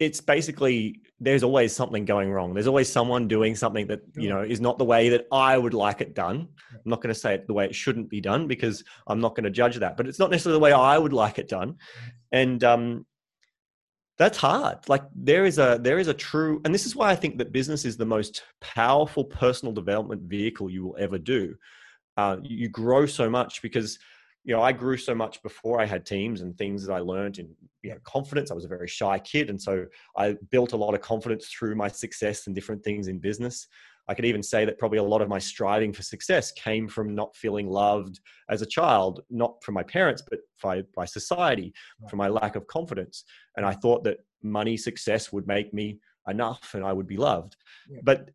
it's 0.00 0.20
basically 0.20 1.00
there's 1.20 1.44
always 1.44 1.72
something 1.74 2.04
going 2.04 2.30
wrong. 2.30 2.52
There's 2.52 2.66
always 2.66 2.90
someone 2.90 3.28
doing 3.28 3.54
something 3.54 3.86
that 3.86 4.00
you 4.16 4.28
know 4.28 4.42
is 4.42 4.60
not 4.60 4.76
the 4.76 4.84
way 4.84 5.08
that 5.10 5.26
i 5.30 5.56
would 5.56 5.72
like 5.72 6.00
it 6.00 6.14
done. 6.14 6.48
I'm 6.72 6.90
not 6.90 7.00
going 7.00 7.14
to 7.14 7.18
say 7.18 7.34
it 7.34 7.46
the 7.46 7.54
way 7.54 7.64
it 7.64 7.74
shouldn't 7.74 8.10
be 8.10 8.20
done 8.20 8.48
because 8.48 8.82
i'm 9.06 9.20
not 9.20 9.34
going 9.36 9.44
to 9.44 9.50
judge 9.50 9.76
that 9.76 9.96
but 9.96 10.08
it's 10.08 10.18
not 10.18 10.30
necessarily 10.30 10.58
the 10.58 10.64
way 10.64 10.72
i 10.72 10.98
would 10.98 11.12
like 11.12 11.38
it 11.38 11.48
done. 11.48 11.76
And 12.32 12.62
um 12.64 13.06
that's 14.16 14.38
hard. 14.38 14.78
Like 14.88 15.02
there 15.14 15.44
is 15.44 15.58
a 15.58 15.78
there 15.80 15.98
is 15.98 16.08
a 16.08 16.14
true 16.14 16.60
and 16.64 16.72
this 16.72 16.86
is 16.86 16.94
why 16.94 17.10
i 17.10 17.16
think 17.16 17.38
that 17.38 17.52
business 17.52 17.84
is 17.84 17.96
the 17.96 18.06
most 18.06 18.42
powerful 18.60 19.24
personal 19.24 19.72
development 19.72 20.22
vehicle 20.22 20.70
you 20.70 20.84
will 20.84 20.96
ever 20.98 21.18
do. 21.18 21.54
Uh, 22.16 22.36
you 22.42 22.68
grow 22.68 23.06
so 23.06 23.28
much 23.28 23.60
because 23.60 23.98
you 24.44 24.54
know 24.54 24.62
i 24.62 24.70
grew 24.70 24.96
so 24.96 25.14
much 25.14 25.42
before 25.42 25.80
i 25.80 25.86
had 25.86 26.06
teams 26.06 26.42
and 26.42 26.56
things 26.56 26.86
that 26.86 26.92
i 26.92 27.00
learned 27.00 27.38
in 27.38 27.48
you 27.82 27.90
know 27.90 27.98
confidence. 28.04 28.50
I 28.50 28.54
was 28.54 28.64
a 28.64 28.68
very 28.68 28.86
shy 28.86 29.18
kid 29.18 29.50
and 29.50 29.60
so 29.60 29.86
i 30.16 30.36
built 30.50 30.74
a 30.74 30.76
lot 30.76 30.94
of 30.94 31.00
confidence 31.00 31.48
through 31.48 31.74
my 31.74 31.88
success 31.88 32.46
and 32.46 32.54
different 32.54 32.84
things 32.84 33.08
in 33.08 33.18
business 33.18 33.66
I 34.08 34.14
could 34.14 34.26
even 34.26 34.42
say 34.42 34.64
that 34.64 34.78
probably 34.78 34.98
a 34.98 35.02
lot 35.02 35.22
of 35.22 35.28
my 35.28 35.38
striving 35.38 35.92
for 35.92 36.02
success 36.02 36.52
came 36.52 36.88
from 36.88 37.14
not 37.14 37.34
feeling 37.36 37.68
loved 37.68 38.20
as 38.50 38.60
a 38.60 38.66
child, 38.66 39.22
not 39.30 39.62
from 39.62 39.74
my 39.74 39.82
parents, 39.82 40.22
but 40.28 40.40
by, 40.62 40.82
by 40.94 41.04
society, 41.06 41.72
from 42.10 42.18
my 42.18 42.28
lack 42.28 42.56
of 42.56 42.66
confidence. 42.66 43.24
And 43.56 43.64
I 43.64 43.72
thought 43.72 44.04
that 44.04 44.18
money 44.42 44.76
success 44.76 45.32
would 45.32 45.46
make 45.46 45.72
me 45.72 45.98
enough 46.28 46.74
and 46.74 46.84
I 46.84 46.92
would 46.92 47.06
be 47.06 47.16
loved. 47.16 47.56
Yeah. 47.88 48.00
But 48.02 48.30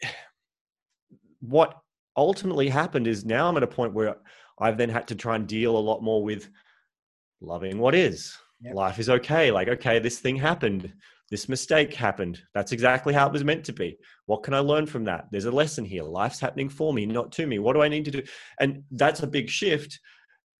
what 1.39 1.77
ultimately 2.17 2.69
happened 2.69 3.07
is 3.07 3.25
now 3.25 3.47
I'm 3.47 3.57
at 3.57 3.63
a 3.63 3.67
point 3.67 3.93
where 3.93 4.17
I've 4.59 4.77
then 4.77 4.89
had 4.89 5.07
to 5.07 5.15
try 5.15 5.35
and 5.35 5.47
deal 5.47 5.77
a 5.77 5.79
lot 5.79 6.01
more 6.01 6.23
with 6.23 6.49
loving 7.41 7.77
what 7.77 7.95
is. 7.95 8.35
Yep. 8.61 8.75
Life 8.75 8.99
is 8.99 9.09
okay. 9.09 9.51
Like, 9.51 9.69
okay, 9.69 9.99
this 9.99 10.19
thing 10.19 10.35
happened. 10.35 10.93
This 11.31 11.47
mistake 11.47 11.93
happened. 11.93 12.41
That's 12.53 12.71
exactly 12.71 13.13
how 13.13 13.27
it 13.27 13.33
was 13.33 13.43
meant 13.43 13.63
to 13.65 13.73
be. 13.73 13.97
What 14.25 14.43
can 14.43 14.53
I 14.53 14.59
learn 14.59 14.85
from 14.87 15.03
that? 15.05 15.27
There's 15.31 15.45
a 15.45 15.51
lesson 15.51 15.85
here. 15.85 16.03
Life's 16.03 16.39
happening 16.39 16.69
for 16.69 16.91
me, 16.93 17.05
not 17.05 17.31
to 17.33 17.45
me. 17.45 17.59
What 17.59 17.73
do 17.73 17.81
I 17.81 17.87
need 17.87 18.05
to 18.05 18.11
do? 18.11 18.23
And 18.59 18.83
that's 18.91 19.21
a 19.21 19.27
big 19.27 19.49
shift. 19.49 19.99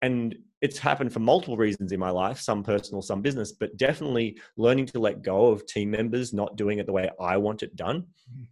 And 0.02 0.36
it's 0.60 0.78
happened 0.78 1.12
for 1.12 1.20
multiple 1.20 1.56
reasons 1.56 1.90
in 1.92 1.98
my 1.98 2.10
life, 2.10 2.38
some 2.38 2.62
personal, 2.62 3.02
some 3.02 3.20
business, 3.20 3.52
but 3.52 3.76
definitely 3.76 4.38
learning 4.56 4.86
to 4.86 5.00
let 5.00 5.22
go 5.22 5.46
of 5.46 5.66
team 5.66 5.90
members 5.90 6.32
not 6.32 6.56
doing 6.56 6.78
it 6.78 6.86
the 6.86 6.92
way 6.92 7.10
I 7.18 7.36
want 7.36 7.62
it 7.62 7.74
done 7.76 8.06
Mhm. 8.30 8.46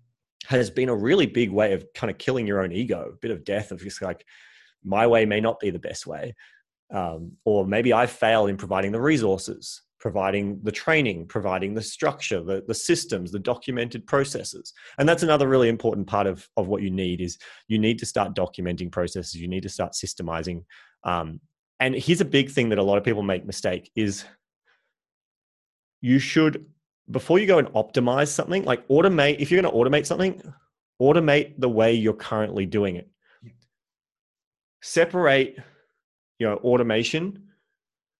has 0.46 0.70
been 0.70 0.88
a 0.88 0.96
really 0.96 1.26
big 1.26 1.50
way 1.50 1.72
of 1.72 1.86
kind 1.94 2.10
of 2.10 2.18
killing 2.18 2.46
your 2.46 2.62
own 2.62 2.72
ego, 2.72 3.10
a 3.12 3.16
bit 3.16 3.30
of 3.30 3.44
death 3.44 3.70
of 3.70 3.80
just 3.80 4.02
like, 4.02 4.24
my 4.82 5.06
way 5.06 5.24
may 5.26 5.40
not 5.40 5.60
be 5.60 5.70
the 5.70 5.78
best 5.78 6.06
way. 6.06 6.34
Um, 6.90 7.36
or 7.44 7.66
maybe 7.66 7.92
I 7.92 8.06
fail 8.06 8.46
in 8.46 8.56
providing 8.56 8.92
the 8.92 9.00
resources, 9.00 9.82
providing 10.00 10.60
the 10.62 10.72
training, 10.72 11.26
providing 11.26 11.74
the 11.74 11.82
structure, 11.82 12.42
the, 12.42 12.62
the 12.66 12.74
systems, 12.74 13.32
the 13.32 13.38
documented 13.38 14.06
processes. 14.06 14.72
And 14.98 15.08
that's 15.08 15.22
another 15.22 15.48
really 15.48 15.68
important 15.68 16.06
part 16.06 16.26
of, 16.26 16.48
of 16.56 16.68
what 16.68 16.82
you 16.82 16.90
need 16.90 17.20
is 17.20 17.38
you 17.66 17.78
need 17.78 17.98
to 17.98 18.06
start 18.06 18.34
documenting 18.34 18.92
processes. 18.92 19.34
You 19.34 19.48
need 19.48 19.64
to 19.64 19.68
start 19.68 19.92
systemizing. 19.92 20.64
Um, 21.04 21.40
and 21.80 21.94
here's 21.94 22.20
a 22.20 22.24
big 22.24 22.50
thing 22.50 22.68
that 22.68 22.78
a 22.78 22.82
lot 22.82 22.98
of 22.98 23.04
people 23.04 23.22
make 23.22 23.44
mistake 23.44 23.90
is 23.96 24.24
you 26.00 26.18
should 26.18 26.66
before 27.10 27.38
you 27.38 27.46
go 27.46 27.58
and 27.58 27.68
optimize 27.68 28.28
something 28.28 28.64
like 28.64 28.86
automate 28.88 29.38
if 29.40 29.50
you're 29.50 29.60
going 29.60 29.72
to 29.72 29.78
automate 29.78 30.06
something 30.06 30.40
automate 31.00 31.54
the 31.58 31.68
way 31.68 31.92
you're 31.92 32.12
currently 32.12 32.66
doing 32.66 32.96
it 32.96 33.08
separate 34.82 35.56
you 36.38 36.46
know 36.46 36.56
automation 36.56 37.48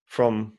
from 0.06 0.57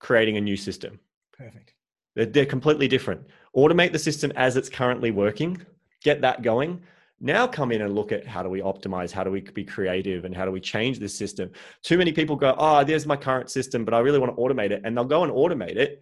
creating 0.00 0.36
a 0.36 0.40
new 0.40 0.56
system. 0.56 0.98
Perfect. 1.32 1.74
they're, 2.16 2.26
they're 2.26 2.46
completely 2.46 2.88
different. 2.88 3.22
Automate 3.56 3.92
the 3.92 3.98
system 3.98 4.32
as 4.36 4.56
it's 4.56 4.68
currently 4.68 5.10
working 5.10 5.64
get 6.02 6.20
that 6.22 6.42
going. 6.42 6.80
Now 7.20 7.46
come 7.46 7.70
in 7.70 7.82
and 7.82 7.94
look 7.94 8.12
at 8.12 8.26
how 8.26 8.42
do 8.42 8.48
we 8.48 8.62
optimize 8.62 9.10
how 9.10 9.24
do 9.24 9.30
we 9.30 9.42
be 9.42 9.64
creative 9.64 10.24
and 10.24 10.34
how 10.34 10.46
do 10.46 10.50
we 10.50 10.60
change 10.60 10.98
this 10.98 11.16
system. 11.16 11.50
Too 11.82 11.98
many 11.98 12.12
people 12.12 12.34
go 12.34 12.54
oh 12.58 12.82
there's 12.82 13.06
my 13.06 13.16
current 13.16 13.50
system 13.50 13.84
but 13.84 13.92
i 13.92 13.98
really 13.98 14.18
want 14.18 14.34
to 14.34 14.40
automate 14.40 14.70
it 14.70 14.80
and 14.84 14.96
they'll 14.96 15.04
go 15.04 15.22
and 15.22 15.32
automate 15.32 15.76
it 15.76 16.00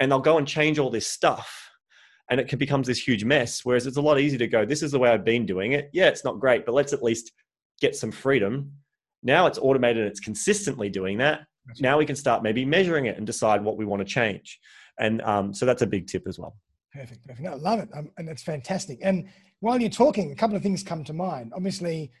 and 0.00 0.10
they'll 0.10 0.18
go 0.18 0.36
and 0.38 0.46
change 0.46 0.78
all 0.78 0.90
this 0.90 1.06
stuff 1.06 1.70
and 2.30 2.40
it 2.40 2.48
can 2.48 2.58
becomes 2.58 2.86
this 2.86 3.06
huge 3.06 3.24
mess 3.24 3.64
whereas 3.64 3.86
it's 3.86 3.96
a 3.96 4.02
lot 4.02 4.20
easier 4.20 4.38
to 4.38 4.46
go 4.46 4.66
this 4.66 4.82
is 4.82 4.92
the 4.92 4.98
way 4.98 5.08
i've 5.08 5.24
been 5.24 5.46
doing 5.46 5.72
it. 5.72 5.88
Yeah 5.94 6.08
it's 6.08 6.24
not 6.24 6.40
great 6.40 6.66
but 6.66 6.74
let's 6.74 6.92
at 6.92 7.02
least 7.02 7.32
get 7.80 7.96
some 7.96 8.12
freedom. 8.12 8.70
Now 9.22 9.46
it's 9.46 9.58
automated 9.58 10.02
and 10.02 10.10
it's 10.10 10.20
consistently 10.20 10.90
doing 10.90 11.16
that 11.18 11.46
That's 11.66 11.80
now 11.80 11.98
we 11.98 12.06
can 12.06 12.16
start 12.16 12.42
maybe 12.42 12.64
measuring 12.64 13.06
it 13.06 13.16
and 13.16 13.26
decide 13.26 13.62
what 13.62 13.76
we 13.76 13.84
want 13.84 14.00
to 14.00 14.04
change 14.04 14.58
and 14.98 15.22
um, 15.22 15.54
so 15.54 15.66
that's 15.66 15.82
a 15.82 15.86
big 15.86 16.06
tip 16.06 16.24
as 16.26 16.38
well 16.38 16.56
Perfect. 16.94 17.26
Perfect. 17.26 17.40
No, 17.40 17.52
I 17.52 17.56
love 17.56 17.80
it. 17.80 17.88
Um, 17.92 18.10
and 18.16 18.28
that's 18.28 18.42
fantastic. 18.42 19.00
And 19.02 19.28
while 19.58 19.80
you're 19.80 19.90
talking, 19.90 20.30
a 20.30 20.36
couple 20.36 20.56
of 20.56 20.62
things 20.62 20.84
come 20.84 21.02
to 21.04 21.12
mind. 21.12 21.52
Obviously, 21.54 22.12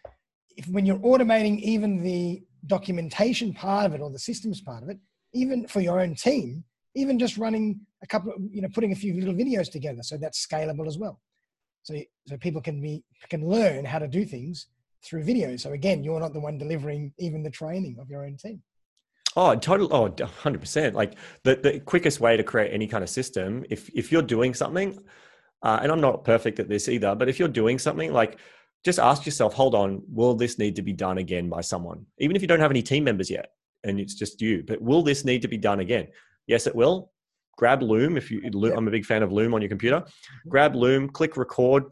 if 0.56 0.66
when 0.66 0.84
you're 0.84 0.98
automating 0.98 1.60
even 1.60 2.02
the 2.02 2.42
documentation 2.66 3.54
part 3.54 3.86
of 3.86 3.94
it 3.94 4.00
or 4.00 4.10
the 4.10 4.18
systems 4.18 4.60
part 4.60 4.82
of 4.82 4.88
it, 4.88 4.98
even 5.32 5.68
for 5.68 5.80
your 5.80 6.00
own 6.00 6.16
team, 6.16 6.64
even 6.96 7.20
just 7.20 7.38
running 7.38 7.80
a 8.02 8.06
couple 8.06 8.32
of, 8.32 8.38
you 8.50 8.62
know, 8.62 8.68
putting 8.74 8.92
a 8.92 8.96
few 8.96 9.14
little 9.14 9.34
videos 9.34 9.70
together. 9.70 10.02
So 10.02 10.16
that's 10.16 10.44
scalable 10.44 10.88
as 10.88 10.98
well. 10.98 11.20
So, 11.84 11.94
so 12.26 12.36
people 12.38 12.60
can 12.60 12.80
be, 12.80 13.04
can 13.28 13.48
learn 13.48 13.84
how 13.84 14.00
to 14.00 14.08
do 14.08 14.24
things 14.24 14.66
through 15.04 15.24
videos. 15.24 15.60
So 15.60 15.72
again, 15.72 16.02
you're 16.02 16.20
not 16.20 16.32
the 16.32 16.40
one 16.40 16.58
delivering 16.58 17.12
even 17.18 17.44
the 17.44 17.50
training 17.50 17.98
of 18.00 18.10
your 18.10 18.24
own 18.24 18.38
team. 18.38 18.60
Oh, 19.36 19.54
total. 19.56 19.88
Oh, 19.90 20.08
100%. 20.08 20.92
Like 20.94 21.14
the, 21.42 21.56
the 21.56 21.80
quickest 21.80 22.20
way 22.20 22.36
to 22.36 22.44
create 22.44 22.72
any 22.72 22.86
kind 22.86 23.02
of 23.02 23.10
system, 23.10 23.64
if, 23.68 23.88
if 23.94 24.12
you're 24.12 24.22
doing 24.22 24.54
something, 24.54 24.98
uh, 25.62 25.80
and 25.82 25.90
I'm 25.90 26.00
not 26.00 26.24
perfect 26.24 26.60
at 26.60 26.68
this 26.68 26.88
either, 26.88 27.14
but 27.14 27.28
if 27.28 27.38
you're 27.38 27.48
doing 27.48 27.78
something, 27.78 28.12
like 28.12 28.38
just 28.84 28.98
ask 28.98 29.24
yourself, 29.24 29.54
hold 29.54 29.74
on, 29.74 30.02
will 30.08 30.34
this 30.34 30.58
need 30.58 30.76
to 30.76 30.82
be 30.82 30.92
done 30.92 31.18
again 31.18 31.48
by 31.48 31.62
someone? 31.62 32.04
Even 32.18 32.36
if 32.36 32.42
you 32.42 32.48
don't 32.48 32.60
have 32.60 32.70
any 32.70 32.82
team 32.82 33.04
members 33.04 33.30
yet 33.30 33.50
and 33.82 33.98
it's 33.98 34.14
just 34.14 34.40
you, 34.40 34.62
but 34.66 34.80
will 34.80 35.02
this 35.02 35.24
need 35.24 35.42
to 35.42 35.48
be 35.48 35.56
done 35.56 35.80
again? 35.80 36.08
Yes, 36.46 36.66
it 36.66 36.76
will. 36.76 37.10
Grab 37.56 37.82
Loom. 37.82 38.16
If 38.16 38.30
you. 38.30 38.42
I'm 38.76 38.88
a 38.88 38.90
big 38.90 39.06
fan 39.06 39.22
of 39.22 39.32
Loom 39.32 39.54
on 39.54 39.62
your 39.62 39.68
computer. 39.68 40.04
Grab 40.48 40.74
Loom, 40.74 41.08
click 41.08 41.36
record, 41.36 41.84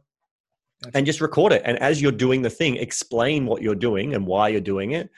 and 0.95 1.07
just 1.07 1.21
record 1.21 1.53
it. 1.53 1.63
And 1.65 1.79
as 1.79 2.03
you're 2.03 2.13
doing 2.13 2.43
the 2.43 2.51
thing, 2.51 2.77
explain 2.77 3.47
what 3.47 3.63
you're 3.63 3.75
doing 3.75 4.15
and 4.15 4.27
why 4.27 4.49
you're 4.49 4.61
doing 4.61 4.93
it. 4.93 5.11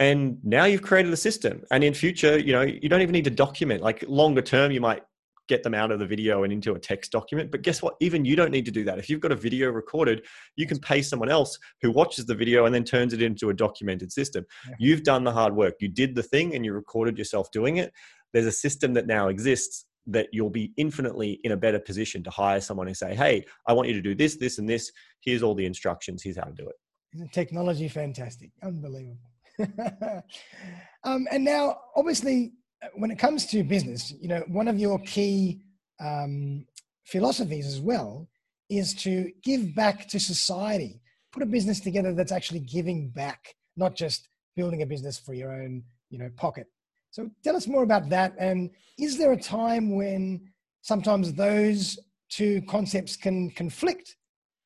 And 0.00 0.38
now 0.42 0.64
you've 0.64 0.82
created 0.82 1.12
a 1.12 1.16
system. 1.16 1.62
And 1.70 1.84
in 1.84 1.94
future, 1.94 2.38
you 2.38 2.52
know, 2.52 2.62
you 2.62 2.88
don't 2.88 3.02
even 3.02 3.12
need 3.12 3.24
to 3.24 3.30
document. 3.30 3.82
Like 3.82 4.04
longer 4.08 4.42
term, 4.42 4.72
you 4.72 4.80
might 4.80 5.02
get 5.48 5.62
them 5.62 5.74
out 5.74 5.90
of 5.90 5.98
the 5.98 6.06
video 6.06 6.42
and 6.42 6.52
into 6.52 6.74
a 6.74 6.78
text 6.78 7.12
document. 7.12 7.50
But 7.50 7.62
guess 7.62 7.82
what? 7.82 7.94
Even 8.00 8.24
you 8.24 8.34
don't 8.34 8.50
need 8.50 8.64
to 8.64 8.70
do 8.70 8.84
that. 8.84 8.98
If 8.98 9.08
you've 9.08 9.20
got 9.20 9.32
a 9.32 9.36
video 9.36 9.70
recorded, 9.70 10.24
you 10.56 10.66
can 10.66 10.78
pay 10.78 11.02
someone 11.02 11.28
else 11.28 11.58
who 11.82 11.90
watches 11.90 12.26
the 12.26 12.34
video 12.34 12.64
and 12.64 12.74
then 12.74 12.84
turns 12.84 13.12
it 13.12 13.22
into 13.22 13.50
a 13.50 13.54
documented 13.54 14.10
system. 14.10 14.44
Yeah. 14.68 14.74
You've 14.78 15.02
done 15.02 15.24
the 15.24 15.32
hard 15.32 15.54
work. 15.54 15.74
You 15.80 15.88
did 15.88 16.14
the 16.14 16.22
thing 16.22 16.54
and 16.54 16.64
you 16.64 16.72
recorded 16.72 17.18
yourself 17.18 17.50
doing 17.52 17.76
it. 17.76 17.92
There's 18.32 18.46
a 18.46 18.52
system 18.52 18.94
that 18.94 19.06
now 19.06 19.28
exists 19.28 19.84
that 20.06 20.28
you'll 20.32 20.50
be 20.50 20.72
infinitely 20.76 21.40
in 21.44 21.52
a 21.52 21.56
better 21.56 21.78
position 21.78 22.22
to 22.24 22.30
hire 22.30 22.60
someone 22.60 22.88
and 22.88 22.96
say, 22.96 23.14
Hey, 23.14 23.44
I 23.66 23.72
want 23.72 23.88
you 23.88 23.94
to 23.94 24.02
do 24.02 24.14
this, 24.14 24.36
this, 24.36 24.58
and 24.58 24.68
this. 24.68 24.90
Here's 25.20 25.42
all 25.42 25.54
the 25.54 25.64
instructions. 25.64 26.22
Here's 26.22 26.36
how 26.36 26.44
to 26.44 26.52
do 26.52 26.68
it. 26.68 26.74
Isn't 27.14 27.32
technology 27.32 27.88
fantastic? 27.88 28.50
Unbelievable. 28.62 29.30
um, 31.04 31.26
and 31.30 31.44
now, 31.44 31.78
obviously, 31.96 32.52
uh, 32.82 32.88
when 32.94 33.10
it 33.10 33.18
comes 33.18 33.46
to 33.46 33.62
business, 33.62 34.12
you 34.20 34.28
know, 34.28 34.42
one 34.48 34.68
of 34.68 34.78
your 34.78 34.98
key 35.00 35.60
um, 36.00 36.66
philosophies 37.04 37.66
as 37.66 37.80
well 37.80 38.28
is 38.70 38.94
to 38.94 39.30
give 39.42 39.74
back 39.74 40.08
to 40.08 40.18
society. 40.18 41.00
Put 41.32 41.42
a 41.42 41.46
business 41.46 41.80
together 41.80 42.14
that's 42.14 42.32
actually 42.32 42.60
giving 42.60 43.10
back, 43.10 43.54
not 43.76 43.94
just 43.94 44.28
building 44.56 44.82
a 44.82 44.86
business 44.86 45.18
for 45.18 45.34
your 45.34 45.52
own, 45.52 45.82
you 46.10 46.18
know, 46.18 46.30
pocket. 46.36 46.66
So 47.10 47.30
tell 47.42 47.56
us 47.56 47.66
more 47.66 47.82
about 47.82 48.08
that. 48.10 48.34
And 48.38 48.70
is 48.98 49.18
there 49.18 49.32
a 49.32 49.40
time 49.40 49.94
when 49.94 50.40
sometimes 50.82 51.32
those 51.32 51.98
two 52.28 52.62
concepts 52.62 53.16
can 53.16 53.50
conflict? 53.50 54.16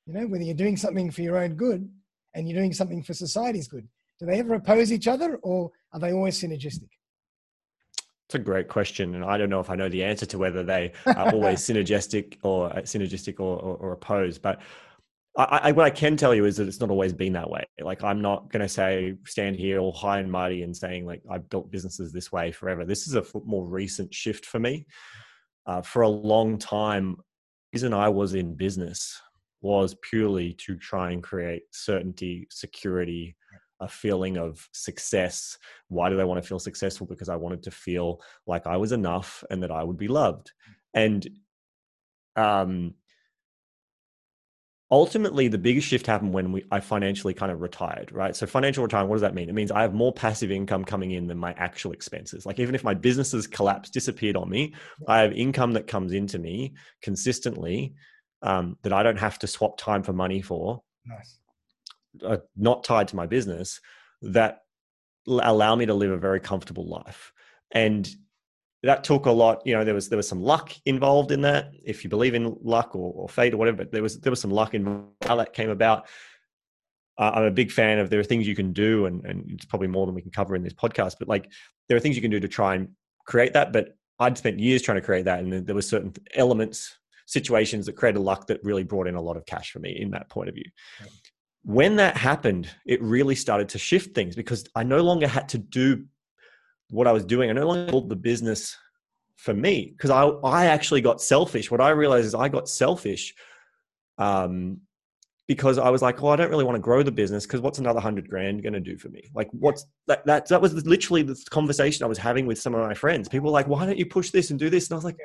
You 0.07 0.15
know, 0.15 0.27
whether 0.27 0.45
you're 0.45 0.55
doing 0.55 0.77
something 0.77 1.11
for 1.11 1.23
your 1.23 1.39
own 1.39 1.55
good 1.55 1.91
and 2.35 2.49
you're 2.49 2.59
doing 2.59 2.73
something 2.73 3.03
for 3.03 3.13
society's 3.13 3.69
good. 3.69 3.87
Do 4.19 4.27
they 4.27 4.39
ever 4.39 4.55
oppose 4.55 4.93
each 4.93 5.07
other 5.07 5.37
or 5.43 5.71
are 5.93 6.01
they 6.01 6.13
always 6.13 6.41
synergistic? 6.41 6.89
It's 8.27 8.35
a 8.35 8.39
great 8.39 8.69
question, 8.69 9.15
and 9.15 9.25
I 9.25 9.39
don't 9.39 9.49
know 9.49 9.61
if 9.61 9.71
I 9.71 9.75
know 9.75 9.89
the 9.89 10.05
answer 10.05 10.27
to 10.27 10.39
whether 10.39 10.63
they 10.63 10.93
are 11.07 11.31
always 11.33 11.61
synergistic 11.61 12.37
or 12.43 12.67
uh, 12.67 12.83
synergistic 12.83 13.41
or, 13.41 13.59
or, 13.59 13.77
or 13.77 13.93
opposed. 13.93 14.43
But 14.43 14.61
I, 15.39 15.61
I, 15.63 15.73
what 15.73 15.87
I 15.87 15.91
can 15.91 16.15
tell 16.17 16.35
you 16.35 16.45
is 16.45 16.59
that 16.59 16.69
it's 16.69 16.81
not 16.81 16.91
always 16.91 17.15
been 17.15 17.33
that 17.35 17.49
way. 17.49 17.65
Like 17.81 18.05
I'm 18.05 18.21
not 18.21 18.51
going 18.53 18.61
to 18.61 18.69
say 18.69 19.15
stand 19.27 19.57
here 19.57 19.79
all 19.79 19.93
high 19.93 20.19
and 20.19 20.31
mighty 20.31 20.63
and 20.63 20.77
saying 20.77 21.07
like 21.07 21.23
I've 21.31 21.49
built 21.49 21.71
businesses 21.71 22.13
this 22.13 22.31
way 22.31 22.53
forever. 22.53 22.85
This 22.85 23.07
is 23.07 23.15
a 23.15 23.25
more 23.47 23.67
recent 23.67 24.13
shift 24.13 24.45
for 24.45 24.59
me. 24.59 24.85
Uh, 25.65 25.81
for 25.81 26.03
a 26.03 26.09
long 26.09 26.59
time, 26.59 27.13
the 27.73 27.79
reason 27.79 27.95
I 27.95 28.11
was 28.11 28.35
in 28.35 28.57
business 28.57 29.19
was 29.63 29.97
purely 30.03 30.53
to 30.55 30.77
try 30.77 31.13
and 31.13 31.23
create 31.23 31.63
certainty, 31.71 32.47
security, 32.51 33.37
a 33.81 33.89
feeling 33.89 34.37
of 34.37 34.69
success. 34.73 35.59
Why 35.89 36.09
did 36.09 36.21
I 36.21 36.25
want 36.25 36.43
to 36.43 36.49
feel 36.49 36.59
successful? 36.59 37.07
Because 37.07 37.29
I 37.29 37.37
wanted 37.37 37.63
to 37.65 37.71
feel 37.71 38.21
like 38.47 38.67
I 38.67 38.77
was 38.77 38.93
enough 38.93 39.45
and 39.51 39.63
that 39.63 39.71
I 39.71 39.83
would 39.85 39.97
be 39.97 40.09
loved. 40.09 40.53
And 40.95 41.27
um, 42.37 42.95
ultimately, 44.91 45.49
the 45.49 45.59
biggest 45.59 45.87
shift 45.87 46.07
happened 46.07 46.33
when 46.33 46.53
we 46.53 46.65
I 46.71 46.81
financially 46.81 47.35
kind 47.35 47.53
of 47.53 47.61
retired. 47.61 48.13
Right. 48.13 48.35
So 48.35 48.47
financial 48.47 48.83
retirement. 48.83 49.11
What 49.11 49.17
does 49.17 49.23
that 49.23 49.35
mean? 49.35 49.49
It 49.49 49.55
means 49.55 49.71
I 49.71 49.83
have 49.83 49.95
more 49.95 50.13
passive 50.13 50.51
income 50.51 50.85
coming 50.85 51.13
in 51.13 51.27
than 51.27 51.39
my 51.39 51.53
actual 51.55 51.93
expenses. 51.93 52.47
Like 52.47 52.59
even 52.59 52.75
if 52.75 52.85
my 52.85 52.95
businesses 52.95 53.47
collapsed, 53.47 53.93
disappeared 53.93 54.37
on 54.37 54.49
me, 54.49 54.75
I 55.07 55.21
have 55.21 55.33
income 55.33 55.73
that 55.73 55.87
comes 55.87 56.13
into 56.13 56.39
me 56.39 56.75
consistently 57.03 57.95
um, 58.43 58.77
that 58.83 58.93
I 58.93 59.03
don't 59.03 59.19
have 59.19 59.39
to 59.41 59.47
swap 59.47 59.79
time 59.79 60.03
for 60.03 60.13
money 60.13 60.43
for 60.43 60.83
Nice. 61.07 61.39
Uh, 62.25 62.39
not 62.57 62.85
tied 62.85 63.09
to 63.09 63.17
my 63.17 63.27
business 63.27 63.81
that 64.23 64.61
allow 65.27 65.75
me 65.75 65.87
to 65.87 65.95
live 65.95 66.11
a 66.11 66.17
very 66.17 66.41
comfortable 66.41 66.89
life. 66.89 67.33
And 67.71 68.09
that 68.85 69.03
took 69.03 69.27
a 69.27 69.31
lot 69.31 69.61
you 69.67 69.75
know 69.75 69.85
there 69.85 69.95
was 69.95 70.09
there 70.09 70.17
was 70.17 70.29
some 70.29 70.41
luck 70.41 70.73
involved 70.87 71.33
in 71.33 71.41
that 71.41 71.73
if 71.85 72.05
you 72.05 72.11
believe 72.11 72.35
in 72.35 72.57
luck 72.63 72.95
or, 72.95 73.13
or 73.13 73.29
fate 73.29 73.53
or 73.53 73.57
whatever 73.57 73.79
but 73.79 73.91
there 73.91 74.05
was 74.05 74.21
there 74.21 74.31
was 74.31 74.41
some 74.41 74.53
luck 74.53 74.73
in 74.73 75.05
how 75.23 75.37
that 75.37 75.53
came 75.53 75.71
about. 75.71 76.09
I'm 77.21 77.43
a 77.43 77.51
big 77.51 77.73
fan 77.73 77.99
of 77.99 78.11
there 78.11 78.21
are 78.21 78.25
things 78.25 78.47
you 78.47 78.55
can 78.55 78.73
do 78.73 79.07
and, 79.07 79.25
and 79.25 79.51
it's 79.51 79.65
probably 79.65 79.89
more 79.89 80.07
than 80.07 80.15
we 80.15 80.23
can 80.23 80.31
cover 80.31 80.55
in 80.55 80.63
this 80.63 80.73
podcast 80.73 81.17
but 81.19 81.27
like 81.27 81.51
there 81.89 81.97
are 81.97 82.01
things 82.01 82.15
you 82.15 82.23
can 82.23 82.31
do 82.31 82.39
to 82.39 82.47
try 82.47 82.77
and 82.77 82.91
create 83.27 83.55
that 83.55 83.73
but 83.73 83.97
i'd 84.21 84.39
spent 84.39 84.61
years 84.61 84.83
trying 84.83 84.99
to 84.99 85.05
create 85.05 85.25
that 85.25 85.41
and 85.41 85.67
there 85.67 85.75
were 85.75 85.83
certain 85.83 86.13
elements 86.37 86.97
situations 87.29 87.87
that 87.87 87.93
created 87.93 88.21
luck 88.21 88.47
that 88.47 88.59
really 88.65 88.83
brought 88.83 89.07
in 89.07 89.15
a 89.15 89.21
lot 89.21 89.37
of 89.37 89.45
cash 89.45 89.71
for 89.71 89.79
me 89.81 89.91
in 90.01 90.11
that 90.13 90.31
point 90.31 90.49
of 90.49 90.55
view. 90.55 90.65
When 91.65 91.97
that 91.97 92.17
happened, 92.17 92.69
it 92.87 93.03
really 93.03 93.35
started 93.35 93.69
to 93.71 93.79
shift 93.79 94.15
things 94.15 94.35
because 94.35 94.67
I 94.75 94.85
no 94.85 95.03
longer 95.03 95.27
had 95.27 95.49
to 95.51 95.59
do 95.59 96.05
what 96.91 97.07
I 97.07 97.13
was 97.13 97.25
doing. 97.25 97.51
I 97.51 97.53
no 97.53 97.67
longer 97.67 97.91
built 97.91 98.09
the 98.09 98.17
business 98.17 98.77
for 99.37 99.55
me 99.55 99.93
because 99.97 100.11
I, 100.11 100.23
I 100.23 100.67
actually 100.67 101.01
got 101.01 101.21
selfish. 101.21 101.71
What 101.71 101.81
I 101.81 101.91
realized 101.91 102.27
is 102.27 102.35
I 102.35 102.49
got 102.49 102.69
selfish 102.69 103.35
um, 104.19 104.81
because 105.47 105.79
I 105.79 105.91
was 105.91 106.03
like, 106.03 106.23
oh, 106.23 106.29
I 106.29 106.37
don't 106.37 106.51
really 106.51 106.65
want 106.65 106.77
to 106.77 106.81
grow 106.81 107.03
the 107.03 107.13
business 107.13 107.47
because 107.47 107.61
what's 107.61 107.79
another 107.79 108.01
hundred 108.01 108.29
grand 108.29 108.63
going 108.63 108.73
to 108.73 108.81
do 108.81 108.99
for 108.99 109.09
me? 109.09 109.31
Like, 109.35 109.49
what's 109.53 109.87
that, 110.07 110.25
that? 110.27 110.49
That 110.49 110.61
was 110.61 110.87
literally 110.87 111.23
the 111.23 111.43
conversation 111.51 112.05
I 112.05 112.09
was 112.09 112.19
having 112.19 112.47
with 112.47 112.59
some 112.59 112.75
of 112.75 112.87
my 112.87 112.95
friends. 112.95 113.29
People 113.29 113.47
were 113.47 113.53
like, 113.53 113.69
why 113.69 113.87
don't 113.87 113.99
you 113.99 114.07
push 114.07 114.31
this 114.31 114.51
and 114.51 114.59
do 114.59 114.71
this? 114.71 114.89
And 114.89 114.95
I 114.95 114.97
was 114.97 115.05
like, 115.05 115.19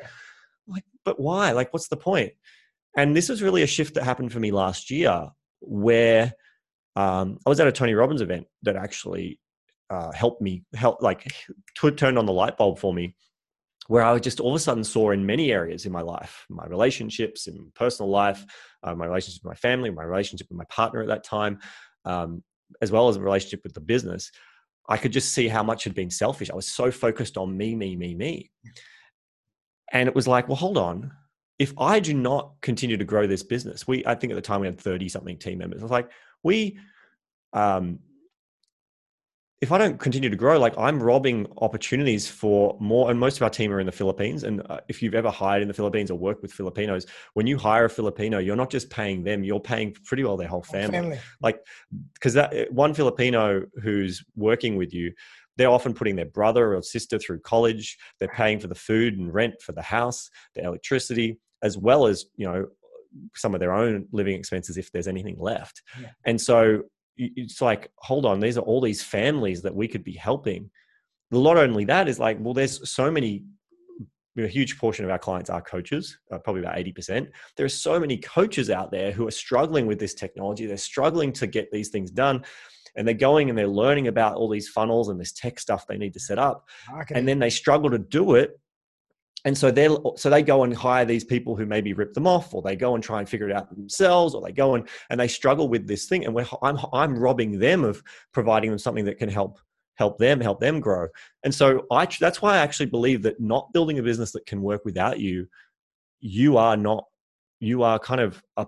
like, 0.68 0.86
but 1.04 1.20
why? 1.20 1.52
Like, 1.52 1.74
what's 1.74 1.90
the 1.90 1.98
point? 1.98 2.34
And 2.96 3.16
this 3.16 3.30
was 3.30 3.42
really 3.42 3.64
a 3.64 3.68
shift 3.68 3.96
that 3.96 4.04
happened 4.04 4.32
for 4.32 4.40
me 4.40 4.52
last 4.52 4.92
year 4.92 5.30
where 5.64 6.34
um, 6.96 7.40
I 7.46 7.50
was 7.50 7.60
at 7.60 7.68
a 7.68 7.72
Tony 7.72 7.94
Robbins 7.94 8.22
event 8.22 8.48
that 8.64 8.76
actually 8.76 9.40
uh, 9.90 10.12
helped 10.12 10.42
me 10.42 10.64
help 10.76 11.02
like 11.02 11.24
t- 11.80 11.92
turned 11.92 12.18
on 12.18 12.26
the 12.26 12.34
light 12.34 12.58
bulb 12.58 12.80
for 12.80 12.94
me 12.94 13.16
where 13.88 14.04
I 14.04 14.18
just 14.20 14.40
all 14.40 14.52
of 14.52 14.56
a 14.56 14.60
sudden 14.60 14.84
saw 14.84 15.12
in 15.12 15.26
many 15.26 15.52
areas 15.52 15.86
in 15.86 15.92
my 15.92 16.02
life, 16.02 16.46
my 16.50 16.66
relationships, 16.66 17.48
in 17.48 17.72
personal 17.76 18.10
life, 18.10 18.46
uh, 18.84 18.96
my 18.96 19.06
relationship 19.06 19.44
with 19.44 19.52
my 19.52 19.56
family, 19.56 19.90
my 19.90 20.04
relationship 20.04 20.48
with 20.50 20.58
my 20.58 20.66
partner 20.70 21.02
at 21.02 21.08
that 21.08 21.24
time, 21.24 21.60
um, 22.06 22.44
as 22.82 22.92
well 22.92 23.10
as 23.10 23.18
a 23.18 23.22
relationship 23.22 23.62
with 23.64 23.74
the 23.74 23.82
business, 23.82 24.32
I 24.88 24.98
could 24.98 25.12
just 25.12 25.34
see 25.34 25.48
how 25.48 25.64
much 25.64 25.84
had 25.84 25.96
been 25.96 26.10
selfish. 26.10 26.50
I 26.50 26.56
was 26.56 26.68
so 26.68 26.92
focused 26.92 27.38
on 27.38 27.56
me, 27.56 27.76
me, 27.76 27.96
me, 27.96 28.16
me. 28.16 28.52
And 29.92 30.08
it 30.08 30.16
was 30.16 30.28
like, 30.28 30.48
well, 30.48 30.58
hold 30.58 30.78
on. 30.78 31.12
If 31.60 31.74
I 31.78 32.00
do 32.00 32.14
not 32.14 32.54
continue 32.62 32.98
to 32.98 33.06
grow 33.06 33.28
this 33.28 33.44
business, 33.44 33.88
we, 33.88 34.06
I 34.06 34.16
think 34.16 34.32
at 34.32 34.36
the 34.36 34.42
time 34.42 34.62
we 34.62 34.68
had 34.68 34.80
30 34.80 35.08
something 35.10 35.38
team 35.38 35.60
members. 35.60 35.82
I 35.82 35.84
was 35.84 35.92
like, 35.92 36.10
we, 36.42 36.80
um, 37.54 38.00
if 39.64 39.72
I 39.72 39.78
don't 39.78 39.98
continue 39.98 40.30
to 40.30 40.36
grow, 40.36 40.60
like 40.60 40.78
I'm 40.78 41.02
robbing 41.02 41.48
opportunities 41.60 42.30
for 42.30 42.76
more. 42.82 43.10
And 43.10 43.18
most 43.18 43.38
of 43.38 43.44
our 43.44 43.50
team 43.50 43.72
are 43.72 43.80
in 43.80 43.86
the 43.86 43.94
Philippines. 43.94 44.44
And 44.44 44.62
uh, 44.70 44.82
if 44.90 45.02
you've 45.02 45.16
ever 45.16 45.32
hired 45.32 45.62
in 45.62 45.70
the 45.70 45.74
Philippines 45.74 46.12
or 46.12 46.18
worked 46.18 46.42
with 46.42 46.52
Filipinos, 46.52 47.06
when 47.34 47.48
you 47.48 47.58
hire 47.58 47.86
a 47.86 47.90
Filipino, 47.90 48.40
you're 48.40 48.58
not 48.58 48.70
just 48.70 48.90
paying 48.90 49.24
them; 49.24 49.42
you're 49.42 49.62
paying 49.62 49.96
pretty 50.04 50.26
well 50.26 50.36
their 50.36 50.50
whole 50.50 50.64
family. 50.64 50.98
family. 50.98 51.20
Like, 51.40 51.62
because 52.14 52.34
that 52.34 52.54
uh, 52.54 52.66
one 52.72 52.94
Filipino 52.94 53.64
who's 53.82 54.22
working 54.36 54.76
with 54.76 54.94
you, 54.94 55.14
they're 55.58 55.70
often 55.70 55.94
putting 55.94 56.16
their 56.16 56.26
brother 56.26 56.76
or 56.76 56.82
sister 56.82 57.20
through 57.20 57.40
college. 57.42 57.98
They're 58.20 58.28
paying 58.30 58.60
for 58.60 58.68
the 58.68 58.76
food 58.76 59.18
and 59.18 59.34
rent 59.34 59.56
for 59.62 59.72
the 59.72 59.82
house, 59.82 60.30
the 60.56 60.64
electricity, 60.64 61.38
as 61.62 61.78
well 61.78 62.08
as 62.08 62.26
you 62.36 62.46
know 62.46 62.68
some 63.36 63.54
of 63.54 63.60
their 63.60 63.74
own 63.74 64.08
living 64.12 64.36
expenses 64.36 64.78
if 64.78 64.92
there's 64.92 65.08
anything 65.08 65.38
left. 65.40 65.82
Yeah. 66.02 66.10
And 66.26 66.42
so 66.42 66.84
it's 67.18 67.62
like 67.62 67.92
hold 67.98 68.26
on 68.26 68.40
these 68.40 68.58
are 68.58 68.62
all 68.62 68.82
these 68.82 69.04
families 69.04 69.62
that 69.62 69.76
we 69.76 69.88
could 69.88 70.04
be 70.04 70.14
helping 70.14 70.70
not 71.32 71.58
only 71.58 71.86
that 71.86 72.08
is 72.08 72.20
like 72.20 72.38
well 72.40 72.54
there's 72.54 72.90
so 72.90 73.12
many 73.12 73.44
a 74.38 74.48
huge 74.48 74.80
portion 74.80 75.06
of 75.06 75.12
our 75.12 75.20
clients 75.20 75.50
are 75.50 75.62
coaches 75.62 76.18
uh, 76.32 76.40
probably 76.40 76.62
about 76.62 76.76
80% 76.76 77.28
there 77.56 77.66
are 77.66 77.70
so 77.70 78.00
many 78.00 78.18
coaches 78.18 78.72
out 78.72 78.92
there 78.92 79.12
who 79.12 79.28
are 79.28 79.32
struggling 79.32 79.86
with 79.86 80.00
this 80.00 80.16
technology 80.16 80.66
they're 80.66 80.78
struggling 80.78 81.32
to 81.34 81.46
get 81.46 81.72
these 81.72 81.90
things 81.90 82.10
done 82.10 82.44
and 82.96 83.08
they're 83.08 83.16
going 83.16 83.50
and 83.50 83.58
they're 83.58 83.68
learning 83.68 84.08
about 84.08 84.36
all 84.36 84.50
these 84.50 84.70
funnels 84.70 85.10
and 85.10 85.20
this 85.20 85.32
tech 85.32 85.60
stuff 85.60 85.88
they 85.88 85.98
need 85.98 86.14
to 86.14 86.20
set 86.20 86.40
up. 86.40 86.68
And 87.18 87.28
then 87.28 87.40
they 87.40 87.50
struggle 87.50 87.90
to 87.90 87.98
do 87.98 88.36
it. 88.36 88.60
And 89.46 89.58
so 89.58 89.72
they 89.72 89.90
so 90.16 90.30
they 90.30 90.42
go 90.42 90.64
and 90.64 90.74
hire 90.74 91.04
these 91.04 91.26
people 91.26 91.56
who 91.56 91.66
maybe 91.66 91.92
rip 91.94 92.14
them 92.14 92.28
off 92.28 92.54
or 92.54 92.62
they 92.62 92.78
go 92.78 92.96
and 92.96 93.04
try 93.04 93.20
and 93.20 93.28
figure 93.28 93.50
it 93.50 93.56
out 93.56 93.70
themselves 93.76 94.36
or 94.36 94.42
they 94.42 94.54
go 94.54 94.76
and 94.76 94.88
and 95.10 95.20
they 95.20 95.28
struggle 95.28 95.68
with 95.68 95.86
this 95.86 96.06
thing. 96.06 96.26
And 96.26 96.48
I'm 96.62 96.78
I'm 96.94 97.20
robbing 97.20 97.60
them 97.60 97.84
of 97.84 98.02
providing 98.32 98.70
them 98.70 98.80
something 98.80 99.06
that 99.06 99.18
can 99.18 99.28
help 99.28 99.60
help 99.96 100.18
them 100.18 100.40
help 100.40 100.62
them 100.62 100.80
grow. 100.80 101.08
And 101.44 101.54
so 101.54 101.86
I 101.92 102.06
that's 102.06 102.42
why 102.42 102.56
I 102.56 102.60
actually 102.60 102.86
believe 102.86 103.22
that 103.24 103.42
not 103.42 103.74
building 103.74 104.00
a 104.00 104.04
business 104.04 104.32
that 104.32 104.46
can 104.46 104.62
work 104.62 104.86
without 104.86 105.20
you 105.20 105.48
you 106.24 106.58
are 106.58 106.78
not 106.78 107.04
you 107.60 107.84
are 107.84 108.00
kind 108.00 108.22
of 108.22 108.42
a, 108.58 108.66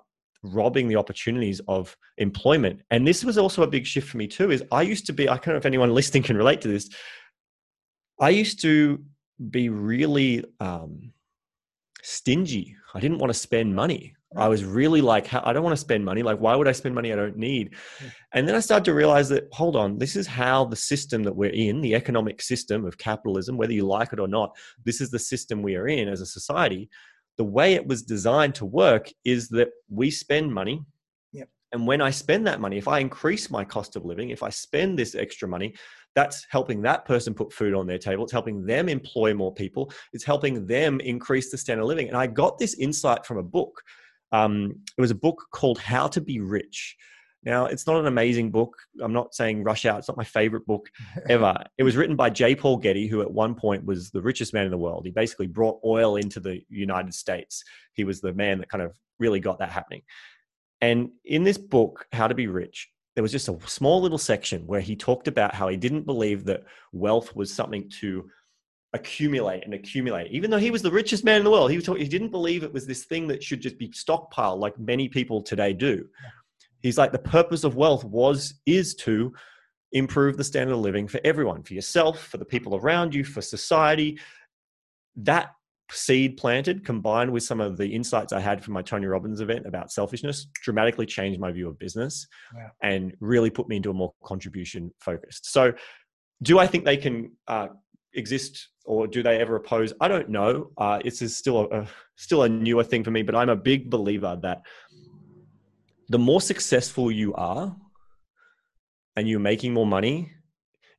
robbing 0.53 0.87
the 0.87 0.95
opportunities 0.95 1.61
of 1.67 1.95
employment 2.17 2.81
and 2.91 3.07
this 3.07 3.23
was 3.23 3.37
also 3.37 3.63
a 3.63 3.67
big 3.67 3.85
shift 3.85 4.09
for 4.09 4.17
me 4.17 4.27
too 4.27 4.51
is 4.51 4.63
I 4.71 4.81
used 4.81 5.05
to 5.07 5.13
be 5.13 5.27
I 5.27 5.35
don't 5.35 5.47
know 5.47 5.55
if 5.55 5.65
anyone 5.65 5.93
listening 5.93 6.23
can 6.23 6.37
relate 6.37 6.61
to 6.61 6.67
this 6.67 6.89
I 8.19 8.29
used 8.29 8.61
to 8.61 9.03
be 9.49 9.69
really 9.69 10.45
um, 10.59 11.11
stingy. 12.01 12.75
I 12.93 12.99
didn't 12.99 13.17
want 13.17 13.33
to 13.33 13.39
spend 13.39 13.75
money. 13.75 14.15
I 14.37 14.49
was 14.49 14.65
really 14.65 15.01
like, 15.01 15.33
I 15.33 15.53
don't 15.53 15.63
want 15.63 15.73
to 15.73 15.81
spend 15.81 16.03
money. 16.03 16.21
Like, 16.21 16.39
why 16.39 16.55
would 16.55 16.67
I 16.67 16.73
spend 16.73 16.93
money 16.93 17.13
I 17.13 17.15
don't 17.15 17.37
need? 17.37 17.73
And 18.33 18.47
then 18.47 18.55
I 18.55 18.59
started 18.59 18.83
to 18.85 18.93
realize 18.93 19.29
that, 19.29 19.45
hold 19.53 19.77
on, 19.77 19.97
this 19.97 20.17
is 20.17 20.27
how 20.27 20.65
the 20.65 20.75
system 20.75 21.23
that 21.23 21.35
we're 21.35 21.51
in, 21.51 21.79
the 21.79 21.95
economic 21.95 22.41
system 22.41 22.85
of 22.85 22.97
capitalism, 22.97 23.55
whether 23.55 23.71
you 23.71 23.85
like 23.85 24.11
it 24.11 24.19
or 24.19 24.27
not, 24.27 24.55
this 24.83 24.99
is 24.99 25.09
the 25.09 25.19
system 25.19 25.61
we 25.61 25.75
are 25.75 25.87
in 25.87 26.09
as 26.09 26.19
a 26.19 26.25
society. 26.25 26.89
The 27.38 27.43
way 27.43 27.73
it 27.73 27.86
was 27.86 28.03
designed 28.03 28.55
to 28.55 28.65
work 28.65 29.11
is 29.23 29.49
that 29.49 29.69
we 29.89 30.09
spend 30.09 30.53
money. 30.53 30.83
Yep. 31.33 31.49
And 31.73 31.86
when 31.86 32.01
I 32.01 32.09
spend 32.09 32.47
that 32.47 32.61
money, 32.61 32.77
if 32.77 32.88
I 32.88 32.99
increase 32.99 33.49
my 33.49 33.63
cost 33.63 33.95
of 33.95 34.05
living, 34.05 34.29
if 34.29 34.43
I 34.43 34.49
spend 34.49 34.97
this 34.97 35.15
extra 35.15 35.47
money, 35.47 35.75
that's 36.15 36.45
helping 36.49 36.81
that 36.81 37.03
person 37.05 37.33
put 37.33 37.51
food 37.51 37.73
on 37.73 37.86
their 37.86 37.97
table. 37.97 38.23
It's 38.23 38.31
helping 38.31 38.65
them 38.65 38.88
employ 38.88 39.33
more 39.33 39.53
people. 39.53 39.91
It's 40.13 40.23
helping 40.23 40.65
them 40.65 41.01
increase 41.01 41.51
the 41.51 41.57
standard 41.57 41.83
of 41.83 41.89
living. 41.89 42.07
And 42.07 42.17
I 42.17 42.27
got 42.27 42.57
this 42.57 42.75
insight 42.75 43.25
from 43.25 43.38
a 43.38 43.43
book. 43.43 43.81
Um, 44.31 44.79
it 44.97 45.01
was 45.01 45.11
a 45.11 45.15
book 45.15 45.45
called 45.51 45.77
How 45.77 46.07
to 46.07 46.21
Be 46.21 46.39
Rich. 46.39 46.95
Now, 47.45 47.67
it's 47.67 47.85
not 47.85 47.99
an 47.99 48.07
amazing 48.07 48.49
book. 48.49 48.75
I'm 48.99 49.13
not 49.13 49.35
saying 49.35 49.63
rush 49.63 49.85
out. 49.85 49.99
It's 49.99 50.07
not 50.07 50.17
my 50.17 50.23
favorite 50.23 50.65
book 50.65 50.89
ever. 51.29 51.55
it 51.77 51.83
was 51.83 51.95
written 51.95 52.15
by 52.15 52.31
J. 52.31 52.55
Paul 52.55 52.77
Getty, 52.77 53.07
who 53.07 53.21
at 53.21 53.31
one 53.31 53.53
point 53.53 53.85
was 53.85 54.09
the 54.09 54.21
richest 54.21 54.53
man 54.53 54.65
in 54.65 54.71
the 54.71 54.77
world. 54.77 55.05
He 55.05 55.11
basically 55.11 55.47
brought 55.47 55.79
oil 55.85 56.15
into 56.15 56.39
the 56.39 56.61
United 56.69 57.13
States. 57.13 57.63
He 57.93 58.03
was 58.03 58.19
the 58.19 58.33
man 58.33 58.59
that 58.59 58.69
kind 58.69 58.83
of 58.83 58.97
really 59.19 59.39
got 59.39 59.59
that 59.59 59.71
happening. 59.71 60.01
And 60.81 61.09
in 61.23 61.43
this 61.43 61.57
book, 61.57 62.05
How 62.11 62.27
to 62.27 62.35
Be 62.35 62.47
Rich, 62.47 62.89
there 63.15 63.23
was 63.23 63.31
just 63.31 63.47
a 63.47 63.57
small 63.65 64.01
little 64.01 64.17
section 64.17 64.67
where 64.67 64.81
he 64.81 64.95
talked 64.95 65.27
about 65.27 65.55
how 65.55 65.67
he 65.67 65.77
didn't 65.77 66.05
believe 66.05 66.45
that 66.45 66.63
wealth 66.91 67.35
was 67.35 67.53
something 67.53 67.89
to 68.01 68.29
accumulate 68.93 69.63
and 69.63 69.73
accumulate. 69.73 70.31
Even 70.31 70.49
though 70.49 70.57
he 70.57 70.71
was 70.71 70.81
the 70.81 70.91
richest 70.91 71.23
man 71.23 71.37
in 71.37 71.43
the 71.43 71.51
world, 71.51 71.69
he, 71.69 71.77
was, 71.77 71.85
he 71.85 72.07
didn't 72.07 72.29
believe 72.29 72.63
it 72.63 72.73
was 72.73 72.87
this 72.87 73.05
thing 73.05 73.27
that 73.27 73.43
should 73.43 73.61
just 73.61 73.77
be 73.77 73.89
stockpiled 73.89 74.59
like 74.59 74.77
many 74.79 75.07
people 75.07 75.41
today 75.41 75.73
do. 75.73 76.05
He's 76.86 76.99
like 76.99 77.11
the 77.11 77.17
purpose 77.17 77.63
of 77.63 77.75
wealth 77.75 78.03
was 78.03 78.53
is 78.67 78.93
to 78.97 79.33
improve 79.91 80.38
the 80.38 80.43
standard 80.43 80.73
of 80.73 80.81
living 80.81 81.07
for 81.07 81.19
everyone, 81.23 81.63
for 81.63 81.73
yourself, 81.73 82.27
for 82.27 82.38
the 82.38 82.45
people 82.45 82.75
around 82.75 83.15
you, 83.15 83.23
for 83.23 83.41
society. 83.41 84.19
That 85.15 85.49
seed 85.91 86.38
planted 86.38 86.86
combined 86.86 87.31
with 87.31 87.41
some 87.41 87.59
of 87.59 87.77
the 87.77 87.88
insights 87.88 88.33
I 88.33 88.39
had 88.39 88.63
from 88.63 88.75
my 88.75 88.83
Tony 88.83 89.07
Robbins 89.07 89.41
event 89.41 89.65
about 89.65 89.91
selfishness 89.91 90.45
dramatically 90.61 91.07
changed 91.07 91.39
my 91.39 91.51
view 91.51 91.67
of 91.67 91.79
business 91.79 92.27
wow. 92.53 92.69
and 92.83 93.15
really 93.19 93.49
put 93.49 93.67
me 93.67 93.77
into 93.77 93.89
a 93.89 93.93
more 93.93 94.13
contribution 94.23 94.93
focused. 94.99 95.51
So, 95.51 95.73
do 96.43 96.59
I 96.59 96.67
think 96.67 96.86
they 96.86 96.97
can 96.97 97.31
uh, 97.47 97.69
exist 98.13 98.69
or 98.86 99.07
do 99.07 99.23
they 99.23 99.39
ever 99.39 99.55
oppose? 99.55 99.91
I 99.99 100.07
don't 100.07 100.29
know. 100.29 100.69
Uh, 100.77 100.99
it's 101.03 101.19
still 101.36 101.61
a, 101.61 101.81
a 101.81 101.88
still 102.15 102.43
a 102.43 102.49
newer 102.49 102.83
thing 102.83 103.03
for 103.03 103.09
me, 103.09 103.23
but 103.23 103.33
I'm 103.33 103.49
a 103.49 103.55
big 103.55 103.89
believer 103.89 104.38
that 104.43 104.61
the 106.09 106.19
more 106.19 106.41
successful 106.41 107.11
you 107.11 107.33
are 107.33 107.75
and 109.15 109.27
you're 109.27 109.39
making 109.39 109.73
more 109.73 109.85
money, 109.85 110.31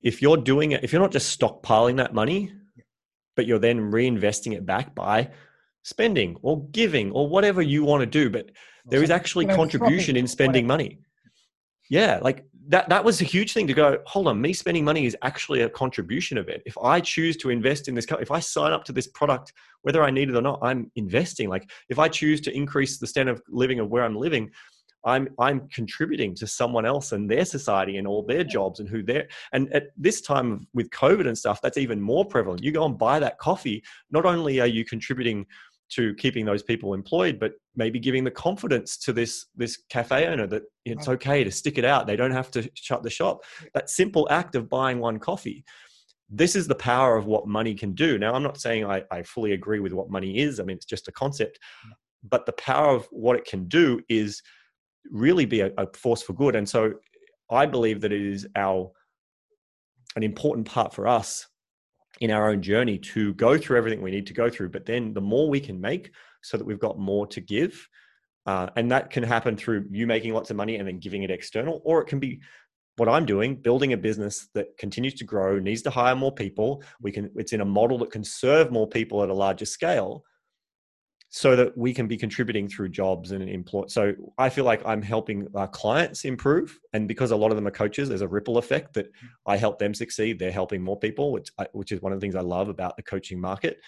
if 0.02 0.22
you're 0.22 0.36
doing 0.36 0.72
it, 0.72 0.84
if 0.84 0.92
you're 0.92 1.02
not 1.02 1.12
just 1.12 1.38
stockpiling 1.38 1.96
that 1.96 2.14
money, 2.14 2.52
but 3.34 3.46
you're 3.46 3.58
then 3.58 3.92
reinvesting 3.92 4.54
it 4.54 4.64
back 4.64 4.94
by 4.94 5.30
spending 5.82 6.36
or 6.42 6.66
giving 6.70 7.12
or 7.12 7.28
whatever 7.28 7.62
you 7.62 7.84
want 7.84 8.00
to 8.00 8.06
do. 8.06 8.30
But 8.30 8.50
there 8.86 9.02
is 9.02 9.10
actually 9.10 9.46
contribution 9.46 10.16
in 10.16 10.26
spending 10.26 10.66
money. 10.66 10.98
Yeah, 11.90 12.18
like 12.22 12.44
that 12.68 12.88
that 12.88 13.04
was 13.04 13.20
a 13.20 13.24
huge 13.24 13.52
thing 13.52 13.66
to 13.68 13.74
go, 13.74 13.98
hold 14.06 14.26
on, 14.26 14.40
me 14.40 14.52
spending 14.52 14.84
money 14.84 15.06
is 15.06 15.16
actually 15.22 15.60
a 15.60 15.68
contribution 15.68 16.36
of 16.38 16.48
it. 16.48 16.62
If 16.66 16.76
I 16.78 17.00
choose 17.00 17.36
to 17.38 17.50
invest 17.50 17.86
in 17.86 17.94
this, 17.94 18.06
if 18.20 18.30
I 18.30 18.40
sign 18.40 18.72
up 18.72 18.84
to 18.84 18.92
this 18.92 19.06
product, 19.06 19.52
whether 19.82 20.02
I 20.02 20.10
need 20.10 20.28
it 20.28 20.36
or 20.36 20.42
not, 20.42 20.58
I'm 20.62 20.90
investing. 20.96 21.48
Like 21.48 21.70
if 21.88 21.98
I 21.98 22.08
choose 22.08 22.40
to 22.42 22.56
increase 22.56 22.98
the 22.98 23.06
standard 23.06 23.36
of 23.36 23.42
living 23.48 23.78
of 23.78 23.88
where 23.88 24.04
I'm 24.04 24.16
living, 24.16 24.50
I'm 25.06 25.28
I'm 25.38 25.68
contributing 25.68 26.34
to 26.36 26.46
someone 26.46 26.84
else 26.84 27.12
and 27.12 27.30
their 27.30 27.44
society 27.44 27.96
and 27.96 28.06
all 28.06 28.22
their 28.22 28.44
jobs 28.44 28.80
and 28.80 28.88
who 28.88 29.02
they're 29.02 29.28
and 29.52 29.72
at 29.72 29.84
this 29.96 30.20
time 30.20 30.66
with 30.74 30.90
COVID 30.90 31.26
and 31.26 31.38
stuff, 31.38 31.62
that's 31.62 31.78
even 31.78 32.00
more 32.00 32.24
prevalent. 32.24 32.62
You 32.62 32.72
go 32.72 32.84
and 32.84 32.98
buy 32.98 33.18
that 33.20 33.38
coffee, 33.38 33.82
not 34.10 34.26
only 34.26 34.60
are 34.60 34.66
you 34.66 34.84
contributing 34.84 35.46
to 35.88 36.14
keeping 36.16 36.44
those 36.44 36.64
people 36.64 36.94
employed, 36.94 37.38
but 37.38 37.52
maybe 37.76 38.00
giving 38.00 38.24
the 38.24 38.30
confidence 38.30 38.96
to 38.98 39.12
this 39.12 39.46
this 39.54 39.78
cafe 39.88 40.26
owner 40.26 40.46
that 40.48 40.62
it's 40.84 41.08
okay 41.08 41.44
to 41.44 41.50
stick 41.50 41.78
it 41.78 41.84
out. 41.84 42.06
They 42.06 42.16
don't 42.16 42.32
have 42.32 42.50
to 42.52 42.68
shut 42.74 43.02
the 43.02 43.10
shop. 43.10 43.44
That 43.74 43.88
simple 43.88 44.26
act 44.30 44.56
of 44.56 44.68
buying 44.68 44.98
one 44.98 45.18
coffee. 45.18 45.64
This 46.28 46.56
is 46.56 46.66
the 46.66 46.74
power 46.74 47.16
of 47.16 47.26
what 47.26 47.46
money 47.46 47.72
can 47.72 47.92
do. 47.92 48.18
Now, 48.18 48.34
I'm 48.34 48.42
not 48.42 48.60
saying 48.60 48.84
I, 48.84 49.04
I 49.12 49.22
fully 49.22 49.52
agree 49.52 49.78
with 49.78 49.92
what 49.92 50.10
money 50.10 50.38
is. 50.38 50.58
I 50.58 50.64
mean, 50.64 50.76
it's 50.76 50.84
just 50.84 51.06
a 51.06 51.12
concept 51.12 51.60
but 52.30 52.46
the 52.46 52.52
power 52.52 52.94
of 52.94 53.06
what 53.10 53.36
it 53.36 53.44
can 53.44 53.68
do 53.68 54.00
is 54.08 54.42
really 55.10 55.46
be 55.46 55.60
a, 55.60 55.70
a 55.78 55.86
force 55.94 56.22
for 56.22 56.32
good. 56.32 56.56
And 56.56 56.68
so 56.68 56.94
I 57.50 57.66
believe 57.66 58.00
that 58.00 58.12
it 58.12 58.22
is 58.22 58.46
our 58.56 58.90
an 60.16 60.22
important 60.22 60.66
part 60.66 60.94
for 60.94 61.06
us 61.06 61.46
in 62.20 62.30
our 62.30 62.50
own 62.50 62.62
journey 62.62 62.98
to 62.98 63.34
go 63.34 63.58
through 63.58 63.76
everything 63.76 64.00
we 64.00 64.10
need 64.10 64.26
to 64.26 64.32
go 64.32 64.48
through. 64.48 64.70
But 64.70 64.86
then 64.86 65.12
the 65.12 65.20
more 65.20 65.50
we 65.50 65.60
can 65.60 65.80
make 65.80 66.10
so 66.42 66.56
that 66.56 66.64
we've 66.64 66.78
got 66.78 66.98
more 66.98 67.26
to 67.28 67.40
give. 67.40 67.86
Uh, 68.46 68.68
and 68.76 68.90
that 68.90 69.10
can 69.10 69.22
happen 69.22 69.56
through 69.56 69.84
you 69.90 70.06
making 70.06 70.32
lots 70.32 70.50
of 70.50 70.56
money 70.56 70.76
and 70.76 70.86
then 70.86 70.98
giving 70.98 71.24
it 71.24 71.30
external, 71.30 71.82
or 71.84 72.00
it 72.00 72.06
can 72.06 72.20
be 72.20 72.40
what 72.96 73.08
I'm 73.08 73.26
doing, 73.26 73.56
building 73.56 73.92
a 73.92 73.96
business 73.96 74.48
that 74.54 74.68
continues 74.78 75.14
to 75.14 75.24
grow, 75.24 75.58
needs 75.58 75.82
to 75.82 75.90
hire 75.90 76.14
more 76.14 76.32
people. 76.32 76.82
We 77.00 77.12
can, 77.12 77.30
it's 77.36 77.52
in 77.52 77.60
a 77.60 77.64
model 77.64 77.98
that 77.98 78.12
can 78.12 78.24
serve 78.24 78.70
more 78.70 78.88
people 78.88 79.22
at 79.22 79.28
a 79.28 79.34
larger 79.34 79.66
scale 79.66 80.24
so 81.28 81.56
that 81.56 81.76
we 81.76 81.92
can 81.92 82.06
be 82.06 82.16
contributing 82.16 82.68
through 82.68 82.88
jobs 82.88 83.32
and 83.32 83.48
employ. 83.48 83.86
So 83.88 84.14
I 84.38 84.48
feel 84.48 84.64
like 84.64 84.80
I'm 84.86 85.02
helping 85.02 85.46
our 85.54 85.68
clients 85.68 86.24
improve, 86.24 86.78
and 86.92 87.08
because 87.08 87.30
a 87.30 87.36
lot 87.36 87.50
of 87.50 87.56
them 87.56 87.66
are 87.66 87.72
coaches, 87.72 88.08
there's 88.08 88.20
a 88.20 88.28
ripple 88.28 88.58
effect 88.58 88.94
that 88.94 89.06
mm. 89.06 89.28
I 89.46 89.56
help 89.56 89.78
them 89.78 89.92
succeed. 89.92 90.38
They're 90.38 90.52
helping 90.52 90.82
more 90.82 90.98
people, 90.98 91.32
which 91.32 91.50
I, 91.58 91.66
which 91.72 91.92
is 91.92 92.00
one 92.00 92.12
of 92.12 92.20
the 92.20 92.24
things 92.24 92.36
I 92.36 92.40
love 92.40 92.68
about 92.68 92.96
the 92.96 93.02
coaching 93.02 93.40
market. 93.40 93.80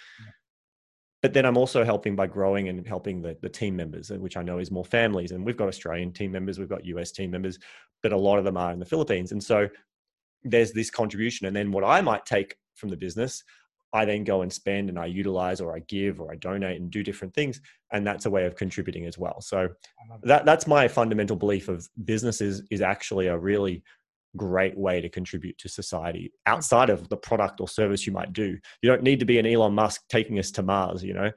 But 1.22 1.32
then 1.32 1.44
I'm 1.44 1.56
also 1.56 1.84
helping 1.84 2.14
by 2.14 2.28
growing 2.28 2.68
and 2.68 2.86
helping 2.86 3.22
the, 3.22 3.36
the 3.42 3.48
team 3.48 3.74
members, 3.74 4.10
which 4.10 4.36
I 4.36 4.42
know 4.42 4.58
is 4.58 4.70
more 4.70 4.84
families. 4.84 5.32
And 5.32 5.44
we've 5.44 5.56
got 5.56 5.68
Australian 5.68 6.12
team 6.12 6.30
members, 6.30 6.58
we've 6.58 6.68
got 6.68 6.84
US 6.84 7.10
team 7.10 7.30
members, 7.30 7.58
but 8.02 8.12
a 8.12 8.16
lot 8.16 8.38
of 8.38 8.44
them 8.44 8.56
are 8.56 8.72
in 8.72 8.78
the 8.78 8.84
Philippines. 8.84 9.32
And 9.32 9.42
so 9.42 9.68
there's 10.44 10.72
this 10.72 10.90
contribution. 10.90 11.46
And 11.48 11.56
then 11.56 11.72
what 11.72 11.82
I 11.82 12.00
might 12.02 12.24
take 12.24 12.56
from 12.74 12.88
the 12.88 12.96
business, 12.96 13.42
I 13.92 14.04
then 14.04 14.24
go 14.24 14.42
and 14.42 14.52
spend 14.52 14.88
and 14.88 14.98
I 14.98 15.06
utilize 15.06 15.60
or 15.60 15.74
I 15.74 15.80
give 15.88 16.20
or 16.20 16.30
I 16.32 16.36
donate 16.36 16.80
and 16.80 16.90
do 16.90 17.02
different 17.02 17.34
things. 17.34 17.60
And 17.92 18.06
that's 18.06 18.26
a 18.26 18.30
way 18.30 18.44
of 18.44 18.54
contributing 18.54 19.06
as 19.06 19.16
well. 19.16 19.40
So 19.40 19.68
that, 20.22 20.44
that's 20.44 20.66
my 20.66 20.88
fundamental 20.88 21.36
belief 21.36 21.68
of 21.68 21.88
business 22.04 22.40
is, 22.40 22.62
is 22.70 22.82
actually 22.82 23.28
a 23.28 23.38
really 23.38 23.82
great 24.36 24.76
way 24.76 25.00
to 25.00 25.08
contribute 25.08 25.56
to 25.58 25.68
society 25.68 26.30
outside 26.44 26.90
of 26.90 27.08
the 27.08 27.16
product 27.16 27.60
or 27.60 27.68
service 27.68 28.06
you 28.06 28.12
might 28.12 28.32
do. 28.34 28.58
You 28.82 28.90
don't 28.90 29.02
need 29.02 29.20
to 29.20 29.26
be 29.26 29.38
an 29.38 29.46
Elon 29.46 29.74
Musk 29.74 30.02
taking 30.10 30.38
us 30.38 30.50
to 30.52 30.62
Mars, 30.62 31.02
you 31.02 31.14
know, 31.14 31.30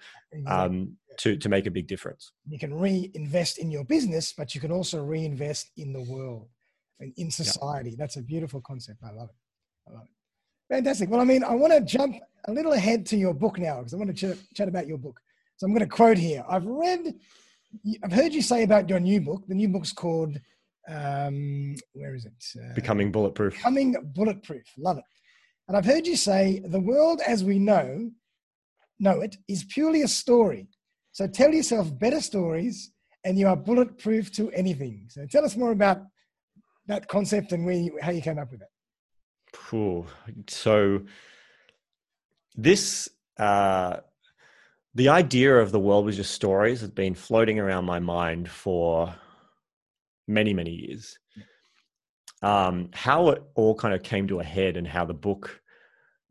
um, 0.47 0.97
to, 1.20 1.38
to 1.38 1.49
make 1.49 1.68
a 1.68 1.72
big 1.72 1.88
difference. 1.88 2.34
You 2.47 2.60
can 2.60 2.74
reinvest 2.74 3.60
in 3.60 3.72
your 3.72 3.86
business, 3.86 4.34
but 4.38 4.54
you 4.54 4.60
can 4.60 4.72
also 4.72 5.02
reinvest 5.04 5.72
in 5.78 5.93
the 5.93 6.04
world 6.04 6.49
and 6.99 7.14
in 7.16 7.32
society. 7.32 7.91
Yeah. 7.91 7.95
That's 7.97 8.18
a 8.18 8.22
beautiful 8.22 8.60
concept. 8.62 8.99
I 9.04 9.12
love 9.12 9.30
it. 9.30 9.89
I 9.89 9.93
love 9.93 10.04
it. 10.04 10.20
Fantastic. 10.72 11.09
Well, 11.09 11.19
I 11.19 11.26
mean, 11.26 11.43
I 11.43 11.53
want 11.53 11.74
to 11.74 11.82
jump 11.82 12.15
a 12.45 12.51
little 12.51 12.72
ahead 12.72 13.05
to 13.07 13.17
your 13.17 13.34
book 13.34 13.59
now 13.59 13.80
because 13.80 13.93
I 13.93 13.97
want 13.97 14.09
to 14.09 14.15
chat, 14.15 14.38
chat 14.55 14.69
about 14.69 14.88
your 14.88 14.97
book. 14.97 15.19
So 15.57 15.65
I'm 15.67 15.74
going 15.74 15.82
to 15.82 15.95
quote 15.95 16.17
here. 16.17 16.45
I've 16.49 16.65
read, 16.65 17.13
I've 18.01 18.13
heard 18.13 18.34
you 18.34 18.41
say 18.41 18.63
about 18.63 18.88
your 18.88 19.01
new 19.01 19.19
book. 19.19 19.43
The 19.49 19.53
new 19.53 19.67
book's 19.67 19.91
called, 19.91 20.39
um, 20.88 21.76
where 21.91 22.15
is 22.15 22.26
it? 22.26 22.45
Uh, 22.57 22.74
Becoming 22.74 23.11
Bulletproof. 23.11 23.55
Becoming 23.55 23.97
Bulletproof. 24.15 24.63
Love 24.78 24.99
it. 24.99 25.03
And 25.67 25.76
I've 25.76 25.84
heard 25.84 26.07
you 26.07 26.15
say 26.15 26.61
the 26.65 26.80
world 26.80 27.19
as 27.28 27.43
we 27.43 27.59
know, 27.59 28.09
know 28.97 29.19
it 29.19 29.36
is 29.49 29.65
purely 29.65 30.03
a 30.03 30.07
story. 30.07 30.69
So 31.11 31.28
tell 31.28 31.53
yourself 31.53 31.91
better 31.99 32.22
stories 32.22 32.93
and 33.26 33.38
you 33.38 33.49
are 33.49 33.57
bulletproof 33.57 34.32
to 34.36 34.49
anything. 34.51 35.07
So 35.09 35.26
tell 35.26 35.43
us 35.43 35.57
more 35.57 35.74
about 35.74 36.01
that 36.88 37.09
concept 37.09 37.51
and 37.51 37.65
where 37.65 37.76
you, 37.76 37.99
how 38.01 38.11
you 38.11 38.22
came 38.22 38.39
up 38.39 38.51
with 38.51 38.61
it. 38.61 38.69
Cool. 39.54 40.08
So 40.47 41.02
this 42.56 43.10
uh, 43.38 43.97
the 44.93 45.10
idea 45.10 45.58
of 45.58 45.72
the 45.72 45.80
world 45.80 46.06
was 46.06 46.18
just 46.18 46.34
stories 46.34 46.82
has 46.82 46.91
been 46.91 47.16
floating 47.16 47.60
around 47.60 47.86
my 47.86 47.99
mind 47.99 48.49
for 48.49 49.14
many 50.28 50.54
many 50.54 50.72
years. 50.72 51.18
Um, 52.43 52.89
how 52.93 53.30
it 53.30 53.43
all 53.54 53.76
kind 53.76 53.93
of 53.93 54.02
came 54.02 54.28
to 54.30 54.39
a 54.39 54.43
head 54.43 54.76
and 54.76 54.88
how 54.88 55.06
the 55.06 55.14
book 55.14 55.62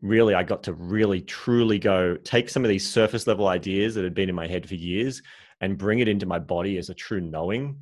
really 0.02 0.34
I 0.34 0.42
got 0.42 0.64
to 0.64 0.72
really 0.72 1.20
truly 1.20 1.78
go 1.78 2.16
take 2.16 2.48
some 2.48 2.64
of 2.64 2.68
these 2.68 2.88
surface 2.88 3.26
level 3.26 3.46
ideas 3.46 3.94
that 3.94 4.04
had 4.04 4.14
been 4.14 4.28
in 4.28 4.34
my 4.34 4.46
head 4.46 4.68
for 4.68 4.74
years 4.74 5.22
and 5.60 5.78
bring 5.78 5.98
it 5.98 6.08
into 6.08 6.26
my 6.26 6.38
body 6.38 6.78
as 6.78 6.88
a 6.88 6.94
true 6.94 7.20
knowing 7.20 7.78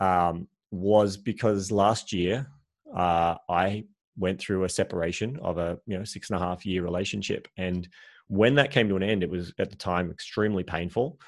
um, 0.00 0.48
was 0.70 1.16
because 1.16 1.70
last 1.70 2.12
year 2.12 2.46
uh, 2.94 3.36
I 3.48 3.84
went 4.18 4.40
through 4.40 4.64
a 4.64 4.68
separation 4.68 5.38
of 5.40 5.58
a 5.58 5.78
you 5.86 5.96
know 5.96 6.04
six 6.04 6.30
and 6.30 6.40
a 6.40 6.42
half 6.42 6.66
year 6.66 6.82
relationship 6.82 7.48
and 7.56 7.88
when 8.28 8.56
that 8.56 8.70
came 8.70 8.88
to 8.88 8.96
an 8.96 9.02
end 9.02 9.22
it 9.22 9.30
was 9.30 9.52
at 9.58 9.70
the 9.70 9.76
time 9.76 10.10
extremely 10.10 10.62
painful 10.62 11.18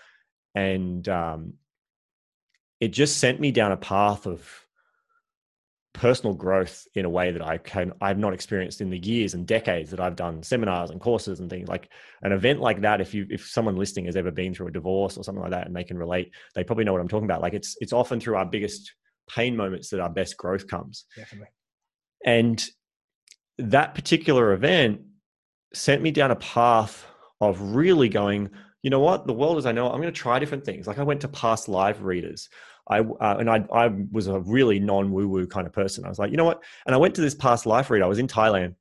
and 0.55 1.09
um, 1.09 1.55
it 2.81 2.89
just 2.89 3.19
sent 3.19 3.41
me 3.41 3.53
down 3.53 3.73
a 3.73 3.77
path 3.77 4.27
of 4.27 4.67
personal 5.93 6.35
growth 6.35 6.87
in 6.95 7.05
a 7.05 7.09
way 7.09 7.33
that 7.33 7.43
I 7.43 7.59
can 7.59 7.93
I've 8.01 8.19
not 8.19 8.33
experienced 8.33 8.81
in 8.81 8.91
the 8.91 8.99
years 8.99 9.35
and 9.35 9.47
decades 9.47 9.91
that 9.91 10.01
I've 10.01 10.17
done 10.17 10.43
seminars 10.43 10.91
and 10.91 11.01
courses 11.01 11.41
and 11.41 11.51
things 11.51 11.69
like 11.69 11.91
an 12.23 12.33
event 12.33 12.61
like 12.61 12.81
that 12.83 13.01
if 13.01 13.13
you 13.13 13.27
if 13.29 13.49
someone 13.49 13.77
listening 13.77 14.07
has 14.07 14.17
ever 14.17 14.31
been 14.31 14.55
through 14.55 14.69
a 14.69 14.73
divorce 14.73 15.17
or 15.17 15.25
something 15.25 15.43
like 15.43 15.51
that 15.51 15.67
and 15.67 15.75
they 15.75 15.85
can 15.85 15.99
relate 15.99 16.33
they 16.55 16.65
probably 16.65 16.85
know 16.85 16.93
what 16.93 17.01
I'm 17.01 17.09
talking 17.09 17.25
about 17.25 17.43
like 17.43 17.55
it's 17.55 17.77
it's 17.81 17.93
often 17.93 18.21
through 18.21 18.37
our 18.37 18.47
biggest 18.47 18.95
pain 19.35 19.57
moments 19.57 19.91
that 19.91 20.01
our 20.01 20.11
best 20.11 20.37
growth 20.37 20.67
comes. 20.67 21.05
Definitely. 21.17 21.49
And 22.25 22.65
that 23.61 23.95
particular 23.95 24.53
event 24.53 25.01
sent 25.75 26.03
me 26.03 26.11
down 26.11 26.31
a 26.31 26.37
path 26.37 27.07
of 27.41 27.61
really 27.61 28.09
going, 28.09 28.51
you 28.83 28.91
know 28.91 29.01
what, 29.01 29.27
the 29.27 29.33
world 29.33 29.59
as 29.59 29.67
I 29.67 29.73
know, 29.73 29.87
I'm 29.87 30.01
going 30.01 30.13
to 30.13 30.19
try 30.19 30.39
different 30.39 30.65
things. 30.65 30.87
Like 30.87 30.99
I 30.99 31.03
went 31.03 31.21
to 31.23 31.29
past 31.29 31.69
live 31.69 32.03
readers. 32.03 32.49
I 32.89 33.01
uh, 33.01 33.37
and 33.39 33.49
I 33.49 33.65
I 33.73 33.91
was 34.11 34.27
a 34.27 34.41
really 34.41 34.81
non 34.81 35.13
woo 35.13 35.29
woo 35.29 35.47
kind 35.47 35.67
of 35.67 35.73
person. 35.73 36.05
I 36.05 36.09
was 36.09 36.19
like, 36.19 36.31
you 36.31 36.37
know 36.37 36.45
what? 36.45 36.63
And 36.87 36.95
I 36.95 36.99
went 36.99 37.15
to 37.17 37.21
this 37.21 37.35
past 37.35 37.65
life 37.65 37.89
reader. 37.89 38.05
I 38.05 38.09
was 38.09 38.19
in 38.19 38.27
Thailand, 38.27 38.75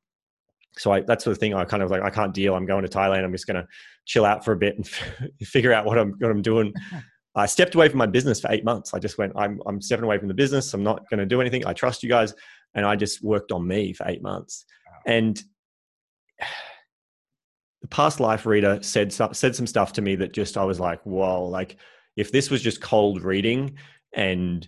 so 0.78 0.92
I 0.92 1.02
that's 1.02 1.26
the 1.26 1.36
thing. 1.36 1.54
I 1.54 1.64
kind 1.64 1.84
of 1.84 1.92
like 1.92 2.02
I 2.02 2.10
can't 2.10 2.34
deal. 2.34 2.56
I'm 2.56 2.66
going 2.66 2.84
to 2.84 2.90
Thailand. 2.90 3.24
I'm 3.24 3.32
just 3.32 3.46
going 3.46 3.62
to 3.62 3.68
chill 4.06 4.26
out 4.26 4.44
for 4.44 4.54
a 4.54 4.58
bit 4.58 4.78
and 4.78 4.88
figure 5.48 5.74
out 5.74 5.86
what 5.86 6.00
I'm 6.00 6.14
what 6.20 6.32
I'm 6.32 6.42
doing. 6.42 6.74
I 7.36 7.46
stepped 7.46 7.76
away 7.76 7.88
from 7.88 8.00
my 8.00 8.08
business 8.08 8.42
for 8.42 8.52
eight 8.52 8.66
months. 8.66 8.94
I 8.94 9.00
just 9.00 9.18
went. 9.20 9.34
I'm 9.36 9.62
I'm 9.68 9.80
stepping 9.80 10.06
away 10.06 10.18
from 10.18 10.28
the 10.28 10.34
business. 10.34 10.74
I'm 10.74 10.84
not 10.84 11.08
going 11.10 11.20
to 11.20 11.26
do 11.26 11.40
anything. 11.40 11.66
I 11.68 11.74
trust 11.74 12.02
you 12.02 12.10
guys 12.10 12.34
and 12.74 12.86
I 12.86 12.96
just 12.96 13.24
worked 13.24 13.52
on 13.52 13.68
me 13.68 13.94
for 13.94 14.08
eight 14.08 14.22
months. 14.22 14.66
Wow. 14.86 15.14
And 15.14 15.44
the 17.82 17.88
past 17.88 18.20
life 18.20 18.46
reader 18.46 18.80
said 18.82 19.12
some, 19.12 19.34
said 19.34 19.56
some 19.56 19.68
stuff 19.68 19.94
to 19.94 20.02
me 20.02 20.16
that 20.16 20.34
just 20.34 20.58
I 20.58 20.64
was 20.64 20.80
like, 20.80 21.02
whoa! 21.04 21.46
Like 21.46 21.78
if 22.16 22.32
this 22.32 22.50
was 22.50 22.62
just 22.62 22.82
cold 22.82 23.22
reading, 23.24 23.78
and 24.14 24.68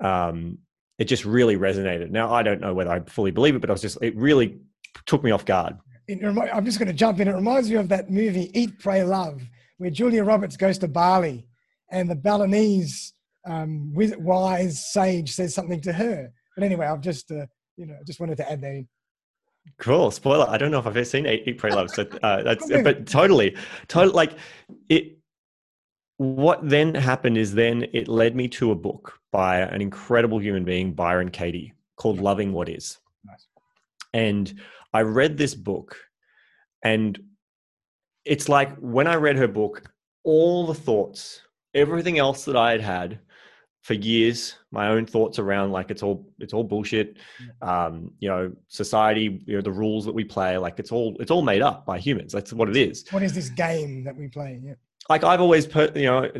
um, 0.00 0.58
it 0.98 1.04
just 1.04 1.24
really 1.24 1.56
resonated. 1.56 2.10
Now 2.10 2.32
I 2.32 2.42
don't 2.42 2.60
know 2.60 2.74
whether 2.74 2.90
I 2.90 3.00
fully 3.00 3.30
believe 3.30 3.54
it, 3.54 3.60
but 3.60 3.70
I 3.70 3.72
was 3.72 3.82
just 3.82 3.98
it 4.02 4.16
really 4.16 4.58
took 5.06 5.22
me 5.22 5.30
off 5.30 5.44
guard. 5.44 5.76
I'm 6.08 6.64
just 6.64 6.80
going 6.80 6.88
to 6.88 6.94
jump 6.94 7.20
in. 7.20 7.28
It 7.28 7.34
reminds 7.34 7.70
me 7.70 7.76
of 7.76 7.88
that 7.90 8.10
movie 8.10 8.50
Eat, 8.58 8.80
Pray, 8.80 9.04
Love, 9.04 9.40
where 9.78 9.90
Julia 9.90 10.24
Roberts 10.24 10.56
goes 10.56 10.76
to 10.78 10.88
Bali, 10.88 11.46
and 11.90 12.10
the 12.10 12.16
Balinese 12.16 13.14
um, 13.46 13.92
wise 13.94 14.92
sage 14.92 15.32
says 15.32 15.54
something 15.54 15.80
to 15.82 15.92
her 15.92 16.32
but 16.56 16.64
anyway, 16.64 16.86
I've 16.86 17.00
just 17.00 17.30
uh, 17.30 17.46
you 17.76 17.86
know 17.86 17.96
just 18.06 18.20
wanted 18.20 18.36
to 18.38 18.50
add 18.50 18.60
that 18.62 18.72
in. 18.72 18.88
Cool. 19.78 20.10
Spoiler. 20.10 20.46
I 20.48 20.58
don't 20.58 20.70
know 20.70 20.78
if 20.78 20.86
I've 20.86 20.96
ever 20.96 21.04
seen 21.04 21.26
Eat, 21.26 21.42
Eat 21.46 21.58
Pray 21.58 21.70
Love. 21.70 21.90
So 21.90 22.06
uh, 22.22 22.42
that's 22.44 22.68
but 22.68 23.06
totally, 23.06 23.56
totally 23.88 24.14
like 24.14 24.32
it. 24.88 25.16
What 26.16 26.68
then 26.68 26.94
happened 26.94 27.38
is 27.38 27.54
then 27.54 27.86
it 27.94 28.06
led 28.06 28.36
me 28.36 28.46
to 28.48 28.72
a 28.72 28.74
book 28.74 29.18
by 29.32 29.60
an 29.60 29.80
incredible 29.80 30.38
human 30.38 30.64
being, 30.64 30.92
Byron 30.92 31.30
Katie, 31.30 31.72
called 31.96 32.20
"Loving 32.20 32.52
What 32.52 32.68
Is." 32.68 32.98
Nice. 33.24 33.46
And 34.12 34.60
I 34.92 35.02
read 35.02 35.38
this 35.38 35.54
book, 35.54 35.96
and 36.82 37.18
it's 38.24 38.48
like 38.48 38.76
when 38.76 39.06
I 39.06 39.14
read 39.14 39.36
her 39.36 39.48
book, 39.48 39.90
all 40.24 40.66
the 40.66 40.74
thoughts, 40.74 41.42
everything 41.74 42.18
else 42.18 42.44
that 42.44 42.56
I 42.56 42.72
had 42.72 42.80
had 42.82 43.20
for 43.82 43.94
years 43.94 44.56
my 44.70 44.88
own 44.88 45.06
thoughts 45.06 45.38
around 45.38 45.72
like 45.72 45.90
it's 45.90 46.02
all 46.02 46.26
it's 46.38 46.52
all 46.52 46.64
bullshit. 46.64 47.16
Um 47.62 48.12
you 48.20 48.28
know 48.28 48.52
society 48.68 49.42
you 49.46 49.56
know 49.56 49.62
the 49.62 49.72
rules 49.72 50.04
that 50.04 50.12
we 50.12 50.24
play 50.24 50.58
like 50.58 50.78
it's 50.78 50.92
all 50.92 51.16
it's 51.20 51.30
all 51.30 51.42
made 51.42 51.62
up 51.62 51.86
by 51.86 51.98
humans. 51.98 52.32
That's 52.32 52.52
what 52.52 52.68
it 52.68 52.76
is. 52.76 53.04
What 53.10 53.22
is 53.22 53.32
this 53.32 53.48
game 53.48 54.04
that 54.04 54.16
we 54.16 54.28
play? 54.28 54.60
Yeah. 54.62 54.74
Like 55.08 55.24
i've 55.24 55.40
always 55.40 55.66
put 55.66 55.96
you 55.96 56.04
know 56.04 56.30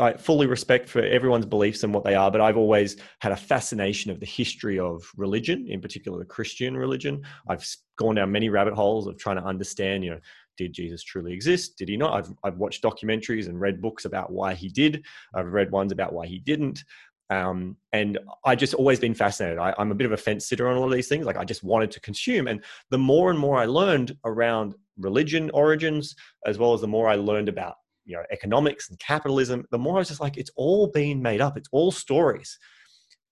i 0.00 0.12
fully 0.14 0.46
respect 0.46 0.88
for 0.88 1.02
everyone's 1.02 1.44
beliefs 1.44 1.82
and 1.82 1.92
what 1.92 2.02
they 2.02 2.14
are 2.14 2.30
but 2.30 2.40
i've 2.40 2.56
always 2.56 2.96
had 3.18 3.32
a 3.32 3.36
fascination 3.36 4.10
of 4.10 4.20
the 4.20 4.26
history 4.26 4.78
of 4.78 5.02
religion 5.16 5.66
in 5.68 5.82
particular 5.82 6.18
the 6.18 6.24
christian 6.24 6.74
religion. 6.76 7.22
I've 7.48 7.66
gone 7.96 8.14
down 8.14 8.32
many 8.32 8.48
rabbit 8.48 8.74
holes 8.74 9.06
of 9.06 9.18
trying 9.18 9.36
to 9.36 9.44
understand 9.44 10.04
you 10.04 10.12
know 10.12 10.20
did 10.60 10.72
Jesus 10.72 11.02
truly 11.02 11.32
exist? 11.32 11.76
Did 11.76 11.88
he 11.88 11.96
not? 11.96 12.14
I've, 12.14 12.32
I've 12.44 12.58
watched 12.58 12.82
documentaries 12.82 13.48
and 13.48 13.60
read 13.60 13.80
books 13.80 14.04
about 14.04 14.30
why 14.30 14.54
he 14.54 14.68
did. 14.68 15.04
I've 15.34 15.52
read 15.52 15.70
ones 15.70 15.90
about 15.90 16.12
why 16.12 16.26
he 16.26 16.38
didn't. 16.38 16.84
Um, 17.30 17.76
and 17.92 18.18
I 18.44 18.56
just 18.56 18.74
always 18.74 19.00
been 19.00 19.14
fascinated. 19.14 19.58
I, 19.58 19.72
am 19.78 19.90
a 19.90 19.94
bit 19.94 20.04
of 20.04 20.12
a 20.12 20.16
fence 20.16 20.46
sitter 20.46 20.68
on 20.68 20.76
all 20.76 20.84
of 20.84 20.92
these 20.92 21.08
things. 21.08 21.26
Like 21.26 21.36
I 21.36 21.44
just 21.44 21.62
wanted 21.62 21.90
to 21.92 22.00
consume. 22.00 22.48
And 22.48 22.62
the 22.90 22.98
more 22.98 23.30
and 23.30 23.38
more 23.38 23.56
I 23.56 23.66
learned 23.66 24.16
around 24.24 24.74
religion 24.98 25.50
origins, 25.54 26.14
as 26.44 26.58
well 26.58 26.74
as 26.74 26.80
the 26.80 26.88
more 26.88 27.08
I 27.08 27.14
learned 27.14 27.48
about 27.48 27.76
you 28.06 28.16
know 28.16 28.22
economics 28.32 28.88
and 28.90 28.98
capitalism 28.98 29.64
the 29.70 29.78
more 29.78 29.96
i 29.96 29.98
was 29.98 30.08
just 30.08 30.20
like 30.20 30.36
it's 30.36 30.50
all 30.56 30.88
being 30.88 31.20
made 31.22 31.40
up 31.40 31.56
it's 31.56 31.68
all 31.70 31.92
stories 31.92 32.58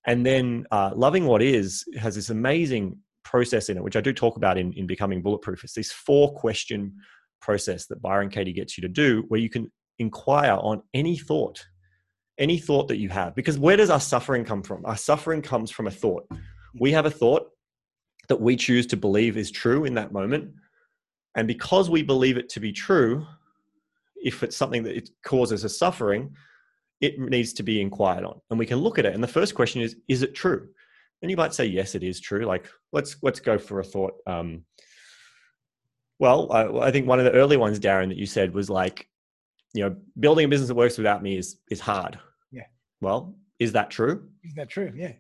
and 0.06 0.24
then 0.24 0.64
uh, 0.70 0.90
loving 0.94 1.26
what 1.26 1.42
is 1.42 1.84
has 1.98 2.14
this 2.14 2.30
amazing 2.30 2.96
process 3.24 3.70
in 3.70 3.76
it 3.76 3.82
which 3.82 3.96
i 3.96 4.00
do 4.00 4.12
talk 4.12 4.36
about 4.36 4.58
in, 4.58 4.72
in 4.74 4.86
becoming 4.86 5.22
bulletproof 5.22 5.64
it's 5.64 5.72
this 5.72 5.90
four 5.90 6.32
question 6.34 6.94
process 7.40 7.86
that 7.86 8.02
byron 8.02 8.28
katie 8.28 8.52
gets 8.52 8.76
you 8.76 8.82
to 8.82 8.88
do 8.88 9.24
where 9.28 9.40
you 9.40 9.50
can 9.50 9.70
inquire 9.98 10.58
on 10.60 10.82
any 10.94 11.16
thought 11.16 11.64
any 12.38 12.58
thought 12.58 12.88
that 12.88 12.98
you 12.98 13.08
have 13.08 13.34
because 13.34 13.58
where 13.58 13.76
does 13.76 13.90
our 13.90 14.00
suffering 14.00 14.44
come 14.44 14.62
from 14.62 14.84
our 14.84 14.96
suffering 14.96 15.42
comes 15.42 15.70
from 15.70 15.86
a 15.86 15.90
thought 15.90 16.24
we 16.80 16.92
have 16.92 17.06
a 17.06 17.10
thought 17.10 17.48
that 18.28 18.40
we 18.40 18.56
choose 18.56 18.86
to 18.86 18.96
believe 18.96 19.36
is 19.36 19.50
true 19.50 19.84
in 19.84 19.94
that 19.94 20.12
moment 20.12 20.52
and 21.38 21.46
because 21.46 21.88
we 21.88 22.02
believe 22.02 22.36
it 22.36 22.48
to 22.50 22.60
be 22.60 22.72
true, 22.72 23.24
if 24.16 24.42
it's 24.42 24.56
something 24.56 24.82
that 24.82 24.96
it 24.96 25.10
causes 25.24 25.64
us 25.64 25.78
suffering, 25.78 26.34
it 27.00 27.16
needs 27.16 27.52
to 27.52 27.62
be 27.62 27.80
inquired 27.80 28.24
on. 28.24 28.40
And 28.50 28.58
we 28.58 28.66
can 28.66 28.78
look 28.78 28.98
at 28.98 29.06
it. 29.06 29.14
And 29.14 29.22
the 29.22 29.28
first 29.28 29.54
question 29.54 29.80
is, 29.80 29.94
is 30.08 30.22
it 30.22 30.34
true? 30.34 30.66
And 31.22 31.30
you 31.30 31.36
might 31.36 31.54
say, 31.54 31.64
yes, 31.64 31.94
it 31.94 32.02
is 32.02 32.20
true. 32.20 32.44
Like, 32.44 32.68
let's 32.92 33.16
let's 33.22 33.38
go 33.38 33.56
for 33.56 33.78
a 33.78 33.84
thought. 33.84 34.14
Um, 34.26 34.64
well, 36.18 36.50
I, 36.52 36.88
I 36.88 36.90
think 36.90 37.06
one 37.06 37.18
of 37.18 37.24
the 37.24 37.32
early 37.32 37.56
ones, 37.56 37.78
Darren, 37.78 38.08
that 38.08 38.16
you 38.16 38.26
said 38.26 38.54
was 38.54 38.68
like, 38.68 39.08
you 39.74 39.84
know, 39.84 39.96
building 40.18 40.46
a 40.46 40.48
business 40.48 40.68
that 40.68 40.74
works 40.74 40.96
without 40.96 41.22
me 41.22 41.36
is 41.36 41.58
is 41.70 41.80
hard. 41.80 42.18
Yeah. 42.50 42.66
Well, 43.00 43.34
is 43.58 43.72
that 43.72 43.90
true? 43.90 44.28
Is 44.44 44.54
that 44.54 44.68
true? 44.68 44.92
Yeah. 44.94 45.12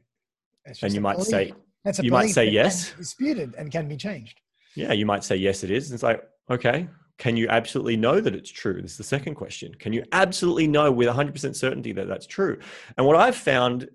And 0.82 0.92
you 0.92 1.00
might 1.00 1.14
belief. 1.14 1.28
say, 1.28 1.52
That's 1.84 1.98
a 1.98 2.04
you 2.04 2.10
might 2.10 2.30
say 2.30 2.48
yes. 2.48 2.92
Disputed 2.92 3.54
and 3.56 3.70
can 3.70 3.88
be 3.88 3.96
changed. 3.96 4.40
Yeah, 4.74 4.92
you 4.92 5.06
might 5.06 5.24
say, 5.24 5.36
yes, 5.36 5.64
it 5.64 5.70
is. 5.70 5.90
And 5.90 5.94
it's 5.94 6.02
like, 6.02 6.22
okay, 6.50 6.88
can 7.18 7.36
you 7.36 7.48
absolutely 7.48 7.96
know 7.96 8.20
that 8.20 8.34
it's 8.34 8.50
true? 8.50 8.80
This 8.80 8.92
is 8.92 8.96
the 8.96 9.04
second 9.04 9.34
question. 9.34 9.74
Can 9.74 9.92
you 9.92 10.04
absolutely 10.12 10.68
know 10.68 10.92
with 10.92 11.08
100% 11.08 11.56
certainty 11.56 11.92
that 11.92 12.06
that's 12.06 12.26
true? 12.26 12.58
And 12.96 13.06
what 13.06 13.16
I've 13.16 13.36
found, 13.36 13.88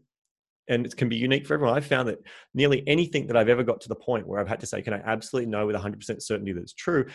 and 0.68 0.86
it 0.86 0.96
can 0.96 1.10
be 1.10 1.16
unique 1.16 1.46
for 1.46 1.54
everyone, 1.54 1.76
I've 1.76 1.86
found 1.86 2.08
that 2.08 2.20
nearly 2.54 2.84
anything 2.88 3.28
that 3.28 3.38
I've 3.38 3.50
ever 3.50 3.64
got 3.64 3.82
to 3.82 3.90
the 3.90 3.96
point 3.96 4.28
where 4.28 4.40
I've 4.40 4.48
had 4.48 4.60
to 4.62 4.66
say, 4.66 4.82
can 4.82 4.94
I 4.94 5.02
absolutely 5.06 5.50
know 5.52 5.66
with 5.66 5.76
100% 5.76 6.22
certainty 6.22 6.54
that 6.54 6.62
it's 6.62 6.74
true? 6.74 7.06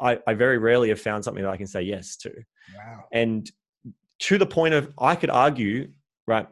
I, 0.00 0.18
I 0.26 0.34
very 0.34 0.58
rarely 0.58 0.88
have 0.90 1.00
found 1.00 1.24
something 1.24 1.42
that 1.42 1.50
I 1.50 1.56
can 1.56 1.66
say 1.66 1.82
yes 1.82 2.16
to. 2.18 2.32
Wow. 2.76 3.04
And 3.12 3.50
to 4.20 4.38
the 4.38 4.46
point 4.46 4.74
of, 4.74 4.92
I 4.98 5.16
could 5.16 5.30
argue, 5.30 5.90
right, 6.26 6.48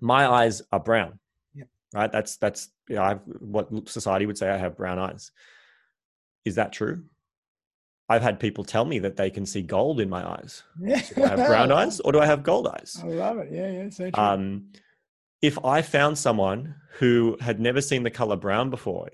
my 0.00 0.26
eyes 0.26 0.62
are 0.72 0.80
brown. 0.80 1.18
Yep. 1.54 1.68
Right. 1.94 2.12
That's, 2.12 2.36
that's, 2.36 2.68
you 2.88 2.96
know, 2.96 3.02
I've, 3.02 3.20
what 3.40 3.88
society 3.88 4.26
would 4.26 4.38
say 4.38 4.50
I 4.50 4.56
have 4.56 4.76
brown 4.76 4.98
eyes. 4.98 5.30
Is 6.44 6.56
that 6.56 6.72
true? 6.72 7.04
I've 8.08 8.22
had 8.22 8.40
people 8.40 8.64
tell 8.64 8.84
me 8.84 9.00
that 9.00 9.16
they 9.16 9.30
can 9.30 9.44
see 9.44 9.62
gold 9.62 10.00
in 10.00 10.08
my 10.08 10.26
eyes. 10.26 10.62
Yeah. 10.80 11.00
So 11.00 11.22
I 11.22 11.28
have 11.28 11.46
brown 11.46 11.70
eyes 11.72 12.00
or 12.00 12.12
do 12.12 12.20
I 12.20 12.26
have 12.26 12.42
gold 12.42 12.66
eyes? 12.68 12.98
I 13.02 13.08
love 13.08 13.38
it. 13.38 13.48
Yeah, 13.52 13.70
yeah, 13.70 13.90
so 13.90 14.10
true. 14.10 14.22
Um, 14.22 14.72
if 15.42 15.64
I 15.64 15.82
found 15.82 16.18
someone 16.18 16.74
who 16.98 17.36
had 17.40 17.60
never 17.60 17.80
seen 17.80 18.02
the 18.02 18.10
color 18.10 18.36
brown 18.36 18.70
before, 18.70 19.08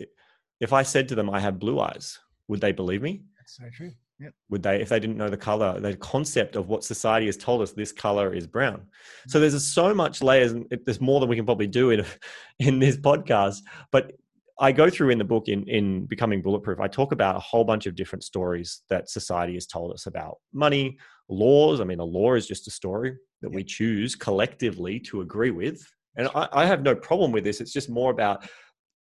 if 0.60 0.72
I 0.72 0.82
said 0.82 1.08
to 1.08 1.14
them, 1.14 1.28
I 1.28 1.40
have 1.40 1.58
blue 1.58 1.80
eyes, 1.80 2.18
would 2.48 2.60
they 2.60 2.72
believe 2.72 3.02
me? 3.02 3.22
That's 3.38 3.56
so 3.56 3.64
true. 3.72 3.92
Yep. 4.20 4.32
Would 4.50 4.62
they, 4.62 4.80
if 4.80 4.88
they 4.88 5.00
didn't 5.00 5.16
know 5.16 5.28
the 5.28 5.36
color, 5.36 5.80
the 5.80 5.96
concept 5.96 6.54
of 6.56 6.68
what 6.68 6.84
society 6.84 7.26
has 7.26 7.36
told 7.36 7.62
us, 7.62 7.72
this 7.72 7.92
color 7.92 8.32
is 8.32 8.46
brown. 8.46 8.76
Mm-hmm. 8.78 9.30
So 9.30 9.40
there's 9.40 9.66
so 9.66 9.92
much 9.92 10.22
layers, 10.22 10.52
and 10.52 10.66
there's 10.84 11.00
more 11.00 11.20
than 11.20 11.28
we 11.28 11.36
can 11.36 11.44
probably 11.44 11.66
do 11.66 11.90
in 11.90 12.04
in 12.58 12.78
this 12.78 12.96
podcast. 12.96 13.58
But 13.90 14.12
I 14.60 14.70
go 14.70 14.88
through 14.88 15.10
in 15.10 15.18
the 15.18 15.24
book 15.24 15.48
in 15.48 15.68
in 15.68 16.06
becoming 16.06 16.42
bulletproof. 16.42 16.78
I 16.78 16.86
talk 16.86 17.10
about 17.10 17.36
a 17.36 17.40
whole 17.40 17.64
bunch 17.64 17.86
of 17.86 17.96
different 17.96 18.22
stories 18.22 18.82
that 18.88 19.10
society 19.10 19.54
has 19.54 19.66
told 19.66 19.92
us 19.92 20.06
about 20.06 20.38
money, 20.52 20.96
laws. 21.28 21.80
I 21.80 21.84
mean, 21.84 21.98
a 21.98 22.04
law 22.04 22.34
is 22.34 22.46
just 22.46 22.68
a 22.68 22.70
story 22.70 23.16
that 23.42 23.50
we 23.50 23.64
choose 23.64 24.14
collectively 24.14 25.00
to 25.00 25.22
agree 25.22 25.50
with, 25.50 25.84
and 26.16 26.28
I, 26.34 26.48
I 26.52 26.66
have 26.66 26.82
no 26.82 26.94
problem 26.94 27.32
with 27.32 27.44
this. 27.44 27.60
It's 27.60 27.72
just 27.72 27.90
more 27.90 28.10
about 28.10 28.48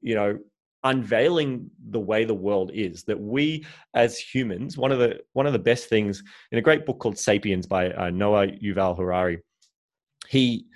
you 0.01 0.15
know 0.15 0.39
unveiling 0.85 1.71
the 1.91 2.01
way 2.01 2.25
the 2.25 2.35
world 2.35 2.71
is 2.75 3.05
that 3.05 3.19
we 3.19 3.65
as 3.95 4.19
humans 4.19 4.77
one 4.77 4.91
of 4.91 4.99
the 4.99 5.21
one 5.33 5.47
of 5.47 5.53
the 5.53 5.59
best 5.59 5.89
things 5.89 6.23
in 6.51 6.59
a 6.59 6.63
great 6.63 6.85
book 6.85 6.99
called 6.99 7.17
sapiens 7.17 7.67
by 7.67 7.91
uh, 7.93 8.11
noah 8.11 8.49
yuval 8.49 8.97
harari 8.97 9.39
he 10.29 10.67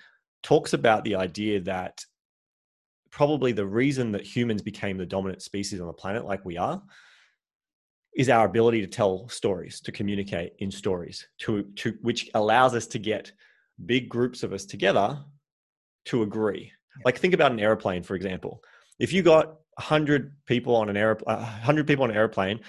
talks 0.45 0.75
about 0.75 1.03
the 1.03 1.17
idea 1.17 1.59
that 1.61 2.05
probably 3.11 3.51
the 3.51 3.67
reason 3.67 4.13
that 4.13 4.23
humans 4.23 4.63
became 4.63 4.97
the 4.97 5.07
dominant 5.07 5.43
species 5.43 5.81
on 5.81 5.89
the 5.89 5.93
planet 5.93 6.25
like 6.25 6.45
we 6.45 6.57
are 6.57 6.81
is 8.17 8.29
our 8.29 8.47
ability 8.47 8.81
to 8.81 8.87
tell 8.87 9.29
stories 9.29 9.81
to 9.81 9.91
communicate 9.91 10.53
in 10.61 10.71
stories 10.71 11.27
to, 11.39 11.65
to 11.75 11.95
which 12.03 12.31
allows 12.35 12.75
us 12.75 12.87
to 12.87 12.99
get 12.99 13.33
big 13.85 14.09
groups 14.09 14.43
of 14.43 14.53
us 14.53 14.65
together 14.65 15.19
to 16.07 16.23
agree 16.23 16.73
like 17.05 17.19
think 17.19 17.35
about 17.35 17.53
an 17.53 17.61
airplane 17.61 18.03
for 18.03 18.15
example 18.15 18.63
if 18.99 19.13
you 19.13 19.23
got 19.23 19.47
100 19.79 20.33
people 20.47 20.75
on 20.75 20.89
an 20.89 20.97
airplane 20.97 21.37
100 21.37 21.87
people 21.87 22.05
on 22.05 22.11
an 22.11 22.17
airplane 22.17 22.61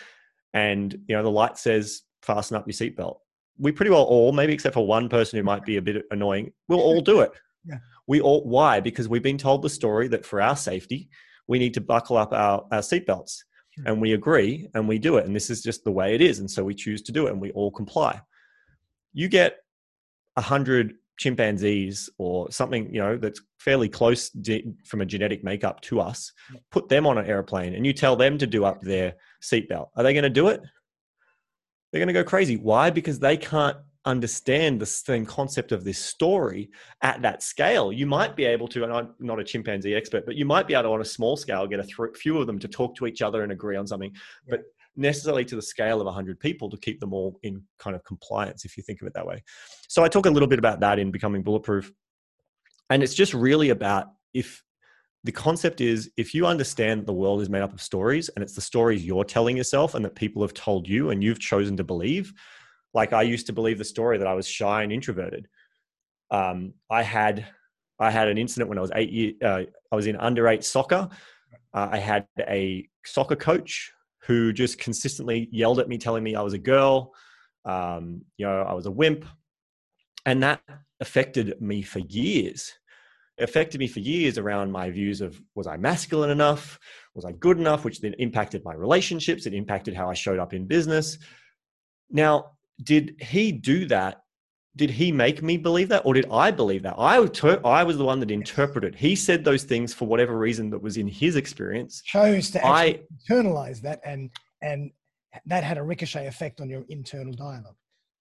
and 0.53 0.93
you 1.07 1.15
know 1.15 1.23
the 1.23 1.31
light 1.31 1.57
says 1.57 2.01
fasten 2.21 2.57
up 2.57 2.67
your 2.67 2.73
seatbelt 2.73 3.19
we 3.59 3.71
pretty 3.71 3.89
well 3.89 4.03
all 4.03 4.31
maybe 4.31 4.53
except 4.53 4.73
for 4.73 4.85
one 4.85 5.09
person 5.09 5.37
who 5.37 5.43
might 5.43 5.65
be 5.65 5.77
a 5.77 5.81
bit 5.81 6.03
annoying 6.11 6.51
we'll 6.67 6.79
all 6.79 7.01
do 7.01 7.21
it 7.21 7.31
yeah. 7.65 7.79
We 8.07 8.21
all 8.21 8.43
why? 8.43 8.79
Because 8.79 9.09
we've 9.09 9.21
been 9.21 9.37
told 9.37 9.61
the 9.61 9.69
story 9.69 10.07
that 10.07 10.25
for 10.25 10.41
our 10.41 10.55
safety, 10.55 11.09
we 11.47 11.59
need 11.59 11.73
to 11.75 11.81
buckle 11.81 12.17
up 12.17 12.33
our, 12.33 12.65
our 12.71 12.79
seatbelts. 12.79 13.43
Sure. 13.71 13.83
And 13.85 14.01
we 14.01 14.13
agree 14.13 14.69
and 14.73 14.87
we 14.87 14.97
do 14.97 15.17
it. 15.17 15.25
And 15.25 15.35
this 15.35 15.49
is 15.49 15.61
just 15.61 15.83
the 15.83 15.91
way 15.91 16.15
it 16.15 16.21
is. 16.21 16.39
And 16.39 16.49
so 16.49 16.63
we 16.63 16.73
choose 16.73 17.01
to 17.03 17.11
do 17.11 17.27
it 17.27 17.31
and 17.31 17.41
we 17.41 17.51
all 17.51 17.69
comply. 17.69 18.21
You 19.13 19.27
get 19.27 19.57
a 20.35 20.41
hundred 20.41 20.95
chimpanzees 21.17 22.09
or 22.17 22.49
something, 22.51 22.93
you 22.93 23.01
know, 23.01 23.17
that's 23.17 23.41
fairly 23.59 23.89
close 23.89 24.31
from 24.85 25.01
a 25.01 25.05
genetic 25.05 25.43
makeup 25.43 25.81
to 25.81 25.99
us, 25.99 26.31
put 26.71 26.89
them 26.89 27.05
on 27.05 27.17
an 27.17 27.25
airplane 27.25 27.73
and 27.73 27.85
you 27.85 27.93
tell 27.93 28.15
them 28.15 28.37
to 28.37 28.47
do 28.47 28.63
up 28.63 28.81
their 28.81 29.15
seatbelt. 29.41 29.89
Are 29.95 30.03
they 30.03 30.13
going 30.13 30.23
to 30.23 30.29
do 30.29 30.47
it? 30.47 30.61
They're 31.91 31.99
going 31.99 32.07
to 32.07 32.13
go 32.13 32.23
crazy. 32.23 32.57
Why? 32.57 32.89
Because 32.89 33.19
they 33.19 33.37
can't 33.37 33.77
understand 34.05 34.79
the 34.79 34.85
same 34.85 35.25
concept 35.25 35.71
of 35.73 35.83
this 35.83 35.99
story 35.99 36.69
at 37.01 37.21
that 37.21 37.43
scale. 37.43 37.91
You 37.91 38.05
might 38.05 38.35
be 38.35 38.45
able 38.45 38.67
to, 38.69 38.83
and 38.83 38.93
I'm 38.93 39.13
not 39.19 39.39
a 39.39 39.43
chimpanzee 39.43 39.95
expert, 39.95 40.25
but 40.25 40.35
you 40.35 40.45
might 40.45 40.65
be 40.65 40.73
able 40.73 40.83
to, 40.83 40.89
on 40.89 41.01
a 41.01 41.05
small 41.05 41.35
scale, 41.35 41.67
get 41.67 41.79
a 41.79 41.83
th- 41.83 42.15
few 42.15 42.37
of 42.39 42.47
them 42.47 42.57
to 42.59 42.67
talk 42.67 42.95
to 42.95 43.05
each 43.05 43.21
other 43.21 43.43
and 43.43 43.51
agree 43.51 43.75
on 43.75 43.85
something. 43.85 44.11
Yeah. 44.47 44.55
But 44.55 44.61
necessarily 44.97 45.45
to 45.45 45.55
the 45.55 45.61
scale 45.61 45.99
of 45.99 46.05
100 46.05 46.39
people 46.39 46.69
to 46.69 46.77
keep 46.77 46.99
them 46.99 47.13
all 47.13 47.39
in 47.43 47.63
kind 47.79 47.95
of 47.95 48.03
compliance, 48.03 48.65
if 48.65 48.75
you 48.77 48.83
think 48.83 49.01
of 49.01 49.07
it 49.07 49.13
that 49.13 49.25
way. 49.25 49.43
So 49.87 50.03
I 50.03 50.09
talk 50.09 50.25
a 50.25 50.29
little 50.29 50.47
bit 50.47 50.59
about 50.59 50.79
that 50.81 50.99
in 50.99 51.11
Becoming 51.11 51.43
Bulletproof. 51.43 51.91
And 52.89 53.03
it's 53.03 53.13
just 53.13 53.33
really 53.33 53.69
about 53.69 54.07
if 54.33 54.63
the 55.23 55.31
concept 55.31 55.81
is 55.81 56.11
if 56.17 56.33
you 56.33 56.45
understand 56.45 57.01
that 57.01 57.05
the 57.05 57.13
world 57.13 57.41
is 57.41 57.49
made 57.49 57.61
up 57.61 57.73
of 57.73 57.81
stories 57.81 58.29
and 58.29 58.43
it's 58.43 58.53
the 58.53 58.61
stories 58.61 59.05
you're 59.05 59.25
telling 59.25 59.57
yourself 59.57 59.93
and 59.93 60.05
that 60.05 60.15
people 60.15 60.41
have 60.41 60.53
told 60.53 60.87
you 60.87 61.09
and 61.09 61.23
you've 61.23 61.39
chosen 61.39 61.75
to 61.77 61.83
believe 61.83 62.33
like 62.93 63.13
I 63.13 63.21
used 63.21 63.45
to 63.47 63.53
believe 63.53 63.77
the 63.77 63.85
story 63.85 64.17
that 64.17 64.27
I 64.27 64.33
was 64.33 64.47
shy 64.47 64.83
and 64.83 64.91
introverted. 64.91 65.47
Um, 66.31 66.73
I 66.89 67.03
had 67.03 67.45
I 67.99 68.11
had 68.11 68.27
an 68.27 68.37
incident 68.37 68.69
when 68.69 68.77
I 68.77 68.81
was 68.81 68.91
eight 68.95 69.11
years. 69.11 69.35
Uh, 69.43 69.63
I 69.91 69.95
was 69.95 70.07
in 70.07 70.15
under 70.17 70.47
eight 70.47 70.63
soccer. 70.63 71.09
Uh, 71.73 71.89
I 71.91 71.97
had 71.97 72.27
a 72.39 72.87
soccer 73.05 73.35
coach 73.35 73.91
who 74.27 74.51
just 74.51 74.77
consistently 74.77 75.47
yelled 75.51 75.79
at 75.79 75.87
me, 75.87 75.97
telling 75.97 76.23
me 76.23 76.35
I 76.35 76.41
was 76.41 76.53
a 76.53 76.59
girl. 76.59 77.13
Um, 77.65 78.23
you 78.37 78.45
know, 78.45 78.61
I 78.61 78.73
was 78.73 78.85
a 78.85 78.91
wimp, 78.91 79.25
and 80.25 80.43
that 80.43 80.61
affected 80.99 81.59
me 81.61 81.81
for 81.81 81.99
years. 81.99 82.73
It 83.37 83.43
affected 83.43 83.79
me 83.79 83.87
for 83.87 83.99
years 83.99 84.37
around 84.37 84.71
my 84.71 84.89
views 84.89 85.21
of 85.21 85.39
was 85.55 85.65
I 85.65 85.77
masculine 85.77 86.29
enough, 86.29 86.77
was 87.15 87.23
I 87.23 87.31
good 87.31 87.57
enough, 87.57 87.85
which 87.85 88.01
then 88.01 88.15
impacted 88.19 88.63
my 88.65 88.73
relationships. 88.73 89.45
It 89.45 89.53
impacted 89.53 89.95
how 89.95 90.09
I 90.09 90.13
showed 90.13 90.39
up 90.39 90.53
in 90.53 90.65
business. 90.65 91.17
Now, 92.09 92.51
did 92.83 93.15
he 93.21 93.51
do 93.51 93.85
that? 93.87 94.23
Did 94.77 94.91
he 94.91 95.11
make 95.11 95.41
me 95.41 95.57
believe 95.57 95.89
that, 95.89 96.05
or 96.05 96.13
did 96.13 96.27
I 96.31 96.51
believe 96.51 96.83
that? 96.83 96.95
I, 96.97 97.15
I 97.65 97.83
was 97.83 97.97
the 97.97 98.05
one 98.05 98.19
that 98.19 98.31
interpreted. 98.31 98.95
He 98.95 99.15
said 99.15 99.43
those 99.43 99.63
things 99.63 99.93
for 99.93 100.05
whatever 100.05 100.37
reason 100.37 100.69
that 100.69 100.81
was 100.81 100.97
in 100.97 101.07
his 101.07 101.35
experience. 101.35 102.01
Chose 102.05 102.51
to 102.51 102.65
I, 102.65 103.01
internalize 103.29 103.81
that, 103.81 103.99
and 104.05 104.29
and 104.61 104.91
that 105.45 105.63
had 105.63 105.77
a 105.77 105.83
ricochet 105.83 106.27
effect 106.27 106.61
on 106.61 106.69
your 106.69 106.85
internal 106.89 107.33
dialogue. 107.33 107.75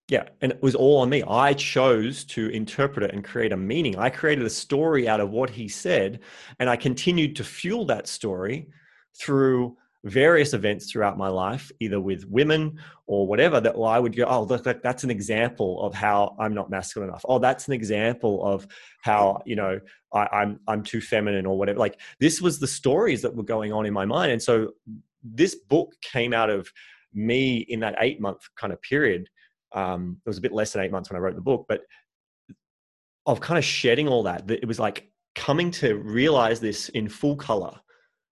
Yeah, 0.09 0.29
and 0.41 0.53
it 0.53 0.63
was 0.63 0.75
all 0.75 0.99
on 0.99 1.11
me. 1.11 1.23
I 1.25 1.53
chose 1.53 2.25
to 2.25 2.49
interpret 2.49 3.05
it 3.05 3.15
and 3.15 3.25
create 3.25 3.53
a 3.53 3.57
meaning. 3.57 3.99
I 3.99 4.09
created 4.09 4.45
a 4.45 4.51
story 4.51 5.09
out 5.09 5.21
of 5.21 5.31
what 5.31 5.51
he 5.51 5.69
said, 5.69 6.21
and 6.59 6.71
I 6.71 6.77
continued 6.77 7.37
to 7.37 7.45
fuel 7.45 7.85
that 7.87 8.07
story 8.07 8.69
through 9.19 9.77
various 10.07 10.55
events 10.55 10.91
throughout 10.91 11.19
my 11.19 11.29
life, 11.29 11.71
either 11.81 12.01
with 12.01 12.25
women 12.27 12.79
or 13.07 13.27
whatever, 13.27 13.61
that 13.61 13.77
I 13.77 13.99
would 13.99 14.17
go, 14.17 14.25
oh, 14.25 14.43
look, 14.43 14.65
that's 14.65 15.05
an 15.05 15.11
example 15.11 15.83
of 15.83 15.95
how 15.95 16.37
I'm 16.39 16.55
not 16.55 16.71
masculine 16.71 17.09
enough. 17.11 17.25
Oh, 17.29 17.39
that's 17.39 17.67
an 17.69 17.75
example 17.75 18.45
of 18.47 18.67
how, 19.03 19.43
you 19.45 19.57
know, 19.57 19.81
I, 20.13 20.29
I'm 20.33 20.61
I'm 20.67 20.83
too 20.83 21.01
feminine 21.01 21.47
or 21.47 21.59
whatever. 21.59 21.79
Like 21.79 22.01
this 22.21 22.41
was 22.41 22.59
the 22.59 22.67
stories 22.67 23.23
that 23.23 23.35
were 23.35 23.43
going 23.43 23.73
on 23.73 23.87
in 23.87 23.93
my 23.93 24.05
mind. 24.05 24.33
And 24.33 24.43
so 24.43 24.73
this 25.23 25.55
book 25.55 25.93
came 26.03 26.33
out 26.33 26.51
of 26.51 26.71
me 27.13 27.59
in 27.69 27.81
that 27.81 27.97
eight 28.01 28.21
month 28.21 28.49
kind 28.57 28.73
of 28.73 28.81
period 28.83 29.29
um, 29.77 30.21
it 30.25 30.29
was 30.29 30.39
a 30.39 30.41
bit 30.41 30.53
less 30.53 30.73
than 30.73 30.83
eight 30.83 30.91
months 30.91 31.11
when 31.11 31.17
I 31.17 31.21
wrote 31.21 31.35
the 31.35 31.41
book, 31.41 31.67
but 31.69 31.83
of 33.27 33.41
kind 33.41 33.59
of 33.59 33.65
shedding 33.65 34.09
all 34.09 34.23
that 34.23 34.49
it 34.51 34.67
was 34.67 34.79
like 34.79 35.11
coming 35.35 35.71
to 35.71 35.97
realize 35.97 36.61
this 36.61 36.89
in 36.91 37.09
full 37.09 37.37
color 37.37 37.79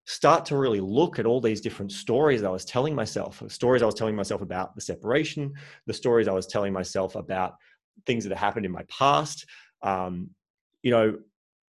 start 0.06 0.44
to 0.46 0.56
really 0.56 0.80
look 0.80 1.18
at 1.18 1.26
all 1.26 1.40
these 1.40 1.60
different 1.60 1.92
stories 1.92 2.42
I 2.42 2.50
was 2.50 2.64
telling 2.64 2.94
myself, 2.94 3.42
stories 3.48 3.82
I 3.82 3.86
was 3.86 3.94
telling 3.94 4.16
myself 4.16 4.42
about 4.42 4.74
the 4.74 4.80
separation, 4.80 5.54
the 5.86 5.94
stories 5.94 6.28
I 6.28 6.32
was 6.32 6.46
telling 6.46 6.72
myself 6.72 7.14
about 7.14 7.54
things 8.06 8.24
that 8.24 8.30
had 8.30 8.38
happened 8.38 8.66
in 8.66 8.72
my 8.72 8.84
past. 8.88 9.46
Um, 9.82 10.30
you 10.82 10.90
know, 10.90 11.16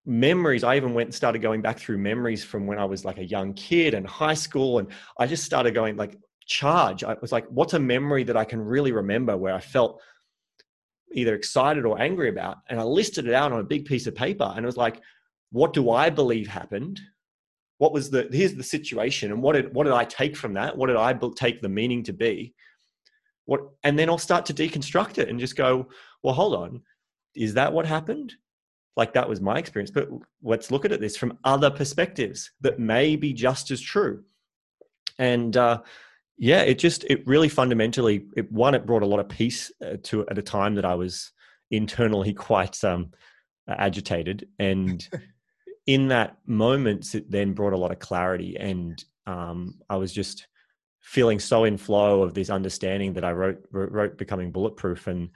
memories. 0.06 0.64
I 0.64 0.76
even 0.76 0.94
went 0.94 1.08
and 1.08 1.16
started 1.16 1.42
going 1.42 1.62
back 1.62 1.80
through 1.80 1.98
memories 1.98 2.44
from 2.44 2.68
when 2.68 2.78
I 2.78 2.86
was 2.86 3.06
like 3.06 3.18
a 3.18 3.26
young 3.26 3.54
kid 3.54 3.94
and 3.94 4.06
high 4.06 4.34
school. 4.34 4.80
And 4.80 4.90
I 5.18 5.26
just 5.26 5.44
started 5.44 5.74
going 5.74 5.96
like, 5.96 6.18
charge. 6.46 7.04
I 7.04 7.16
was 7.22 7.32
like, 7.32 7.46
what's 7.50 7.74
a 7.74 7.80
memory 7.80 8.24
that 8.24 8.38
I 8.38 8.46
can 8.46 8.62
really 8.62 8.92
remember 8.92 9.36
where 9.36 9.54
I 9.54 9.60
felt 9.60 10.02
either 11.12 11.36
excited 11.36 11.86
or 11.86 12.00
angry 12.00 12.30
about? 12.30 12.58
And 12.70 12.80
I 12.80 12.84
listed 12.84 13.28
it 13.28 13.34
out 13.34 13.52
on 13.52 13.60
a 13.60 13.64
big 13.64 13.86
piece 13.86 14.08
of 14.08 14.16
paper 14.16 14.52
and 14.56 14.64
it 14.64 14.66
was 14.66 14.78
like, 14.78 15.02
what 15.52 15.74
do 15.74 15.90
I 15.92 16.10
believe 16.10 16.48
happened? 16.48 17.00
What 17.78 17.92
was 17.92 18.10
the 18.10 18.28
here's 18.32 18.56
the 18.56 18.64
situation 18.64 19.32
and 19.32 19.42
what 19.42 19.54
did 19.54 19.74
what 19.74 19.84
did 19.84 19.94
i 19.94 20.06
take 20.06 20.36
from 20.36 20.54
that? 20.54 20.78
What 20.78 20.88
did 20.88 20.96
i 20.96 21.14
take 21.36 21.62
the 21.62 21.70
meaning 21.70 22.04
to 22.04 22.14
be? 22.14 22.54
What 23.46 23.62
and 23.84 23.98
then 23.98 24.10
i'll 24.10 24.18
start 24.18 24.46
to 24.48 24.54
deconstruct 24.54 25.18
it 25.18 25.30
and 25.30 25.40
just 25.40 25.56
go 25.56 25.88
well 26.24 26.34
hold 26.34 26.56
on. 26.56 26.82
Is 27.36 27.54
that 27.56 27.74
what 27.74 27.86
happened? 27.86 28.34
Like 28.96 29.14
that 29.14 29.28
was 29.28 29.42
my 29.42 29.58
experience. 29.60 29.92
But 29.92 30.08
let's 30.42 30.72
look 30.72 30.86
at 30.86 30.94
it 30.94 31.02
this 31.02 31.18
from 31.18 31.38
other 31.44 31.70
perspectives 31.70 32.52
that 32.62 32.80
may 32.80 33.18
be 33.18 33.34
just 33.34 33.72
as 33.72 33.82
true. 33.82 34.24
And 35.20 35.56
uh, 35.58 35.82
yeah 36.38 36.62
it 36.62 36.80
just 36.80 37.06
it 37.06 37.26
really 37.26 37.48
fundamentally 37.48 38.26
it 38.36 38.52
one 38.52 38.76
it 38.76 38.86
brought 38.86 39.04
a 39.04 39.06
lot 39.06 39.22
of 39.22 39.30
peace 39.30 39.72
uh, 39.86 39.96
to 40.04 40.28
at 40.28 40.38
a 40.38 40.42
time 40.42 40.76
that 40.76 40.84
i 40.84 40.94
was 40.94 41.32
internally 41.72 42.34
quite 42.34 42.84
um 42.84 43.10
agitated. 43.68 44.48
And 44.60 45.08
in 45.86 46.08
that 46.10 46.38
moment, 46.46 47.14
it 47.14 47.30
then 47.30 47.54
brought 47.54 47.74
a 47.74 47.78
lot 47.78 47.92
of 47.92 48.00
clarity, 48.00 48.58
and 48.58 49.04
um, 49.28 49.76
I 49.90 49.98
was 49.98 50.12
just 50.12 50.48
feeling 51.02 51.40
so 51.40 51.64
in 51.64 51.78
flow 51.78 52.24
of 52.24 52.34
this 52.34 52.50
understanding 52.50 53.14
that 53.14 53.24
I 53.24 53.32
wrote 53.32 53.64
wrote 53.72 54.18
becoming 54.18 54.52
bulletproof 54.52 55.06
and 55.06 55.30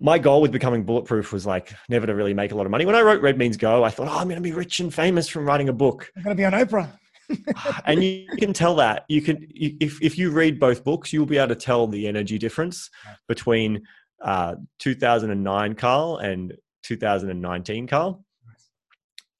my 0.00 0.18
goal 0.18 0.40
with 0.40 0.50
becoming 0.50 0.84
bulletproof 0.84 1.32
was 1.32 1.44
like 1.44 1.74
never 1.90 2.06
to 2.06 2.14
really 2.14 2.32
make 2.32 2.52
a 2.52 2.54
lot 2.54 2.64
of 2.64 2.70
money. 2.70 2.86
When 2.86 2.94
I 2.94 3.02
wrote 3.02 3.20
Red 3.20 3.36
Means 3.36 3.58
Go, 3.58 3.84
I 3.84 3.90
thought, 3.90 4.08
oh, 4.08 4.16
I'm 4.16 4.28
going 4.28 4.36
to 4.36 4.40
be 4.40 4.52
rich 4.52 4.80
and 4.80 4.92
famous 4.92 5.28
from 5.28 5.44
writing 5.44 5.68
a 5.68 5.74
book. 5.74 6.10
I'm 6.16 6.22
going 6.22 6.34
to 6.34 6.40
be 6.40 6.46
on 6.46 6.52
Oprah. 6.52 6.90
and 7.84 8.02
you 8.02 8.26
can 8.38 8.52
tell 8.52 8.74
that 8.76 9.04
you 9.08 9.20
can 9.22 9.46
if 9.54 10.02
if 10.02 10.18
you 10.18 10.30
read 10.30 10.58
both 10.58 10.82
books, 10.82 11.12
you'll 11.12 11.26
be 11.26 11.36
able 11.36 11.48
to 11.48 11.54
tell 11.54 11.86
the 11.86 12.08
energy 12.08 12.38
difference 12.38 12.90
between 13.28 13.82
uh, 14.22 14.56
2009 14.78 15.74
Carl 15.74 16.16
and 16.16 16.54
2019 16.82 17.86
Carl 17.86 18.24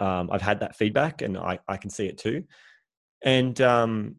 um, 0.01 0.31
I've 0.33 0.43
had 0.43 0.61
that 0.61 0.77
feedback 0.77 1.23
and 1.23 1.37
I, 1.37 1.59
I 1.69 1.77
can 1.77 1.91
see 1.91 2.07
it 2.07 2.19
too. 2.19 2.45
And 3.23 3.61
um, 3.61 4.17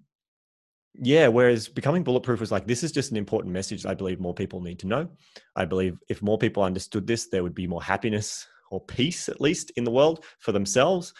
yeah, 0.95 1.27
whereas 1.27 1.67
becoming 1.67 2.03
bulletproof 2.03 2.39
was 2.39 2.51
like, 2.51 2.67
this 2.67 2.83
is 2.83 2.91
just 2.91 3.11
an 3.11 3.17
important 3.17 3.53
message 3.53 3.85
I 3.85 3.93
believe 3.93 4.19
more 4.19 4.33
people 4.33 4.61
need 4.61 4.79
to 4.79 4.87
know. 4.87 5.09
I 5.55 5.65
believe 5.65 5.97
if 6.09 6.21
more 6.21 6.37
people 6.37 6.63
understood 6.63 7.07
this, 7.07 7.27
there 7.27 7.43
would 7.43 7.55
be 7.55 7.67
more 7.67 7.81
happiness 7.81 8.47
or 8.69 8.81
peace, 8.81 9.27
at 9.27 9.41
least 9.41 9.71
in 9.75 9.83
the 9.83 9.91
world 9.91 10.23
for 10.39 10.51
themselves. 10.51 11.13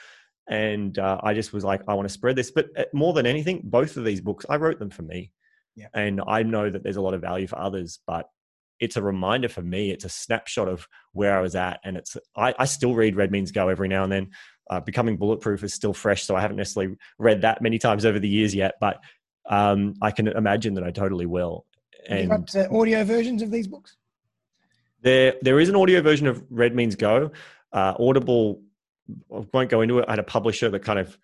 And 0.50 0.98
uh, 1.00 1.20
I 1.24 1.34
just 1.34 1.54
was 1.54 1.64
like, 1.64 1.82
I 1.88 1.94
want 1.94 2.08
to 2.08 2.14
spread 2.14 2.36
this. 2.36 2.52
But 2.52 2.68
uh, 2.78 2.86
more 2.94 3.14
than 3.14 3.26
anything, 3.26 3.62
both 3.64 3.98
of 3.98 4.04
these 4.04 4.22
books, 4.22 4.46
I 4.50 4.58
wrote 4.58 4.80
them 4.80 4.90
for 4.90 5.04
me. 5.04 5.32
Yeah. 5.76 5.88
And 5.94 6.22
I 6.28 6.44
know 6.44 6.70
that 6.70 6.84
there's 6.84 6.98
a 6.98 7.02
lot 7.02 7.14
of 7.14 7.22
value 7.22 7.48
for 7.48 7.60
others, 7.60 8.00
but 8.06 8.28
it's 8.82 8.98
a 8.98 9.02
reminder 9.02 9.48
for 9.48 9.62
me. 9.62 9.92
It's 9.92 10.04
a 10.04 10.10
snapshot 10.10 10.68
of 10.68 10.88
where 11.14 11.38
I 11.38 11.42
was 11.42 11.56
at. 11.56 11.80
And 11.86 11.96
it's, 11.96 12.18
I, 12.36 12.54
I 12.58 12.66
still 12.66 12.96
read 12.96 13.16
Red 13.16 13.32
Means 13.32 13.52
Go 13.52 13.70
every 13.70 13.88
now 13.88 14.04
and 14.04 14.12
then. 14.12 14.32
Uh, 14.70 14.80
Becoming 14.80 15.18
Bulletproof 15.18 15.64
is 15.64 15.74
still 15.74 15.94
fresh, 15.94 16.24
so 16.24 16.36
I 16.36 16.42
haven't 16.42 16.58
necessarily 16.58 16.98
read 17.20 17.44
that 17.44 17.62
many 17.62 17.78
times 17.78 18.06
over 18.06 18.20
the 18.20 18.28
years 18.28 18.56
yet, 18.56 18.76
but 18.82 19.00
um, 19.48 19.94
I 20.02 20.12
can 20.12 20.28
imagine 20.28 20.74
that 20.76 20.84
I 20.84 20.92
totally 20.92 21.26
will. 21.26 21.66
And 22.08 22.30
got, 22.30 22.56
uh, 22.56 22.68
audio 22.72 23.04
versions 23.04 23.42
of 23.42 23.52
these 23.52 23.68
books? 23.68 23.98
There, 25.02 25.36
there 25.42 25.60
is 25.60 25.70
an 25.70 25.76
audio 25.76 26.02
version 26.02 26.26
of 26.26 26.44
Red 26.50 26.76
Means 26.76 26.96
Go. 26.96 27.32
Uh, 27.72 27.94
Audible, 28.00 28.62
I 29.34 29.46
won't 29.54 29.70
go 29.70 29.82
into 29.82 30.00
it. 30.00 30.06
I 30.08 30.14
had 30.14 30.20
a 30.20 30.24
publisher 30.24 30.70
that 30.70 30.84
kind 30.84 31.00
of 31.00 31.18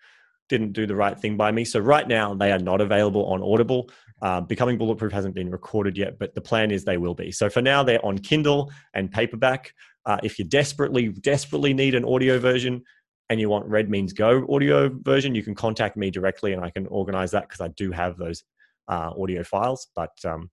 didn't 0.48 0.72
do 0.72 0.86
the 0.86 0.96
right 0.96 1.18
thing 1.18 1.36
by 1.36 1.50
me. 1.50 1.64
So 1.64 1.80
right 1.80 2.06
now 2.06 2.34
they 2.34 2.52
are 2.52 2.58
not 2.58 2.80
available 2.80 3.26
on 3.26 3.42
Audible. 3.42 3.90
Uh, 4.20 4.40
Becoming 4.40 4.78
Bulletproof 4.78 5.12
hasn't 5.12 5.34
been 5.34 5.50
recorded 5.50 5.96
yet, 5.96 6.18
but 6.18 6.34
the 6.34 6.40
plan 6.40 6.70
is 6.70 6.84
they 6.84 6.98
will 6.98 7.14
be. 7.14 7.30
So 7.30 7.48
for 7.48 7.62
now 7.62 7.82
they're 7.82 8.04
on 8.04 8.18
Kindle 8.18 8.72
and 8.94 9.10
paperback. 9.10 9.72
Uh, 10.06 10.18
if 10.22 10.38
you 10.38 10.44
desperately, 10.44 11.08
desperately 11.08 11.74
need 11.74 11.94
an 11.94 12.04
audio 12.04 12.38
version, 12.38 12.82
and 13.30 13.40
you 13.40 13.48
want 13.48 13.66
Red 13.66 13.90
Means 13.90 14.12
Go 14.12 14.46
audio 14.50 14.88
version, 14.88 15.34
you 15.34 15.42
can 15.42 15.54
contact 15.54 15.96
me 15.96 16.10
directly 16.10 16.52
and 16.52 16.64
I 16.64 16.70
can 16.70 16.86
organize 16.86 17.30
that 17.32 17.48
because 17.48 17.60
I 17.60 17.68
do 17.68 17.90
have 17.92 18.16
those 18.16 18.42
uh, 18.88 19.12
audio 19.20 19.42
files. 19.42 19.88
But 19.94 20.12
um, 20.24 20.50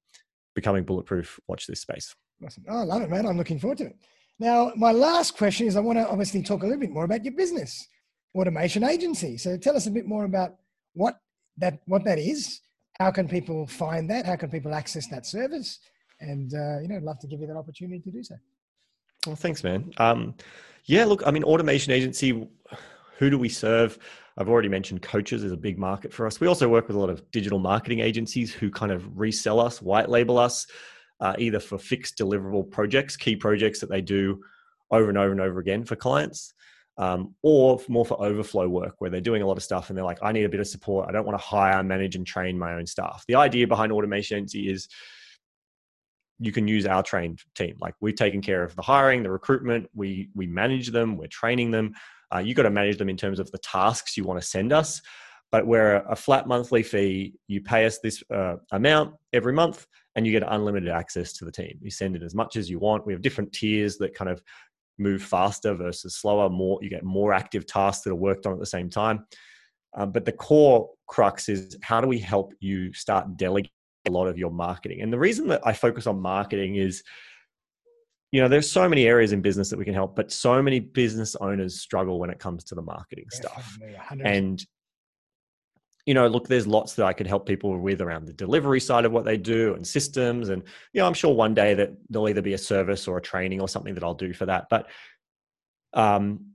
becoming 0.55 0.83
bulletproof, 0.83 1.39
watch 1.47 1.67
this 1.67 1.81
space. 1.81 2.13
Awesome. 2.43 2.65
Oh, 2.67 2.79
I 2.79 2.83
love 2.83 3.01
it, 3.01 3.09
man. 3.09 3.25
I'm 3.25 3.37
looking 3.37 3.59
forward 3.59 3.77
to 3.79 3.85
it. 3.85 3.95
Now, 4.39 4.73
my 4.75 4.91
last 4.91 5.37
question 5.37 5.67
is 5.67 5.77
I 5.77 5.79
want 5.79 5.97
to 5.97 6.07
obviously 6.07 6.43
talk 6.43 6.63
a 6.63 6.65
little 6.65 6.81
bit 6.81 6.91
more 6.91 7.05
about 7.05 7.23
your 7.23 7.33
business, 7.33 7.87
automation 8.35 8.83
agency. 8.83 9.37
So 9.37 9.57
tell 9.57 9.77
us 9.77 9.87
a 9.87 9.91
bit 9.91 10.05
more 10.05 10.25
about 10.25 10.55
what 10.93 11.17
that 11.57 11.79
what 11.85 12.03
that 12.03 12.19
is. 12.19 12.59
How 12.99 13.11
can 13.11 13.27
people 13.27 13.67
find 13.67 14.09
that? 14.09 14.25
How 14.25 14.35
can 14.35 14.49
people 14.49 14.73
access 14.73 15.07
that 15.07 15.25
service? 15.25 15.79
And 16.21 16.53
uh, 16.53 16.79
you 16.79 16.87
know, 16.87 16.95
I'd 16.95 17.03
love 17.03 17.19
to 17.19 17.27
give 17.27 17.41
you 17.41 17.47
that 17.47 17.57
opportunity 17.57 17.99
to 17.99 18.11
do 18.11 18.23
so. 18.23 18.35
Well, 19.27 19.35
thanks, 19.35 19.63
man. 19.63 19.91
Um, 19.97 20.35
yeah, 20.85 21.03
look, 21.05 21.23
I 21.25 21.31
mean, 21.31 21.43
automation 21.43 21.91
agency, 21.91 22.47
who 23.17 23.29
do 23.29 23.37
we 23.37 23.49
serve? 23.49 23.97
I've 24.37 24.49
already 24.49 24.69
mentioned 24.69 25.01
coaches 25.01 25.43
is 25.43 25.51
a 25.51 25.57
big 25.57 25.79
market 25.79 26.13
for 26.13 26.27
us. 26.27 26.39
We 26.39 26.47
also 26.47 26.69
work 26.69 26.87
with 26.87 26.95
a 26.95 26.99
lot 26.99 27.09
of 27.09 27.29
digital 27.31 27.57
marketing 27.57 28.01
agencies 28.01 28.53
who 28.53 28.69
kind 28.69 28.91
of 28.91 29.17
resell 29.17 29.59
us, 29.59 29.81
white 29.81 30.09
label 30.09 30.37
us, 30.37 30.67
uh, 31.21 31.33
either 31.39 31.59
for 31.59 31.77
fixed 31.77 32.17
deliverable 32.17 32.69
projects, 32.69 33.15
key 33.15 33.35
projects 33.35 33.79
that 33.79 33.89
they 33.89 34.01
do 34.01 34.43
over 34.91 35.09
and 35.09 35.17
over 35.17 35.31
and 35.31 35.41
over 35.41 35.59
again 35.59 35.83
for 35.85 35.95
clients, 35.95 36.53
um, 36.97 37.35
or 37.41 37.79
more 37.87 38.05
for 38.05 38.21
overflow 38.21 38.67
work 38.67 38.95
where 38.99 39.09
they're 39.09 39.21
doing 39.21 39.41
a 39.41 39.47
lot 39.47 39.57
of 39.57 39.63
stuff 39.63 39.89
and 39.89 39.97
they're 39.97 40.05
like, 40.05 40.19
I 40.21 40.31
need 40.31 40.45
a 40.45 40.49
bit 40.49 40.59
of 40.59 40.67
support. 40.67 41.09
I 41.09 41.11
don't 41.11 41.25
want 41.25 41.37
to 41.37 41.45
hire, 41.45 41.83
manage, 41.83 42.15
and 42.15 42.25
train 42.25 42.57
my 42.57 42.73
own 42.73 42.85
staff. 42.85 43.23
The 43.27 43.35
idea 43.35 43.67
behind 43.67 43.91
automation 43.91 44.37
agency 44.37 44.69
is 44.69 44.87
you 46.39 46.51
can 46.51 46.67
use 46.67 46.85
our 46.85 47.03
trained 47.03 47.41
team. 47.55 47.77
Like 47.79 47.95
we've 47.99 48.15
taken 48.15 48.41
care 48.41 48.63
of 48.63 48.75
the 48.75 48.81
hiring, 48.81 49.23
the 49.23 49.31
recruitment, 49.31 49.89
we 49.93 50.29
we 50.35 50.47
manage 50.47 50.91
them, 50.91 51.17
we're 51.17 51.27
training 51.27 51.71
them. 51.71 51.93
Uh, 52.33 52.39
you 52.39 52.53
got 52.53 52.63
to 52.63 52.69
manage 52.69 52.97
them 52.97 53.09
in 53.09 53.17
terms 53.17 53.39
of 53.39 53.51
the 53.51 53.57
tasks 53.59 54.17
you 54.17 54.23
want 54.23 54.41
to 54.41 54.45
send 54.45 54.73
us. 54.73 55.01
But 55.51 55.67
we're 55.67 55.97
a 56.09 56.15
flat 56.15 56.47
monthly 56.47 56.83
fee. 56.83 57.35
You 57.47 57.61
pay 57.61 57.85
us 57.85 57.99
this 57.99 58.23
uh, 58.33 58.55
amount 58.71 59.15
every 59.31 59.53
month, 59.53 59.85
and 60.15 60.25
you 60.25 60.31
get 60.31 60.43
unlimited 60.45 60.89
access 60.89 61.31
to 61.33 61.45
the 61.45 61.51
team. 61.51 61.77
You 61.81 61.91
send 61.91 62.15
it 62.15 62.23
as 62.23 62.35
much 62.35 62.55
as 62.55 62.69
you 62.69 62.79
want. 62.79 63.05
We 63.05 63.13
have 63.13 63.21
different 63.21 63.53
tiers 63.53 63.97
that 63.97 64.15
kind 64.15 64.29
of 64.29 64.41
move 64.97 65.21
faster 65.21 65.73
versus 65.73 66.15
slower. 66.15 66.49
More 66.49 66.79
you 66.81 66.89
get 66.89 67.03
more 67.03 67.33
active 67.33 67.65
tasks 67.65 68.03
that 68.03 68.11
are 68.11 68.15
worked 68.15 68.45
on 68.45 68.53
at 68.53 68.59
the 68.59 68.65
same 68.65 68.89
time. 68.89 69.25
Um, 69.97 70.11
but 70.11 70.25
the 70.25 70.31
core 70.31 70.89
crux 71.07 71.49
is 71.49 71.77
how 71.81 72.01
do 72.01 72.07
we 72.07 72.19
help 72.19 72.53
you 72.59 72.91
start 72.93 73.37
delegating 73.37 73.71
a 74.07 74.11
lot 74.11 74.27
of 74.27 74.37
your 74.37 74.51
marketing. 74.51 75.01
And 75.01 75.11
the 75.11 75.19
reason 75.19 75.47
that 75.47 75.61
I 75.65 75.73
focus 75.73 76.05
on 76.07 76.19
marketing 76.19 76.75
is, 76.75 77.03
you 78.31 78.41
know, 78.41 78.47
there's 78.47 78.69
so 78.69 78.87
many 78.89 79.07
areas 79.07 79.31
in 79.31 79.41
business 79.41 79.69
that 79.69 79.79
we 79.79 79.85
can 79.85 79.93
help, 79.93 80.15
but 80.15 80.31
so 80.31 80.61
many 80.61 80.79
business 80.79 81.35
owners 81.37 81.79
struggle 81.79 82.19
when 82.19 82.29
it 82.29 82.39
comes 82.39 82.63
to 82.65 82.75
the 82.75 82.81
marketing 82.81 83.25
yeah, 83.31 83.39
stuff. 83.39 83.77
And 84.23 84.63
you 86.05 86.13
know, 86.13 86.27
look, 86.27 86.47
there's 86.47 86.67
lots 86.67 86.93
that 86.95 87.05
I 87.05 87.13
could 87.13 87.25
help 87.25 87.47
people 87.47 87.77
with 87.77 87.99
around 87.99 88.25
the 88.25 88.33
delivery 88.33 88.79
side 88.79 89.05
of 89.05 89.11
what 89.11 89.25
they 89.25 89.37
do 89.37 89.73
and 89.73 89.85
systems. 89.85 90.49
And, 90.49 90.61
you 90.93 91.01
know, 91.01 91.07
I'm 91.07 91.13
sure 91.13 91.33
one 91.33 91.53
day 91.53 91.73
that 91.73 91.93
there'll 92.09 92.29
either 92.29 92.43
be 92.43 92.53
a 92.53 92.57
service 92.57 93.07
or 93.07 93.17
a 93.17 93.21
training 93.21 93.59
or 93.59 93.67
something 93.67 93.95
that 93.95 94.03
I'll 94.03 94.13
do 94.13 94.31
for 94.31 94.45
that. 94.45 94.67
But 94.69 94.87
um, 95.93 96.51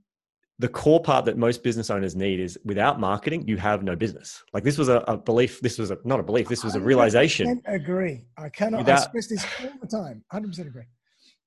the 0.57 0.69
core 0.69 1.01
part 1.01 1.25
that 1.25 1.37
most 1.37 1.63
business 1.63 1.89
owners 1.89 2.15
need 2.15 2.39
is 2.39 2.57
without 2.63 2.99
marketing, 2.99 3.45
you 3.47 3.57
have 3.57 3.83
no 3.83 3.95
business. 3.95 4.41
Like 4.53 4.63
this 4.63 4.77
was 4.77 4.87
a, 4.87 4.99
a 5.07 5.17
belief. 5.17 5.59
This 5.59 5.77
was 5.77 5.91
a, 5.91 5.97
not 6.05 6.19
a 6.21 6.23
belief. 6.23 6.47
This 6.47 6.63
was 6.63 6.75
a 6.75 6.79
realization. 6.79 7.61
I 7.67 7.73
agree. 7.73 8.25
I 8.37 8.47
cannot 8.47 8.79
without, 8.79 8.99
I 8.99 9.03
express 9.03 9.27
this 9.27 9.45
all 9.61 9.71
the 9.81 9.87
time. 9.87 10.23
100% 10.31 10.67
agree. 10.67 10.83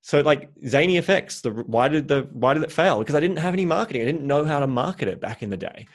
So 0.01 0.21
like 0.21 0.51
Zany 0.67 1.01
FX, 1.01 1.41
the 1.41 1.49
why 1.49 1.87
did 1.87 2.07
the 2.07 2.27
why 2.31 2.53
did 2.53 2.61
it 2.61 2.71
fail? 2.71 2.99
Because 2.99 3.15
I 3.15 3.19
didn't 3.19 3.37
have 3.37 3.55
any 3.55 3.65
marketing. 3.65 4.03
I 4.03 4.05
didn't 4.05 4.21
know 4.21 4.45
how 4.45 4.59
to 4.59 4.67
market 4.67 5.07
it 5.07 5.19
back 5.19 5.41
in 5.41 5.49
the 5.49 5.57
day. 5.57 5.87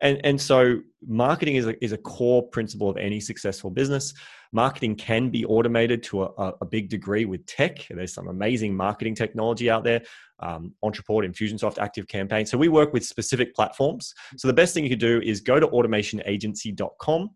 And 0.00 0.20
and 0.24 0.40
so 0.40 0.80
marketing 1.06 1.56
is 1.56 1.66
a, 1.66 1.84
is 1.84 1.92
a 1.92 1.98
core 1.98 2.42
principle 2.48 2.90
of 2.90 2.96
any 2.96 3.20
successful 3.20 3.70
business. 3.70 4.12
Marketing 4.52 4.94
can 4.94 5.30
be 5.30 5.44
automated 5.44 6.02
to 6.04 6.22
a, 6.22 6.52
a 6.60 6.64
big 6.64 6.88
degree 6.88 7.24
with 7.24 7.44
tech. 7.46 7.86
There's 7.90 8.14
some 8.14 8.28
amazing 8.28 8.74
marketing 8.74 9.14
technology 9.14 9.70
out 9.70 9.84
there 9.84 10.02
um, 10.40 10.74
Ontraport, 10.84 11.26
Infusionsoft, 11.28 11.78
Active 11.78 12.06
Campaign. 12.08 12.46
So 12.46 12.58
we 12.58 12.68
work 12.68 12.92
with 12.92 13.04
specific 13.04 13.54
platforms. 13.54 14.14
So 14.36 14.48
the 14.48 14.54
best 14.54 14.74
thing 14.74 14.84
you 14.84 14.90
could 14.90 14.98
do 14.98 15.20
is 15.22 15.40
go 15.40 15.58
to 15.58 15.66
automationagency.com. 15.66 17.30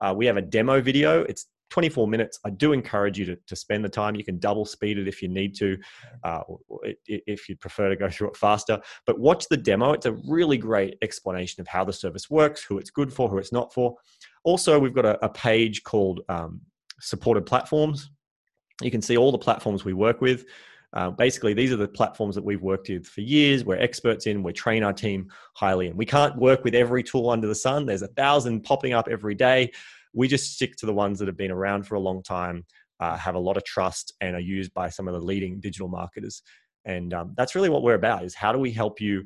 Uh, 0.00 0.14
we 0.16 0.26
have 0.26 0.36
a 0.36 0.42
demo 0.42 0.80
video. 0.80 1.22
It's 1.22 1.46
24 1.70 2.06
minutes. 2.08 2.38
I 2.44 2.50
do 2.50 2.72
encourage 2.72 3.18
you 3.18 3.24
to, 3.26 3.36
to 3.36 3.56
spend 3.56 3.84
the 3.84 3.88
time. 3.88 4.14
You 4.14 4.24
can 4.24 4.38
double 4.38 4.64
speed 4.64 4.98
it 4.98 5.08
if 5.08 5.22
you 5.22 5.28
need 5.28 5.54
to, 5.56 5.76
uh, 6.22 6.40
if 7.06 7.48
you 7.48 7.56
prefer 7.56 7.88
to 7.88 7.96
go 7.96 8.08
through 8.10 8.28
it 8.28 8.36
faster. 8.36 8.80
But 9.06 9.18
watch 9.18 9.48
the 9.48 9.56
demo. 9.56 9.92
It's 9.92 10.06
a 10.06 10.16
really 10.28 10.58
great 10.58 10.96
explanation 11.02 11.60
of 11.60 11.68
how 11.68 11.84
the 11.84 11.92
service 11.92 12.30
works, 12.30 12.62
who 12.62 12.78
it's 12.78 12.90
good 12.90 13.12
for, 13.12 13.28
who 13.28 13.38
it's 13.38 13.52
not 13.52 13.72
for. 13.72 13.96
Also, 14.44 14.78
we've 14.78 14.94
got 14.94 15.06
a, 15.06 15.24
a 15.24 15.28
page 15.28 15.82
called 15.82 16.20
um, 16.28 16.60
Supported 17.00 17.46
Platforms. 17.46 18.10
You 18.82 18.90
can 18.90 19.02
see 19.02 19.16
all 19.16 19.32
the 19.32 19.38
platforms 19.38 19.84
we 19.84 19.92
work 19.92 20.20
with. 20.20 20.44
Uh, 20.94 21.10
basically, 21.10 21.54
these 21.54 21.72
are 21.72 21.76
the 21.76 21.88
platforms 21.88 22.36
that 22.36 22.44
we've 22.44 22.62
worked 22.62 22.88
with 22.88 23.06
for 23.06 23.20
years. 23.20 23.64
We're 23.64 23.80
experts 23.80 24.26
in. 24.26 24.44
We 24.44 24.52
train 24.52 24.84
our 24.84 24.92
team 24.92 25.28
highly 25.54 25.88
and 25.88 25.98
We 25.98 26.06
can't 26.06 26.36
work 26.36 26.62
with 26.62 26.74
every 26.74 27.02
tool 27.02 27.30
under 27.30 27.48
the 27.48 27.54
sun. 27.54 27.84
There's 27.84 28.02
a 28.02 28.08
thousand 28.08 28.62
popping 28.62 28.92
up 28.92 29.08
every 29.10 29.34
day. 29.34 29.72
We 30.14 30.28
just 30.28 30.54
stick 30.54 30.76
to 30.76 30.86
the 30.86 30.94
ones 30.94 31.18
that 31.18 31.28
have 31.28 31.36
been 31.36 31.50
around 31.50 31.86
for 31.86 31.96
a 31.96 32.00
long 32.00 32.22
time, 32.22 32.64
uh, 33.00 33.16
have 33.16 33.34
a 33.34 33.38
lot 33.38 33.56
of 33.56 33.64
trust, 33.64 34.14
and 34.20 34.34
are 34.34 34.40
used 34.40 34.72
by 34.74 34.88
some 34.88 35.08
of 35.08 35.14
the 35.14 35.20
leading 35.20 35.60
digital 35.60 35.88
marketers. 35.88 36.42
And 36.84 37.12
um, 37.14 37.34
that's 37.36 37.54
really 37.54 37.70
what 37.70 37.82
we're 37.82 37.94
about: 37.94 38.24
is 38.24 38.34
how 38.34 38.52
do 38.52 38.58
we 38.58 38.72
help 38.72 39.00
you 39.00 39.24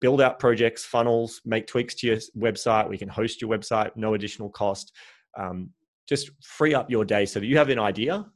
build 0.00 0.20
out 0.20 0.38
projects, 0.38 0.84
funnels, 0.84 1.40
make 1.44 1.66
tweaks 1.66 1.94
to 1.94 2.06
your 2.06 2.18
website. 2.36 2.88
We 2.88 2.98
can 2.98 3.08
host 3.08 3.40
your 3.40 3.50
website, 3.50 3.90
no 3.96 4.12
additional 4.14 4.50
cost. 4.50 4.92
Um, 5.38 5.70
just 6.06 6.30
free 6.42 6.74
up 6.74 6.90
your 6.90 7.04
day 7.04 7.24
so 7.24 7.40
that 7.40 7.46
you 7.46 7.56
have 7.56 7.70
an 7.70 7.78
idea 7.78 8.26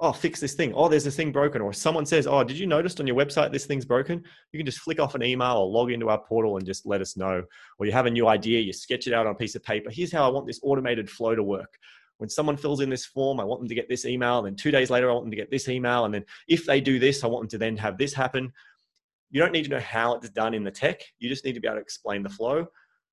oh, 0.00 0.12
fix 0.12 0.40
this 0.40 0.54
thing. 0.54 0.72
Oh, 0.74 0.88
there's 0.88 1.04
this 1.04 1.16
thing 1.16 1.32
broken. 1.32 1.62
Or 1.62 1.72
someone 1.72 2.04
says, 2.04 2.26
oh, 2.26 2.42
did 2.42 2.58
you 2.58 2.66
notice 2.66 2.98
on 2.98 3.06
your 3.06 3.16
website 3.16 3.52
this 3.52 3.66
thing's 3.66 3.84
broken? 3.84 4.22
You 4.52 4.58
can 4.58 4.66
just 4.66 4.80
flick 4.80 5.00
off 5.00 5.14
an 5.14 5.22
email 5.22 5.56
or 5.56 5.66
log 5.66 5.92
into 5.92 6.08
our 6.08 6.18
portal 6.18 6.56
and 6.56 6.66
just 6.66 6.84
let 6.84 7.00
us 7.00 7.16
know. 7.16 7.44
Or 7.78 7.86
you 7.86 7.92
have 7.92 8.06
a 8.06 8.10
new 8.10 8.26
idea, 8.26 8.60
you 8.60 8.72
sketch 8.72 9.06
it 9.06 9.14
out 9.14 9.26
on 9.26 9.32
a 9.32 9.36
piece 9.36 9.54
of 9.54 9.62
paper. 9.62 9.90
Here's 9.90 10.12
how 10.12 10.26
I 10.26 10.32
want 10.32 10.46
this 10.46 10.60
automated 10.62 11.08
flow 11.08 11.34
to 11.34 11.42
work. 11.42 11.78
When 12.18 12.28
someone 12.28 12.56
fills 12.56 12.80
in 12.80 12.90
this 12.90 13.06
form, 13.06 13.40
I 13.40 13.44
want 13.44 13.60
them 13.60 13.68
to 13.68 13.74
get 13.74 13.88
this 13.88 14.04
email. 14.04 14.38
And 14.38 14.46
then 14.46 14.56
two 14.56 14.70
days 14.70 14.90
later, 14.90 15.10
I 15.10 15.12
want 15.12 15.26
them 15.26 15.32
to 15.32 15.36
get 15.36 15.50
this 15.50 15.68
email. 15.68 16.04
And 16.04 16.14
then 16.14 16.24
if 16.48 16.66
they 16.66 16.80
do 16.80 16.98
this, 16.98 17.24
I 17.24 17.26
want 17.26 17.42
them 17.42 17.48
to 17.50 17.58
then 17.58 17.76
have 17.76 17.98
this 17.98 18.14
happen. 18.14 18.52
You 19.30 19.40
don't 19.40 19.52
need 19.52 19.64
to 19.64 19.70
know 19.70 19.80
how 19.80 20.14
it's 20.14 20.30
done 20.30 20.54
in 20.54 20.64
the 20.64 20.70
tech. 20.70 21.00
You 21.18 21.28
just 21.28 21.44
need 21.44 21.54
to 21.54 21.60
be 21.60 21.66
able 21.66 21.76
to 21.76 21.82
explain 21.82 22.22
the 22.22 22.28
flow, 22.28 22.66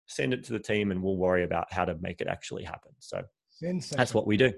send 0.05 0.33
it 0.33 0.43
to 0.45 0.53
the 0.53 0.59
team, 0.59 0.91
and 0.91 1.01
we'll 1.01 1.17
worry 1.17 1.43
about 1.43 1.71
how 1.73 1.85
to 1.85 1.95
make 1.99 2.21
it 2.21 2.27
actually 2.27 2.63
happen. 2.63 2.91
So 2.99 3.23
that's 3.95 4.13
what 4.13 4.27
we 4.27 4.37
do 4.37 4.53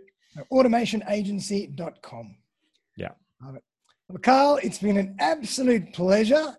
automationagency.com. 0.51 2.36
Yeah. 2.97 3.09
Love 3.43 3.55
it. 3.55 3.63
Well, 4.09 4.19
Carl, 4.19 4.59
it's 4.61 4.79
been 4.79 4.97
an 4.97 5.15
absolute 5.19 5.93
pleasure. 5.93 6.55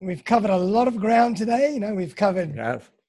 We've 0.00 0.24
covered 0.24 0.50
a 0.50 0.56
lot 0.56 0.88
of 0.88 0.96
ground 0.96 1.36
today. 1.36 1.72
You 1.74 1.80
know, 1.80 1.94
we've 1.94 2.14
covered 2.14 2.54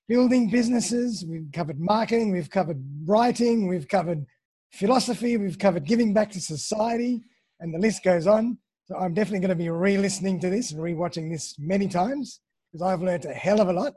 building 0.07 0.49
businesses, 0.49 1.24
we've 1.28 1.51
covered 1.53 1.80
marketing, 1.80 2.32
we've 2.32 2.49
covered 2.49 2.84
writing, 3.05 3.67
we've 3.67 3.88
covered 3.88 4.26
philosophy, 4.74 5.38
we've 5.38 5.59
covered 5.59 5.86
giving 5.86 6.13
back 6.13 6.32
to 6.32 6.41
society, 6.41 7.22
and 7.59 7.74
the 7.74 7.78
list 7.78 8.03
goes 8.03 8.26
on. 8.26 8.57
So 8.86 8.97
I'm 8.97 9.13
definitely 9.13 9.41
going 9.41 9.49
to 9.49 9.55
be 9.55 9.70
re-listening 9.70 10.39
to 10.39 10.49
this 10.49 10.72
and 10.72 10.82
re-watching 10.82 11.30
this 11.30 11.55
many 11.59 11.88
times 11.88 12.39
because 12.72 12.82
I've 12.88 13.03
learned 13.03 13.26
a 13.26 13.34
hell 13.34 13.61
of 13.61 13.70
a 13.70 13.74
lot, 13.74 13.93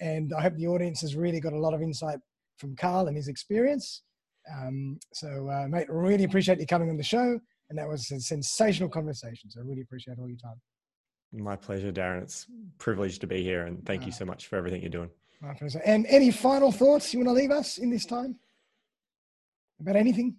and 0.00 0.32
I 0.36 0.42
hope 0.42 0.56
the 0.56 0.66
audience 0.66 1.00
has 1.02 1.14
really 1.14 1.38
got 1.38 1.52
a 1.52 1.58
lot 1.58 1.72
of 1.72 1.82
insight 1.82 2.18
from 2.58 2.74
Carl 2.74 3.06
and 3.06 3.16
his 3.16 3.28
experience. 3.28 4.02
Um, 4.52 4.98
so, 5.12 5.48
uh, 5.48 5.66
mate, 5.68 5.86
really 5.88 6.24
appreciate 6.24 6.60
you 6.60 6.66
coming 6.66 6.90
on 6.90 6.96
the 6.96 7.02
show. 7.02 7.38
And 7.70 7.78
that 7.78 7.88
was 7.88 8.10
a 8.10 8.20
sensational 8.20 8.88
conversation. 8.88 9.50
So, 9.50 9.60
I 9.60 9.64
really 9.64 9.82
appreciate 9.82 10.18
all 10.18 10.28
your 10.28 10.38
time. 10.38 10.60
My 11.32 11.56
pleasure, 11.56 11.92
Darren. 11.92 12.22
It's 12.22 12.46
a 12.46 12.78
privilege 12.78 13.18
to 13.20 13.26
be 13.26 13.42
here. 13.42 13.66
And 13.66 13.84
thank 13.84 14.02
uh, 14.02 14.06
you 14.06 14.12
so 14.12 14.24
much 14.24 14.46
for 14.46 14.56
everything 14.56 14.80
you're 14.82 14.90
doing. 14.90 15.10
My 15.40 15.54
pleasure. 15.54 15.82
And 15.84 16.06
any 16.06 16.30
final 16.30 16.70
thoughts 16.70 17.12
you 17.12 17.20
want 17.20 17.28
to 17.28 17.32
leave 17.32 17.50
us 17.50 17.78
in 17.78 17.90
this 17.90 18.04
time 18.04 18.36
about 19.80 19.96
anything? 19.96 20.36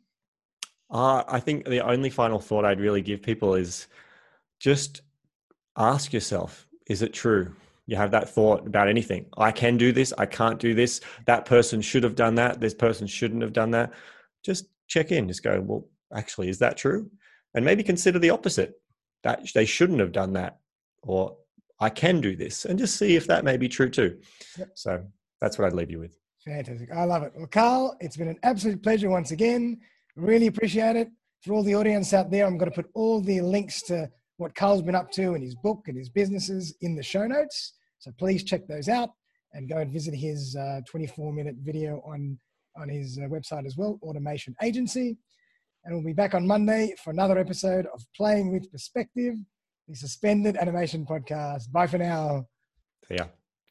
Uh, 0.89 1.23
I 1.27 1.39
think 1.39 1.65
the 1.65 1.85
only 1.85 2.09
final 2.09 2.39
thought 2.39 2.65
I'd 2.65 2.79
really 2.79 3.01
give 3.01 3.21
people 3.21 3.55
is 3.55 3.87
just 4.59 5.01
ask 5.77 6.13
yourself 6.13 6.67
is 6.87 7.01
it 7.01 7.13
true? 7.13 7.53
You 7.87 7.95
have 7.95 8.11
that 8.11 8.29
thought 8.29 8.65
about 8.65 8.87
anything. 8.87 9.27
I 9.37 9.51
can 9.51 9.77
do 9.77 9.91
this. 9.91 10.13
I 10.17 10.25
can't 10.25 10.59
do 10.59 10.73
this. 10.73 11.01
That 11.25 11.45
person 11.45 11.81
should 11.81 12.03
have 12.03 12.15
done 12.15 12.35
that. 12.35 12.59
This 12.59 12.73
person 12.73 13.07
shouldn't 13.07 13.41
have 13.41 13.53
done 13.53 13.71
that. 13.71 13.91
Just 14.43 14.65
check 14.87 15.11
in. 15.11 15.27
Just 15.27 15.43
go, 15.43 15.61
well, 15.61 15.87
actually, 16.15 16.49
is 16.49 16.59
that 16.59 16.77
true? 16.77 17.09
And 17.53 17.63
maybe 17.63 17.83
consider 17.83 18.19
the 18.19 18.31
opposite 18.31 18.73
that 19.23 19.47
they 19.53 19.65
shouldn't 19.65 19.99
have 19.99 20.11
done 20.11 20.33
that. 20.33 20.57
Or 21.03 21.37
I 21.79 21.89
can 21.89 22.21
do 22.21 22.35
this. 22.35 22.65
And 22.65 22.79
just 22.79 22.97
see 22.97 23.15
if 23.15 23.27
that 23.27 23.43
may 23.43 23.57
be 23.57 23.69
true 23.69 23.89
too. 23.89 24.17
Yep. 24.57 24.69
So 24.73 25.05
that's 25.41 25.57
what 25.57 25.65
I'd 25.67 25.73
leave 25.73 25.91
you 25.91 25.99
with. 25.99 26.17
Fantastic. 26.43 26.91
I 26.91 27.03
love 27.05 27.23
it. 27.23 27.33
Well, 27.35 27.47
Carl, 27.47 27.97
it's 27.99 28.17
been 28.17 28.27
an 28.27 28.39
absolute 28.43 28.81
pleasure 28.81 29.09
once 29.09 29.31
again. 29.31 29.79
Really 30.15 30.47
appreciate 30.47 30.95
it. 30.95 31.09
For 31.41 31.53
all 31.53 31.63
the 31.63 31.75
audience 31.75 32.13
out 32.13 32.31
there, 32.31 32.45
I'm 32.45 32.57
going 32.57 32.71
to 32.71 32.75
put 32.75 32.89
all 32.93 33.21
the 33.21 33.41
links 33.41 33.81
to 33.83 34.09
what 34.37 34.55
Carl's 34.55 34.81
been 34.81 34.95
up 34.95 35.11
to 35.11 35.35
in 35.35 35.41
his 35.41 35.55
book 35.55 35.83
and 35.87 35.97
his 35.97 36.09
businesses 36.09 36.75
in 36.81 36.95
the 36.95 37.03
show 37.03 37.25
notes. 37.25 37.73
So 37.99 38.11
please 38.17 38.43
check 38.43 38.67
those 38.67 38.89
out 38.89 39.09
and 39.53 39.69
go 39.69 39.77
and 39.77 39.91
visit 39.91 40.13
his 40.13 40.55
uh, 40.55 40.81
24 40.87 41.33
minute 41.33 41.55
video 41.63 42.01
on, 42.05 42.37
on 42.77 42.89
his 42.89 43.17
uh, 43.17 43.27
website 43.27 43.65
as 43.65 43.77
well, 43.77 43.99
Automation 44.03 44.55
Agency. 44.61 45.17
And 45.83 45.95
we'll 45.95 46.03
be 46.03 46.13
back 46.13 46.33
on 46.33 46.45
Monday 46.45 46.93
for 47.03 47.11
another 47.11 47.37
episode 47.37 47.85
of 47.93 48.03
Playing 48.15 48.51
with 48.51 48.71
Perspective, 48.71 49.35
the 49.87 49.95
suspended 49.95 50.57
animation 50.57 51.05
podcast. 51.05 51.71
Bye 51.71 51.87
for 51.87 51.99
now. 51.99 52.45
Yeah. 53.09 53.27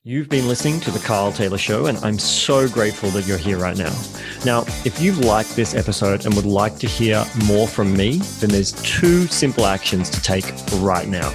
You've 0.07 0.29
been 0.29 0.49
listening 0.49 0.81
to 0.81 0.91
The 0.91 0.99
Carl 0.99 1.33
Taylor 1.33 1.57
Show, 1.57 1.87
and 1.87 1.97
I'm 2.05 2.19
so 2.19 2.69
grateful 2.69 3.09
that 3.13 3.27
you're 3.27 3.39
here 3.39 3.57
right 3.57 3.75
now. 3.75 3.91
Now, 4.45 4.65
if 4.85 5.01
you've 5.01 5.21
liked 5.21 5.57
this 5.57 5.75
episode 5.75 6.27
and 6.27 6.35
would 6.35 6.45
like 6.45 6.77
to 6.81 6.87
hear 6.87 7.25
more 7.47 7.67
from 7.67 7.97
me, 7.97 8.19
then 8.39 8.51
there's 8.51 8.73
two 8.83 9.27
simple 9.29 9.65
actions 9.65 10.11
to 10.11 10.21
take 10.21 10.45
right 10.81 11.09
now. 11.09 11.31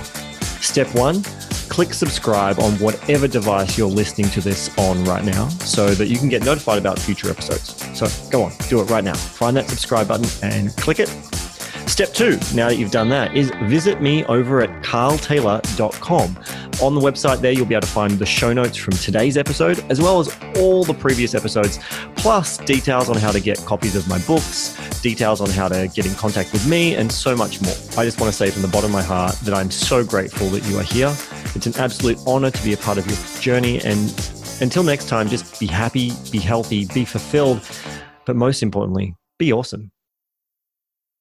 Step 0.62 0.86
one, 0.94 1.24
click 1.68 1.96
subscribe 1.96 2.60
on 2.60 2.74
whatever 2.74 3.28
device 3.28 3.76
you're 3.76 3.88
listening 3.88 4.30
to 4.30 4.40
this 4.40 4.70
on 4.78 5.04
right 5.04 5.26
now 5.26 5.50
so 5.50 5.96
that 5.96 6.06
you 6.06 6.20
can 6.20 6.30
get 6.30 6.46
notified 6.46 6.78
about 6.78 7.00
future 7.00 7.32
episodes. 7.32 7.74
So 7.98 8.06
go 8.30 8.44
on, 8.44 8.52
do 8.70 8.82
it 8.82 8.90
right 8.92 9.04
now. 9.04 9.16
Find 9.16 9.58
that 9.58 9.68
subscribe 9.68 10.08
button 10.08 10.30
and 10.44 10.76
click 10.78 11.00
it 11.00 11.10
Step 11.90 12.14
two, 12.14 12.38
now 12.54 12.70
that 12.70 12.78
you've 12.78 12.92
done 12.92 13.10
that, 13.10 13.36
is 13.36 13.52
visit 13.64 14.00
me 14.00 14.24
over 14.26 14.62
at 14.62 14.70
carltaylor.com. 14.84 16.40
On 16.82 16.96
the 16.96 17.02
website 17.02 17.42
there, 17.42 17.52
you'll 17.52 17.66
be 17.66 17.74
able 17.74 17.82
to 17.82 17.88
find 17.88 18.12
the 18.14 18.26
show 18.28 18.54
notes 18.54 18.78
from 18.78 18.94
today's 18.94 19.36
episode, 19.36 19.84
as 19.90 20.00
well 20.00 20.20
as 20.20 20.34
all 20.58 20.86
the 20.86 20.94
previous 20.94 21.34
episodes, 21.34 21.80
plus 22.16 22.58
details 22.60 23.10
on 23.10 23.18
how 23.18 23.32
to 23.32 23.42
get 23.42 23.58
copies 23.66 23.96
of 23.96 24.08
my 24.08 24.20
books, 24.20 24.78
details 25.02 25.42
on 25.42 25.50
how 25.50 25.68
to 25.68 25.90
get 25.94 26.06
in 26.06 26.14
contact 26.14 26.54
with 26.54 26.66
me, 26.70 26.94
and 26.96 27.12
so 27.12 27.36
much 27.36 27.60
more. 27.60 27.74
I 27.98 28.06
just 28.06 28.22
want 28.22 28.32
to 28.32 28.38
say 28.38 28.52
from 28.52 28.62
the 28.62 28.70
bottom 28.70 28.92
of 28.92 28.94
my 28.94 29.04
heart 29.04 29.36
that 29.40 29.56
I'm 29.56 29.72
so 29.72 30.06
grateful 30.06 30.48
that 30.52 30.64
you 30.68 30.78
are 30.78 30.84
here. 30.84 31.14
It's 31.56 31.66
an 31.66 31.76
absolute 31.78 32.20
honor 32.26 32.52
to 32.52 32.64
be 32.64 32.72
a 32.72 32.78
part 32.78 32.98
of 33.00 33.08
your 33.08 33.18
journey. 33.42 33.82
And 33.82 34.10
until 34.62 34.84
next 34.84 35.10
time, 35.10 35.28
just 35.28 35.60
be 35.60 35.66
happy, 35.66 36.14
be 36.32 36.40
healthy, 36.40 36.86
be 36.94 37.04
fulfilled, 37.04 37.68
but 38.26 38.36
most 38.36 38.62
importantly, 38.62 39.16
be 39.38 39.52
awesome. 39.52 39.92